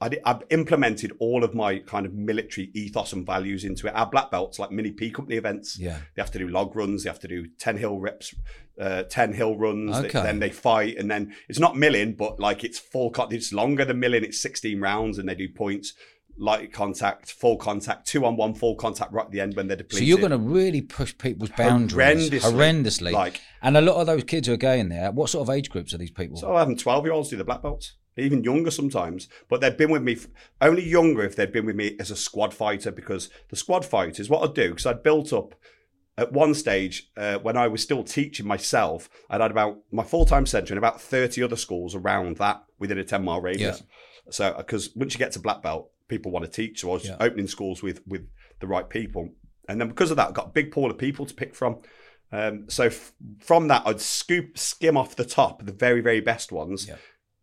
[0.00, 3.94] I I've implemented all of my kind of military ethos and values into it.
[3.94, 5.98] Our black belts, like mini P company events, Yeah.
[6.14, 7.04] they have to do log runs.
[7.04, 8.34] They have to do 10 hill reps,
[8.78, 10.00] uh, 10 hill runs.
[10.00, 10.22] They- Okay.
[10.22, 10.96] then they fight.
[10.98, 14.24] And then it's not milling, but like it's full, co- it's longer than milling.
[14.24, 15.94] It's 16 rounds and they do points,
[16.36, 19.76] light contact, full contact, two on one, full contact right at the end when they're
[19.76, 19.98] depleted.
[20.00, 22.40] So you're going to really push people's boundaries Horrendously.
[22.40, 23.12] horrendously.
[23.12, 25.70] Like- and a lot of those kids who are going there, what sort of age
[25.70, 26.36] groups are these people?
[26.36, 29.28] So I'm 12 year olds do the black belts, even younger sometimes.
[29.48, 30.26] But they've been with me, f-
[30.60, 34.18] only younger if they'd been with me as a squad fighter, because the squad fight
[34.20, 34.70] is what I'd do.
[34.70, 35.54] Because I'd built up
[36.16, 40.24] at one stage uh, when I was still teaching myself, I'd had about my full
[40.26, 43.82] time centre and about 30 other schools around that within a 10 mile radius.
[44.30, 46.80] So, because once you get to black belt, people want to teach.
[46.80, 47.16] So I was Yeah.
[47.20, 48.26] opening schools with, with
[48.60, 49.30] the right people.
[49.68, 51.78] And then because of that, I got a big pool of people to pick from.
[52.32, 56.52] Um, so f- from that, I'd scoop, skim off the top, the very, very best
[56.52, 56.96] ones, Yeah.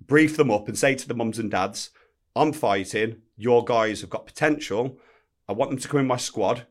[0.07, 1.90] Brief them up, and say to the mums and dads,
[2.36, 3.22] "I'm fighting.
[3.36, 4.98] Your guys have got potential.
[5.48, 6.68] I want them to come in my squad.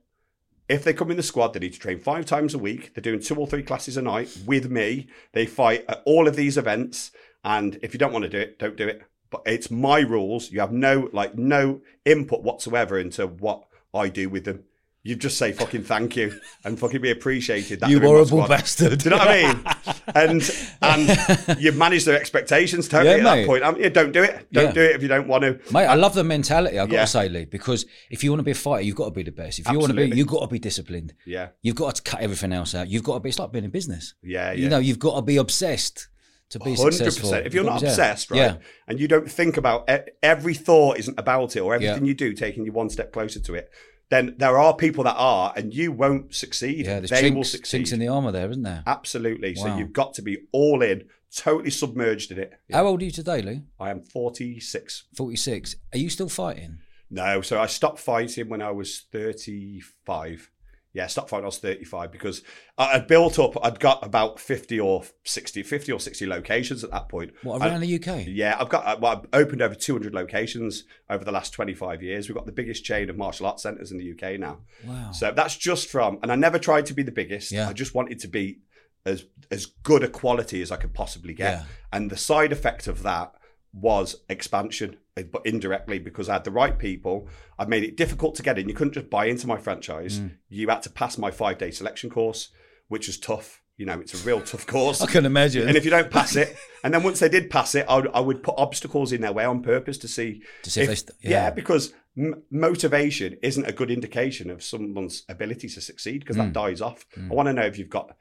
[0.69, 2.94] If they come in the squad, they need to train five times a week.
[2.94, 5.09] They're doing two or three classes a night with me.
[5.32, 7.11] They fight at all of these events.
[7.43, 9.02] And if you don't want to do it, don't do it.
[9.31, 10.52] But it's my rules.
[10.52, 14.65] You have no like no input whatsoever into what I do with them.
[15.02, 17.81] You just say fucking thank you and fucking be appreciated.
[17.81, 18.98] That you they're in my horrible bastard.
[18.98, 19.64] Do you know what I mean?
[20.12, 20.43] And
[20.82, 23.40] and you manage their expectations totally Yeah, at mate.
[23.43, 23.64] that point.
[23.64, 24.48] I mean, yeah, don't do it.
[24.52, 24.72] Don't Yeah.
[24.72, 25.52] do it if you don't want to.
[25.72, 26.78] Mate, I uh, love the mentality.
[26.78, 29.05] I've got to say, Lee, because if you want to be a fighter, you've got
[29.06, 29.59] to be the best.
[29.60, 31.14] If you want to be, you've got to be disciplined.
[31.24, 32.89] Yeah, You've got to cut everything else out.
[32.89, 33.28] You've got to be.
[33.31, 34.14] It's like being in business.
[34.22, 36.09] yeah, You know, you've got to be obsessed
[36.51, 37.31] to be Hundred successful.
[37.31, 37.47] percent.
[37.47, 38.56] If you're not got to be- obsessed, right, Yeah.
[38.89, 39.89] and you don't think about
[40.22, 42.09] every thought isn't about it, or everything Yeah.
[42.09, 43.70] you do taking you one step closer to it,
[44.11, 46.87] then there are people that are, and you won't succeed.
[46.87, 47.78] Yeah, there's they will chinks, succeed.
[47.78, 48.82] chinks in the armour there, isn't there?
[48.87, 49.55] Absolutely.
[49.55, 51.05] So you've got to be all in,
[51.35, 52.53] totally submerged in it.
[52.73, 53.62] How old are you today, Lou?
[53.78, 55.05] I am 46.
[55.16, 55.77] 46.
[55.93, 56.78] Are you still fighting?
[57.09, 60.51] No, so I stopped fighting when I was 35.
[60.92, 62.42] Yeah, I stopped fighting I was 35 because
[62.76, 66.90] I- I'd built up, I'd got about 50 or 60, 50 or 60 locations at
[66.90, 67.32] that point.
[67.44, 68.26] What, I- around the UK?
[68.26, 68.84] Yeah, I've got.
[68.86, 72.28] uh, Well, I've opened over 200 locations over the last 25 years.
[72.28, 74.58] We've got the biggest chain of martial arts centres in the UK now.
[74.84, 75.12] Wow.
[75.12, 77.52] So that's just from, and I never tried to be the biggest.
[77.52, 77.68] Yeah.
[77.68, 78.58] I just wanted to be
[79.06, 81.52] as as good a quality as I could possibly get.
[81.52, 81.64] Yeah.
[81.92, 83.32] And the side effect of that
[83.72, 87.28] was expansion, but indirectly because I had the right people.
[87.59, 88.68] I made it difficult to get in.
[88.68, 90.20] You couldn't just buy into my franchise.
[90.20, 90.36] Mm.
[90.48, 92.48] You had to pass my five day selection course.
[92.88, 93.62] which was tough.
[93.76, 95.01] You know, it's a real tough course.
[95.06, 95.66] I can imagine.
[95.68, 98.09] And if you don't pass it, and then once they did pass it, I would,
[98.12, 100.42] I would put obstacles in their way on purpose to see.
[100.64, 101.30] To see if they st- yeah.
[101.30, 101.51] yeah.
[101.51, 106.47] because m- motivation isn't a good indication of someone's ability to succeed because Mm.
[106.47, 107.06] that dies off.
[107.16, 108.16] I want to know if you've got,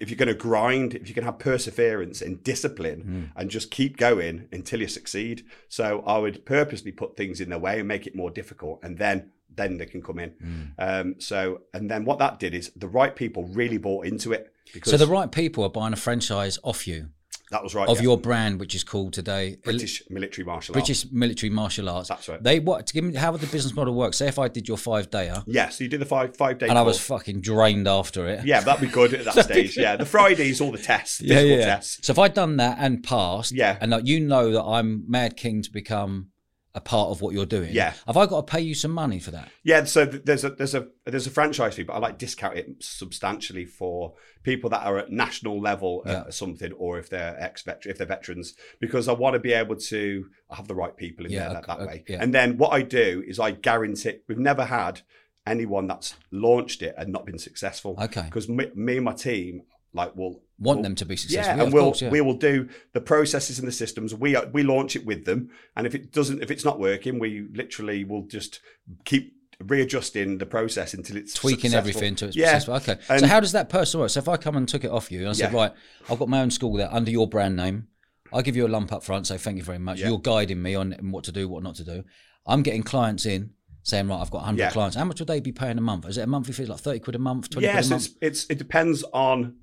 [0.00, 3.02] if you're going to grind, if you can have perseverance and discipline
[3.34, 3.40] Mm.
[3.40, 5.44] and just keep going until you succeed.
[5.68, 8.98] So I would purposely put things in their way and make it more difficult, and
[8.98, 10.30] then then they can come in.
[10.42, 10.72] Mm.
[10.78, 14.50] Um, so and then what that did is the right people really bought into it
[14.72, 17.10] because so the right people are buying a franchise off you
[17.52, 18.02] that was right of yeah.
[18.02, 20.86] your brand, which is called today British military martial arts.
[20.86, 22.08] British Military Martial Arts.
[22.08, 22.42] That's right.
[22.42, 22.86] They what?
[22.88, 24.14] To give me how would the business model work?
[24.14, 26.68] Say if I did your five dayer Yeah, so you did the five five day
[26.68, 28.44] and I was fucking drained after it.
[28.44, 29.76] yeah, that'd be good at that stage.
[29.76, 31.64] Yeah, the Fridays, all the tests, yeah, yeah.
[31.64, 32.06] tests.
[32.06, 33.78] So if I'd done that and passed, Yeah.
[33.80, 36.28] and like you know that I'm mad keen to become
[36.74, 37.70] a part of what you're doing.
[37.72, 37.92] Yeah.
[38.06, 39.50] Have I got to pay you some money for that?
[39.62, 42.66] Yeah, so there's a there's a there's a franchise fee, but I like discount it
[42.80, 46.20] substantially for people that are at national level Yeah.
[46.22, 49.52] at something, or if they're ex veteran, if they're veterans, because I want to be
[49.52, 52.04] able to have the right people in Yeah, there that, okay, that way.
[52.08, 52.18] yeah.
[52.22, 55.02] And then what I do is I guarantee we've never had
[55.46, 57.96] anyone that's launched it and not been successful.
[58.00, 58.22] Okay.
[58.22, 59.62] because me, me and my team
[59.92, 61.56] like will Want will- them to be successful?
[61.56, 62.10] Yeah, and we'll course, yeah.
[62.10, 64.14] we will do the processes and the systems.
[64.14, 67.46] We we launch it with them, and if it doesn't, if it's not working, we
[67.52, 68.60] literally will just
[69.04, 71.78] keep readjusting the process until it's tweaking successful.
[71.78, 72.58] everything to its yeah.
[72.58, 72.94] successful.
[72.94, 73.18] Okay.
[73.18, 74.10] so how does that person work?
[74.10, 75.58] So if I come and took it off you and I said, Yeah.
[75.58, 75.72] right,
[76.10, 77.86] I've got my own school there under your brand name.
[78.32, 80.00] I'll give you a lump up front, say thank you very much.
[80.00, 80.08] Yeah.
[80.08, 82.02] You're guiding me on what to do, what not to do.
[82.46, 83.50] I'm getting clients in
[83.82, 84.70] saying, right, I've got 100 Yeah.
[84.70, 84.96] clients.
[84.96, 86.06] How much would they be paying a month?
[86.08, 88.06] Is it a monthly fee, like 30 quid a month, 20 Yes, quid a month?
[88.20, 89.56] it's, it's it depends on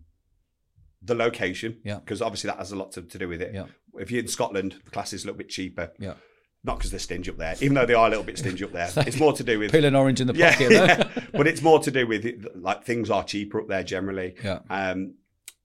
[1.02, 1.78] the location.
[1.84, 2.00] Yeah.
[2.00, 3.54] because obviously that has a lot to, to do with it.
[3.54, 3.66] Yeah.
[4.00, 5.92] If you're in Scotland, the class is a little bit cheaper.
[6.00, 6.14] Yeah.
[6.64, 8.74] Not because they're stingy up there, even though they are a little bit stingy up
[8.74, 8.90] there.
[9.08, 10.70] It's more to do with Peeling orange in the yeah, pocket.
[10.72, 10.76] no?
[10.86, 11.10] yeah.
[11.32, 14.36] but it's more to do with it, like things are cheaper up there generally.
[14.44, 14.60] Yeah.
[14.70, 15.14] Um,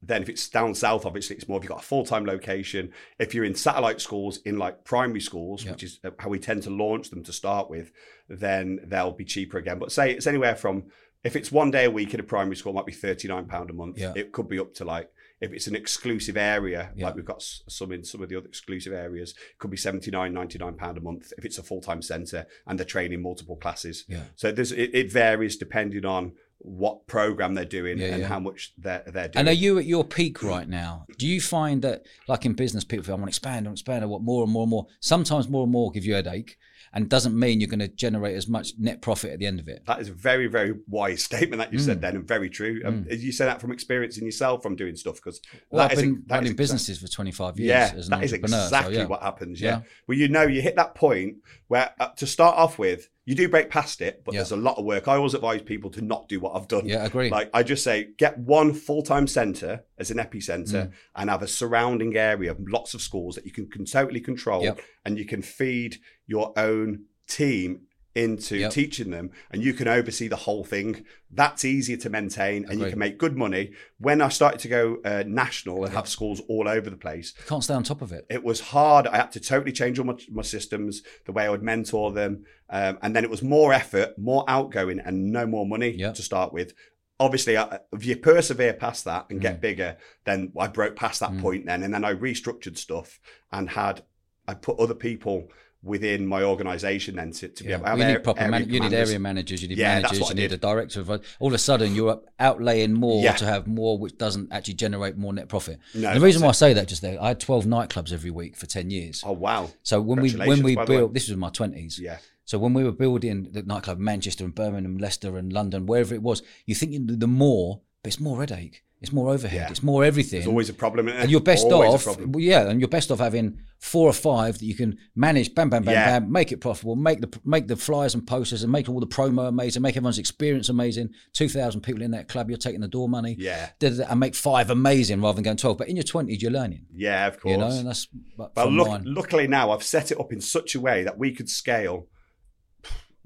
[0.07, 1.57] then if it's down south, obviously it's more.
[1.59, 5.21] If you've got a full time location, if you're in satellite schools in like primary
[5.21, 5.73] schools, Yeah.
[5.73, 7.91] which is how we tend to launch them to start with,
[8.29, 9.79] then they'll be cheaper again.
[9.81, 10.85] But say it's anywhere from
[11.25, 13.47] if it's one day a week in a primary school, it might be thirty nine
[13.47, 13.99] pound a month.
[13.99, 14.13] Yeah.
[14.15, 15.11] It could be up to like
[15.45, 17.07] if it's an exclusive area, Yeah.
[17.07, 17.43] like we've got
[17.79, 21.01] some in some of the other exclusive areas, it could be 79 99 pound a
[21.01, 24.05] month if it's a full time centre and they're training multiple classes.
[24.09, 24.25] Yeah.
[24.37, 28.29] So there's it, it varies depending on what program they're doing Yeah, and yeah.
[28.29, 29.41] how much they're they're doing.
[29.41, 31.05] And are you at your peak right now?
[31.19, 33.77] Do you find that, like in business, people feel, I want to expand, I want
[33.79, 34.87] to expand, I want more and more and more.
[35.01, 36.57] Sometimes more and more give you a headache
[36.95, 39.69] and doesn't mean you're going to generate as much net profit at the end of
[39.69, 39.83] it.
[39.87, 41.83] that is a very, very wise statement that you Mm.
[41.85, 42.81] said then, and very true.
[42.85, 45.41] Um, you say that from experiencing yourself from doing stuff because
[45.71, 48.59] Well, I've is been running businesses for 25 years Yeah, as an that is entrepreneur.
[48.61, 49.05] so, exactly yeah.
[49.07, 49.61] what happens.
[49.61, 49.71] Yeah.
[49.71, 49.81] Yeah.
[50.07, 51.37] well, you know, you hit that point
[51.69, 54.41] where uh, to start off with, you do break past it, but Yeah.
[54.41, 55.09] there's a lot of work.
[55.09, 56.87] I always advise people to not do what I've done.
[56.87, 57.31] Yeah, I agree.
[57.31, 60.93] Like I just say, get one full time centre as an epicenter Mm.
[61.17, 64.63] and have a surrounding area of lots of schools that you can, can totally control,
[64.63, 64.81] Yep.
[65.07, 65.97] and you can feed
[66.27, 68.71] your own team into Yep.
[68.73, 71.05] teaching them, and you can oversee the whole thing.
[71.33, 73.73] That's easier to maintain, and you can make good money.
[73.99, 77.45] When I started to go uh, national and have schools all over the place, You
[77.47, 78.25] can't stay on top of it.
[78.31, 79.09] it was hard.
[79.09, 82.45] I had to totally change all my, my systems, the way I would mentor them.
[82.71, 86.13] Um, and then it was more effort, more outgoing, and no more money Yeah.
[86.13, 86.73] to start with.
[87.21, 89.43] Obviously, I, if you persevere past that and Mm.
[89.43, 91.83] get bigger, then I broke past that point then.
[91.83, 93.21] And then I restructured stuff
[93.53, 94.03] and had,
[94.49, 95.49] I put other people
[95.85, 97.77] within my organization then to, to be Yeah.
[97.77, 100.01] able to have you need proper area man- you need area managers, you need Yeah,
[100.01, 100.59] that's managers, what you I need did.
[100.65, 103.35] a director of all of a sudden you're outlaying more Yeah.
[103.35, 105.79] to have more which doesn't actually generate more net profit.
[105.95, 108.31] No, the reason why I that's say that just there, I had 12 nightclubs every
[108.31, 109.23] week for 10 years.
[109.27, 109.71] Oh, wow.
[109.83, 110.97] So when we when we by the way.
[110.99, 111.99] built this was in my 20s.
[111.99, 112.19] Yeah.
[112.47, 116.23] So when we were building the nightclub Manchester and Birmingham, Leicester and London, wherever it
[116.23, 119.71] was, you think the more, but it's more headache, it's more overhead, Yeah.
[119.71, 120.41] it's more everything.
[120.41, 121.09] There's always a problem.
[121.09, 124.59] and you're best Always off, well, yeah, and you're best off having four or five
[124.59, 126.19] that you can manage, bam, bam, bam, Yeah.
[126.21, 129.07] bam, make it profitable, make the make the flyers and posters, and make all the
[129.07, 131.11] promo amazing, make everyone's experience amazing.
[131.33, 133.69] Two thousand people in that club, you're taking the door money, Yeah.
[133.81, 135.79] and make five amazing rather than going twelve.
[135.79, 137.53] But in your twenties, you're learning, Yeah, of course.
[137.53, 140.81] you know, and that's but look, luckily now I've set it up in such a
[140.81, 142.09] way that we could scale.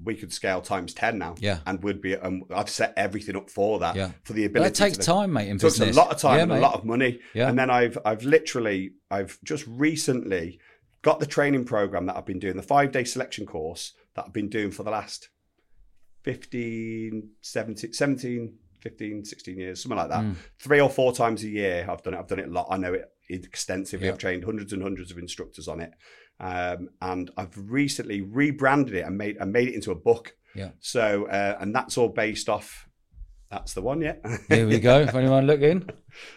[0.01, 1.59] We could scale times ten now, Yeah.
[1.65, 2.15] and would be.
[2.15, 4.11] Um, I've set everything up for that, Yeah.
[4.23, 4.69] for the ability.
[4.69, 5.49] that takes to, time, mate.
[5.49, 7.49] In It takes a lot of time Yeah, and a lot of money, Yeah.
[7.49, 10.59] and then I've I've literally I've just recently
[11.01, 14.33] got the training program that I've been doing, the five day selection course that I've
[14.33, 15.29] been doing for the last
[16.23, 20.23] 15, 17, 17 15, 16 years, something like that.
[20.23, 20.35] Mm.
[20.57, 22.17] Three or four times a year, I've done it.
[22.17, 22.67] I've done it a lot.
[22.69, 24.07] I know it extensively.
[24.07, 25.91] I've trained hundreds and hundreds of instructors on it.
[26.39, 30.35] Um, and I've recently rebranded it and made and made it into a book.
[30.55, 30.69] Yeah.
[30.79, 32.87] So uh, and that's all based off
[33.51, 34.15] That's the one, yeah.
[34.47, 35.01] Here we go.
[35.01, 35.89] If anyone looking,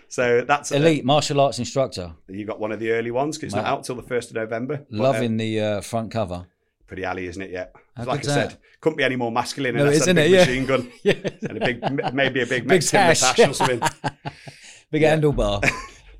[0.09, 2.15] so that's elite martial arts instructor.
[2.29, 4.37] You got one of the early ones because it's not out till the first of
[4.37, 4.85] November.
[4.91, 6.47] But, uh, Loving the uh, front cover.
[6.87, 7.51] pretty alley, isn't it?
[7.51, 7.67] Yeah.
[7.99, 8.59] Like I said, that?
[8.81, 10.35] couldn't be any more masculine No, unless it a isn't big it?
[10.35, 10.45] Yeah.
[10.45, 11.49] machine gun Yeah.
[11.49, 13.39] and a big, maybe a big Big Mexican tash.
[13.39, 13.81] or something.
[14.91, 15.63] Big handlebar.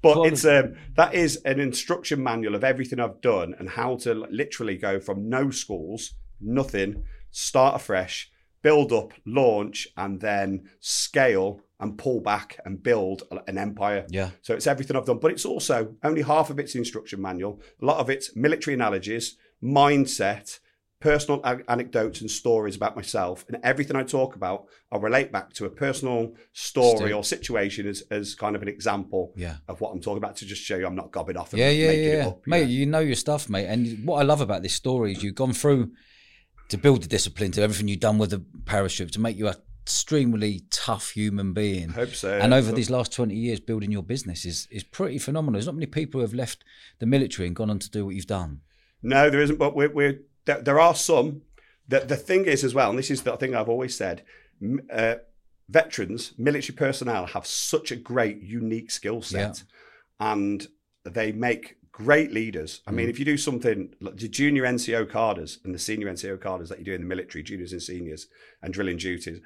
[0.03, 4.15] But it's um, that is an instruction manual of everything I've done and how to
[4.15, 8.31] literally go from no schools, nothing, start afresh,
[8.63, 14.07] build up, launch, and then scale and pull back and build an empire.
[14.09, 14.31] Yeah.
[14.43, 17.61] So it's everything I've done, but it's also only half of it's instruction manual.
[17.81, 20.61] A lot of it's military analogies, mindset,
[21.03, 25.53] personal a- anecdotes and stories about myself, and everything I talk about, I'll relate back
[25.55, 29.57] to a personal story Stu- or situation as, as kind of an example Yeah.
[29.69, 31.71] of what I'm talking about to just show you I'm not gobbing off and Yeah,
[31.71, 32.47] yeah, making yeah, it up.
[32.47, 32.63] mate.
[32.65, 32.69] know.
[32.69, 33.67] You know your stuff, mate.
[33.67, 35.91] And what I love about this story is you've gone through
[36.69, 39.57] to build the discipline to everything you've done with the parachute to make you a
[39.85, 41.89] extremely tough human being.
[41.89, 42.39] Hope so.
[42.39, 45.67] and over So- these last 20 years building your business is, is pretty phenomenal there's
[45.67, 46.63] not many people who have left
[47.01, 48.61] the military and gone on to do what you've done
[49.03, 49.59] No, there isn't.
[49.59, 51.43] But we're, we're there, there are some.
[51.89, 54.23] The, the thing is as well, and this is the thing I've always said.
[54.91, 55.17] Uh,
[55.69, 59.63] veterans, military personnel, have such a great, unique skill set,
[60.21, 60.67] and
[61.05, 62.81] they make great leaders.
[62.87, 62.95] I Mm.
[62.95, 66.69] mean, if you do something like the junior NCO cadres and the senior NCO cadres
[66.69, 68.29] that you do in the military, juniors and seniors,
[68.63, 69.41] and drilling duties,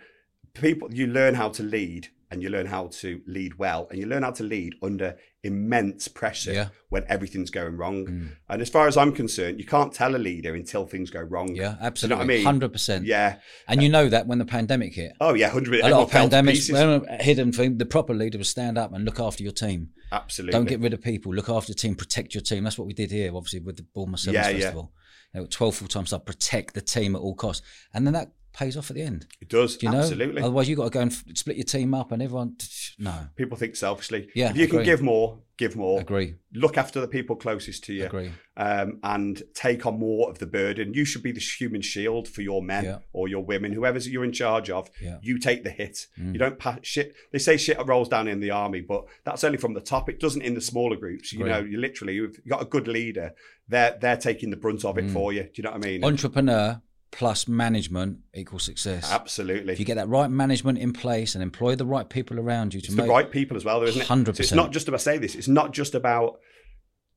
[0.55, 4.07] people you learn how to lead and you learn how to lead well and you
[4.07, 6.69] learn how to lead under immense pressure Yeah.
[6.89, 8.07] when everything's going wrong.
[8.07, 8.29] Mm.
[8.49, 11.55] and as far as i'm concerned you can't tell a leader until things go wrong.
[11.55, 12.71] Yeah Do you know absolutely what i mean?
[12.71, 13.37] 100% yeah.
[13.69, 15.13] And you know that when the pandemic hit.
[15.21, 15.81] Oh yeah 100.
[15.81, 18.93] a lot of everyone fell to pandemics hidden thing the proper leader was stand up
[18.93, 19.91] and look after your team.
[20.13, 20.53] Absolutely.
[20.53, 21.35] Don't get rid of people.
[21.35, 21.95] Look after the team.
[21.97, 22.63] Protect your team.
[22.65, 24.59] That's what we did here obviously with the Bournemouth Sevens Yeah, yeah.
[24.61, 24.93] Festival.
[25.35, 26.25] You know, 12 full-time staff.
[26.25, 27.67] Protect the team at all costs.
[27.93, 30.69] And then that pays off at the end it does do you know absolutely otherwise
[30.69, 32.57] you've got to go and f- split your team up and everyone
[32.99, 37.01] no people think selfishly Yeah, if you can give more give more agree look after
[37.01, 40.95] the people closest to you agree um, and take on more of the burden.
[40.95, 42.99] You should be the human shield for your men Yeah.
[43.13, 44.89] or your women, whoever's you're in charge of.
[44.99, 45.19] Yeah.
[45.21, 46.07] You take the hit.
[46.19, 46.33] Mm.
[46.33, 47.15] You don't pass shit.
[47.33, 50.09] They say shit rolls down in the army, but that's only from the top.
[50.09, 51.35] It doesn't in the smaller groups.
[51.35, 51.51] You Agree.
[51.53, 53.33] know, you literally you've got a good leader.
[53.69, 55.13] They're they're taking the brunt of it Mm.
[55.13, 55.43] for you.
[55.43, 56.03] Do you know what I mean?
[56.05, 56.81] entrepreneur
[57.11, 59.11] plus management equals success.
[59.11, 59.73] Absolutely.
[59.73, 62.81] If you get that right management in place and employ the right people around you
[62.81, 64.07] to it's make the right people as well, though, isn't it?
[64.09, 64.37] 100%.
[64.37, 65.35] So it's not just about say this.
[65.35, 66.41] It's not just about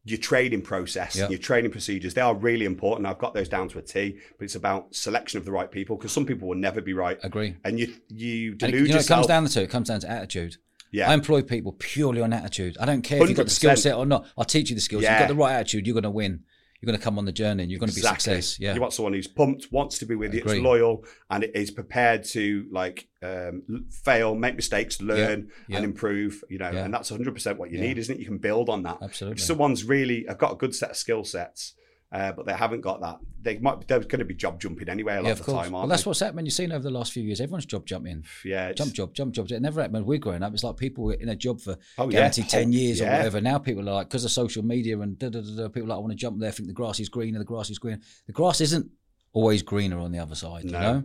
[0.05, 1.27] your training process, Yeah.
[1.29, 2.13] your training procedures.
[2.13, 3.05] They are really important.
[3.07, 4.17] I've got those down to a T.
[4.37, 7.17] But it's about selection of the right people because some people will never be right,
[7.21, 7.57] agree.
[7.65, 10.09] and you you And it, you know, it comes down to it comes down to
[10.09, 10.55] attitude.
[10.91, 12.77] yeah, I employ people purely on attitude.
[12.79, 14.25] I don't care if you've got the skill set or not.
[14.37, 15.03] I'll teach you the skills.
[15.03, 15.85] You've got the right attitude.
[15.85, 16.43] You're going to win.
[16.81, 17.63] You're going to come on the journey.
[17.63, 18.35] and You're going to be exactly.
[18.41, 18.59] success.
[18.59, 18.73] Yeah.
[18.73, 22.23] You want someone who's pumped, wants to be with you, is loyal, and is prepared
[22.25, 25.77] to like um, fail, make mistakes, learn, yeah.
[25.77, 26.41] and improve.
[26.49, 26.85] You know, Yeah.
[26.85, 27.87] and that's 100 percent what you Yeah.
[27.87, 28.19] need, isn't it?
[28.19, 28.99] You can build on that.
[29.01, 29.35] Absolutely.
[29.35, 31.73] If someone's really I've got a good set of skill sets,
[32.11, 35.13] uh, but they haven't got that, they might they're going to be job jumping anyway
[35.13, 36.09] a lot yeah, of of the time, Well, that's they?
[36.09, 36.45] what's happened.
[36.47, 37.39] You've seen over the last few years.
[37.39, 38.25] Everyone's job jumping.
[38.43, 39.51] yeah, Jump job, jump job.
[39.51, 40.53] It never happened when we we're growing up.
[40.53, 42.19] It's like people were in a job for Oh, yeah.
[42.19, 43.41] guaranteed 10 Oh, years or whatever.
[43.41, 45.97] Now people are like, because of social media and da, da, da, da, people like,
[45.97, 47.99] I want to jump there, think the grass is greener, the grass is greener.
[48.27, 48.89] The grass isn't
[49.31, 51.03] always greener on the other side, you know?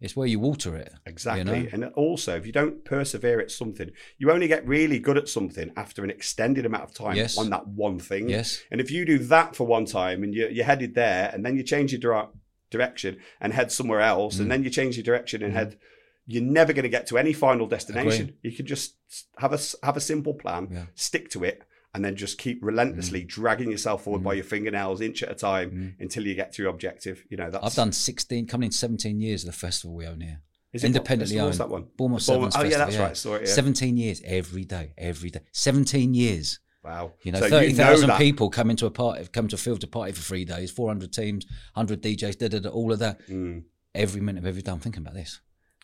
[0.00, 0.92] It's where you water it.
[1.04, 1.44] Exactly.
[1.44, 1.68] know?
[1.72, 5.70] And also, if you don't persevere at something, you only get really good at something
[5.76, 7.36] after an extended amount of time Yes.
[7.36, 8.28] on that one thing.
[8.30, 8.62] Yes.
[8.70, 11.56] And if you do that for one time and you're, you're headed there and then
[11.56, 12.28] you change your dire-
[12.70, 14.40] direction and head somewhere else Mm.
[14.40, 15.56] and then you change your direction and Mhm.
[15.56, 15.76] head,
[16.26, 18.36] you're never going to get to any final destination.
[18.42, 18.94] You can just
[19.38, 20.86] have a, have a simple plan, Yeah.
[20.94, 21.62] stick to it,
[21.94, 24.24] and then just keep relentlessly dragging yourself forward Mm.
[24.24, 26.02] by your fingernails, inch at a time, Mm.
[26.02, 27.24] until you get to your objective.
[27.28, 30.20] You know, that's I've done 16, coming in 17 years of the festival we own
[30.20, 30.40] here.
[30.72, 31.54] Is it- independently owned.
[31.54, 31.86] that one?
[31.96, 33.16] Bournemouth Bournemouth- Oh, yeah, that's right.
[33.16, 33.52] Saw it, yeah.
[33.54, 35.40] 17 years, every day, every day.
[35.52, 36.60] 17 years.
[36.84, 37.12] Wow.
[37.24, 38.18] You know, So thirty thousand that.
[38.18, 40.88] people come into a party, come to a field to party for three days, four
[40.88, 41.44] hundred teams,
[41.74, 43.20] hundred DJs, da, da, da, all of that.
[43.28, 43.64] Mm,
[43.94, 45.40] Every minute of every day, I'm thinking about this.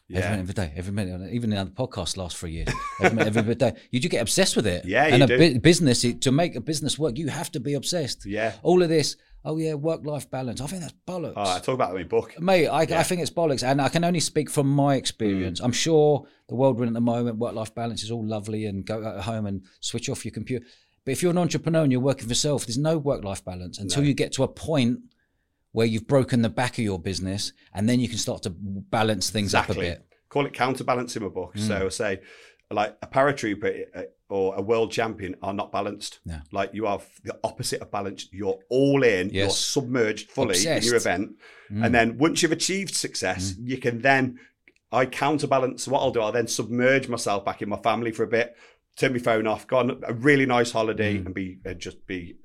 [0.09, 1.33] Every minute of every day, every minute.
[1.33, 2.69] Even in the podcast last three years,
[3.01, 3.73] every minute, every day.
[3.91, 4.85] You do get obsessed with it.
[4.87, 7.75] Yeah, and you a bu- business to make a business work, you have to be
[7.75, 8.25] obsessed.
[8.25, 8.53] Yeah.
[8.63, 10.61] All of this, oh yeah, work-life balance.
[10.61, 11.33] I think that's bollocks.
[11.37, 12.41] Oh, I talk about that in my book.
[12.41, 13.01] Mate, I, Yeah.
[13.01, 14.99] I think it's bollocks, and I can only speak from my Mm.
[14.99, 15.61] experience.
[15.61, 18.85] I'm sure the world we're in at the moment, work-life balance is all lovely, and
[18.87, 20.65] go at home and switch off your computer.
[21.05, 24.03] But if you're an entrepreneur and you're working for yourself, there's no work-life balance until
[24.03, 24.09] No.
[24.09, 25.01] you get to a point
[25.77, 29.29] where you've broken the back of your business, and then you can start to balance
[29.29, 29.91] things up a Exactly.
[29.91, 30.07] bit.
[30.31, 31.53] Call it counterbalance in my book.
[31.55, 31.67] Mm.
[31.69, 32.21] So I say,
[32.71, 36.21] like a paratrooper uh, or a world champion are not balanced.
[36.25, 36.41] Yeah.
[36.51, 38.33] Like you are the opposite of balanced.
[38.33, 39.27] You're all in.
[39.29, 39.35] yes.
[39.35, 40.87] You're submerged fully Obsessed.
[40.87, 41.33] in your event,
[41.71, 41.85] Mm.
[41.85, 44.39] and then once you've achieved success, you can then
[44.91, 45.87] I counterbalance.
[45.87, 48.57] What I'll do, I'll then submerge myself back in my family for a bit,
[48.97, 51.27] turn my phone off, go on a really nice holiday, Mm.
[51.27, 52.37] and be uh, just be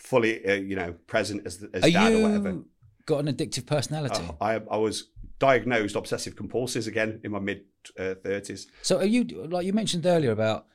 [0.00, 2.58] fully, uh, you know, present as, as Are dad or whatever.
[3.06, 4.22] got an addictive personality?
[4.28, 7.60] Uh, I I was diagnosed obsessive compulsive again in my mid
[7.98, 8.66] uh, thirties.
[8.82, 10.66] So are you like you mentioned earlier about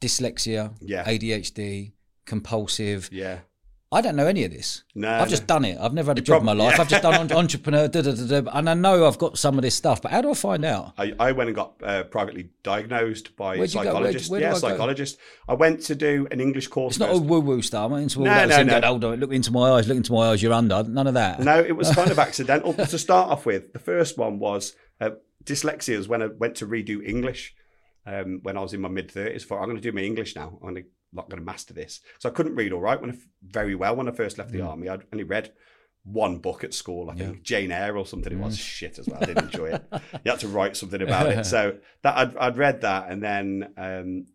[0.00, 1.04] dyslexia, Yeah.
[1.04, 1.92] ADHD,
[2.26, 3.08] compulsive?
[3.12, 3.40] yeah,
[3.90, 4.84] I don't know any of this.
[4.94, 5.78] no, I've just done it.
[5.80, 6.74] I've never had a You job in my life.
[6.74, 6.82] yeah.
[6.82, 9.56] I've just done en- entrepreneur, da, da, da, da, and I know I've got some
[9.56, 10.02] of this stuff.
[10.02, 10.92] But how do I find out?
[10.98, 13.84] I, I went and got uh, privately diagnosed by a Where'd you go?
[13.84, 14.30] Where'd- psychologist.
[14.30, 14.58] where yeah, I go?
[14.58, 15.18] psychologist.
[15.48, 16.92] I went to do an English course.
[16.96, 17.22] It's not first.
[17.22, 17.86] all woo woo stuff.
[17.86, 18.66] I'm not into all No, that.
[18.66, 18.86] no, no.
[18.86, 19.88] Hold on, look into my eyes.
[19.88, 20.42] Look into my eyes.
[20.42, 20.82] You're under.
[20.82, 21.40] None of that.
[21.40, 22.74] No, it was kind of accidental.
[22.74, 25.10] to start off with, the first one was uh,
[25.44, 25.96] dyslexia.
[25.96, 27.54] Was when I went to redo English
[28.04, 29.46] um, when I was in my mid thirties.
[29.46, 30.58] Thought I'm going to do my English now.
[30.62, 32.00] I'm gonna, not going to master this.
[32.18, 34.58] So I couldn't read all right when I, very well when I first left the
[34.60, 34.68] Mm.
[34.68, 34.88] army.
[34.88, 35.52] I'd only read
[36.04, 37.10] one book at school.
[37.10, 38.32] I think Jane Eyre or something.
[38.32, 38.60] It was Mm.
[38.60, 39.22] shit as well.
[39.22, 39.84] I didn't enjoy it.
[40.24, 41.44] You had to write something about it.
[41.46, 44.26] So that I'd, I'd read that, and then um,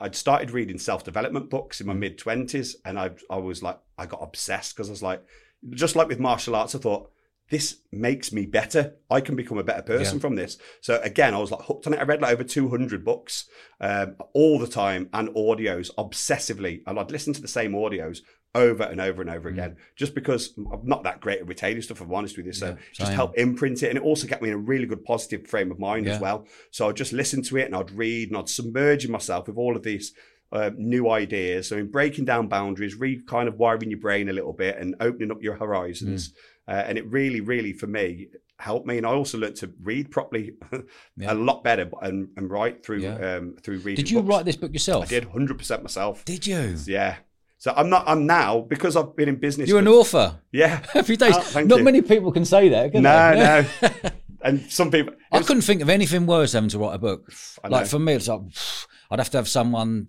[0.00, 3.78] I'd started reading self development books in my mid twenties, and I I was like
[3.96, 5.22] I got obsessed because I was like,
[5.70, 7.10] just like with martial arts, I thought
[7.50, 8.94] this makes me better.
[9.10, 10.20] I can become a better person Yeah.
[10.20, 10.58] from this.
[10.80, 12.00] So again, I was like hooked on it.
[12.00, 13.48] I read like over two hundred books
[13.80, 18.18] um, all the time and audios obsessively, and I'd listen to the same audios
[18.54, 19.36] over and over and Mm.
[19.36, 22.00] over again, just because I'm not that great at retaining stuff.
[22.00, 24.42] If I'm honest with you, so Yeah, just help imprint it, and it also kept
[24.42, 26.14] me in a really good positive frame of mind Yeah.
[26.14, 26.46] as well.
[26.70, 29.76] So I'd just listen to it and I'd read and I'd submerge myself with all
[29.76, 30.12] of these
[30.50, 31.68] uh, new ideas.
[31.68, 34.94] So in breaking down boundaries, re kind of wiring your brain a little bit and
[34.98, 36.30] opening up your horizons.
[36.30, 36.34] Mm.
[36.68, 38.28] Uh, and it really, really for me
[38.58, 38.98] helped me.
[38.98, 40.52] And I also learned to read properly
[41.16, 41.32] Yeah.
[41.32, 43.36] a lot better and, and write through Yeah.
[43.36, 43.96] um, through reading.
[44.04, 44.28] Did you books.
[44.28, 45.04] write this book yourself?
[45.04, 46.24] I did hundred percent myself.
[46.24, 46.76] Did you?
[46.86, 47.16] Yeah.
[47.60, 48.04] So I'm not.
[48.06, 49.68] I'm now because I've been in business.
[49.68, 50.40] You're an author.
[50.52, 50.82] Yeah.
[50.92, 51.34] Happy days.
[51.36, 51.84] Oh, Not you.
[51.84, 52.92] many people can say that.
[52.92, 53.88] Can No, they?
[54.04, 54.10] no.
[54.40, 55.14] And some people.
[55.32, 57.32] I was- couldn't think of anything worse than to write a book.
[57.68, 58.42] Like for me, it's like
[59.10, 60.06] I'd have to have someone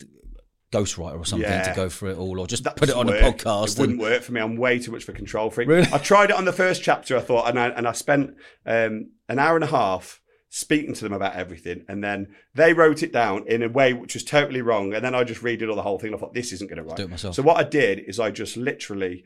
[0.72, 1.64] ghostwriter or something Yeah.
[1.64, 3.74] to go through it all, or just That put it on doesn't a podcast.
[3.78, 4.42] It wouldn't work for me.
[4.42, 5.68] I'm way too much of a control freak.
[5.68, 5.88] Really?
[5.92, 7.18] I tried it on the first chapter.
[7.18, 8.36] I thought, and I and I spent
[8.66, 10.22] um, an hour and a half
[10.52, 14.14] speaking to them about everything, and then they wrote it down in a way which
[14.16, 14.94] was totally wrong.
[14.94, 16.14] And then I just redid all the whole thing.
[16.14, 16.98] I thought this isn't going to write.
[16.98, 17.36] do it myself.
[17.36, 19.24] So what I did is I just literally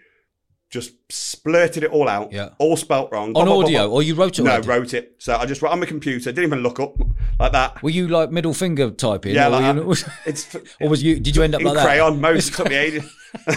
[0.74, 2.50] just splurted it all out, Yeah.
[2.58, 3.96] all spelt wrong on Blah, audio, blah.
[3.96, 4.44] or you wrote it?
[4.44, 4.68] No, already?
[4.68, 5.16] wrote it.
[5.20, 6.32] So I just wrote on my computer.
[6.32, 6.96] Didn't even look up
[7.40, 7.82] like that.
[7.84, 9.36] Were you like middle finger typing?
[9.36, 9.96] Yeah, or, like you-
[10.26, 11.20] It's or was you?
[11.20, 11.86] Did you end up in like that?
[11.86, 12.20] crayon.
[12.20, 13.04] Most took me ages.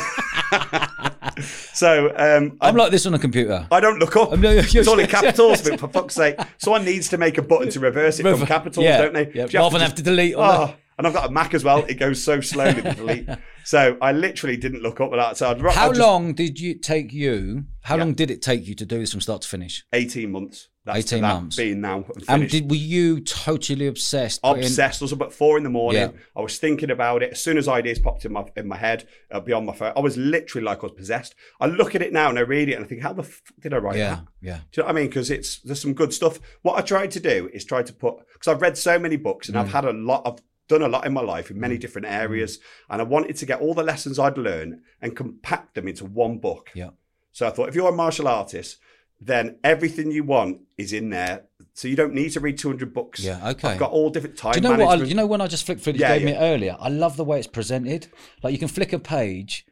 [1.72, 3.66] so um, I I'm like this on a computer.
[3.70, 4.30] I don't look up.
[4.30, 7.42] I'm- no, it's all in capitals, but for fuck's sake, someone needs to make a
[7.42, 9.30] button to reverse it from capitals, yeah, don't they?
[9.34, 9.46] yeah.
[9.54, 10.74] Rather than have to delete all that.
[10.74, 11.84] Oh, and I've got a Mac as well.
[11.84, 13.26] It goes so slowly.
[13.66, 15.36] So I literally didn't look up at that.
[15.36, 17.64] So I'd, How I'd just- long did you take you?
[17.82, 18.04] How Yeah.
[18.04, 19.84] long did it take you to do this from start to finish?
[19.92, 20.68] 18 months.
[20.84, 21.56] That's 18 that months.
[21.56, 24.38] Being now and And did were you totally obsessed?
[24.44, 25.02] Obsessed.
[25.02, 26.00] I was about four in the morning.
[26.00, 26.10] Yeah.
[26.36, 27.32] I was thinking about it.
[27.32, 30.00] As soon as ideas popped in my in my head, uh, beyond my phone, I
[30.00, 31.34] was literally like I was possessed.
[31.58, 33.42] I look at it now and I read it and I think, how the f-
[33.58, 34.24] did I write Yeah, that?
[34.40, 34.58] yeah.
[34.70, 35.08] Do you know what I mean?
[35.08, 36.38] Because it's there's some good stuff.
[36.62, 39.48] What I tried to do is try to put because I've read so many books
[39.48, 39.60] and Mm.
[39.62, 40.22] I've had a lot.
[40.24, 41.80] I've done a lot in my life in many mm.
[41.80, 42.12] different mm.
[42.12, 42.58] areas,
[42.90, 46.38] and I wanted to get all the lessons I'd learned and compact them into one
[46.38, 46.70] book.
[46.74, 46.90] Yeah.
[47.32, 48.78] So I thought, if you're a martial artist,
[49.20, 51.44] then everything you want is in there.
[51.74, 53.20] So you don't need to read 200 books.
[53.20, 53.68] Yeah, okay.
[53.68, 54.80] I've got all different time Do you know what?
[54.80, 55.08] I, management.
[55.10, 56.42] you know when I just flicked through, you Yeah, gave me yeah.
[56.42, 56.76] it earlier.
[56.78, 58.08] I love the way it's presented.
[58.42, 59.66] Like you can flick a page,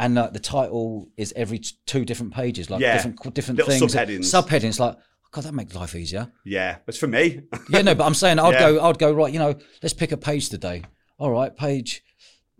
[0.00, 2.94] and like the title is every t- two different pages, like Yeah.
[2.94, 3.94] different different Little things.
[3.94, 4.20] subheadings.
[4.20, 4.96] Subheadings, like
[5.30, 6.32] God, that makes life easier.
[6.44, 7.42] yeah, it's for me.
[7.70, 8.72] Yeah, no, but I'm saying I'd Yeah.
[8.72, 9.32] go, I'd go right.
[9.32, 10.82] You know, let's pick a page today.
[11.18, 12.02] All right, page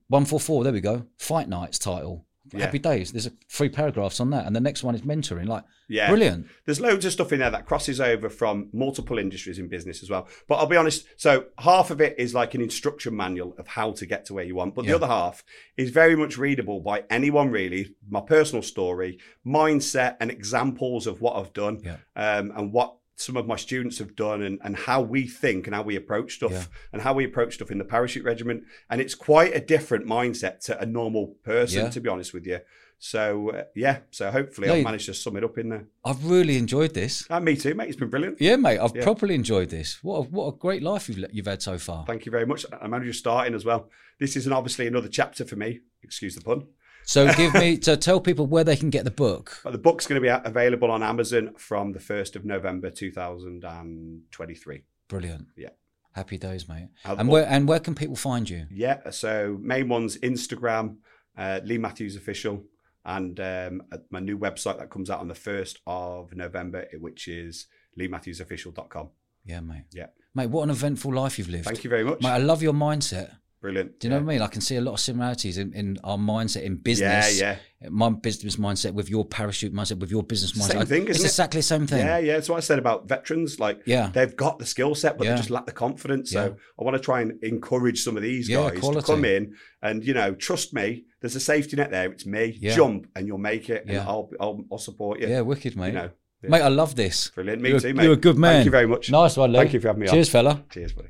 [0.09, 0.65] one four four.
[0.65, 1.07] There we go.
[1.19, 2.27] Fight nights title.
[2.53, 2.61] Yeah.
[2.65, 3.13] Happy days.
[3.13, 5.47] There's a, three paragraphs on that, and the next one is mentoring.
[5.47, 6.09] Like, Yeah.
[6.09, 6.47] brilliant.
[6.65, 10.11] There's loads of stuff in there that crosses over from multiple industries in business as
[10.11, 10.29] well.
[10.47, 13.93] But I'll be honest, so half of it is like an instruction manual of how
[13.93, 14.75] to get to where you want.
[14.75, 14.93] But Yeah.
[14.93, 15.45] the other half
[15.77, 17.95] is very much readable by anyone really.
[18.09, 21.97] My personal story, mindset, and examples of what I've done Yeah.
[22.17, 25.75] um, and what some of my students have done and, and how we think and
[25.75, 26.65] how we approach stuff Yeah.
[26.93, 28.63] and how we approach stuff in the parachute regiment.
[28.89, 31.91] And it's quite a different mindset to a normal person, Yeah.
[31.91, 32.61] to be honest with you.
[33.01, 35.87] So, uh, yeah, so hopefully No, I've managed to sum it up in there.
[36.05, 37.25] I've really enjoyed this.
[37.29, 37.89] Uh, me too, mate.
[37.89, 38.41] It's been brilliant.
[38.41, 38.79] Yeah, mate.
[38.79, 39.03] I've Yeah.
[39.03, 39.99] properly enjoyed this.
[40.03, 42.05] What a, what a great life you've you've had so far.
[42.07, 42.67] Thank you very much.
[42.81, 43.91] I'm only just starting as well.
[44.21, 45.81] This is an, obviously another chapter for me.
[46.03, 46.67] Excuse the pun.
[47.09, 49.63] So give me to tell people where they can get the book.
[49.65, 54.83] The book's going to be available on Amazon from the 1st of November 2023.
[55.09, 55.47] Brilliant.
[55.57, 55.71] Yeah.
[56.13, 56.89] Happy days, mate.
[57.07, 58.67] And book- where and where can people find you?
[58.71, 60.97] Yeah, so main one's Instagram,
[61.39, 62.65] uh, Lee Matthews Official,
[63.07, 67.69] and um, my new website that comes out on the 1st of November, which is
[67.99, 69.09] leematthewsofficial.com.
[69.47, 69.85] Yeah, mate.
[69.93, 70.09] Yeah.
[70.35, 71.65] Mate, what an eventful life you've lived.
[71.65, 72.21] Thank you very much.
[72.21, 73.37] Mate, I love your mindset.
[73.61, 73.99] Brilliant.
[73.99, 74.43] Do you know what I mean?
[74.43, 77.41] I can see a lot of similarities in, in our mindset in business.
[77.41, 77.57] yeah.
[77.83, 77.89] Yeah.
[77.91, 80.79] My business mindset with your parachute mindset, with your business mindset.
[80.79, 81.25] Same thing, it's it?
[81.25, 82.07] exactly the same thing.
[82.07, 82.35] Yeah, yeah.
[82.35, 83.59] That's what I said about veterans.
[83.59, 84.11] Like, Yeah.
[84.13, 85.33] they've got the skill set, but Yeah.
[85.33, 86.31] they just lack the confidence.
[86.31, 89.01] So I want to try and encourage some of these guys quality.
[89.01, 91.05] to come in and you know, trust me.
[91.21, 92.13] There's a safety net there.
[92.13, 92.53] It's me.
[92.63, 93.99] Jump and you'll make it, and.
[93.99, 95.27] I'll, I'll I'll support you.
[95.27, 95.89] Yeah, wicked, mate.
[95.89, 96.11] You know.
[96.43, 97.31] Mate, I love this.
[97.31, 97.61] brilliant.
[97.61, 98.05] Me You're, too, mate.
[98.05, 98.53] you're a good man.
[98.59, 99.11] Thank you very much.
[99.11, 99.59] Nice one, Lee.
[99.59, 100.15] Thank you for having me on.
[100.15, 100.63] Cheers, fella.
[100.71, 101.09] Cheers, buddy.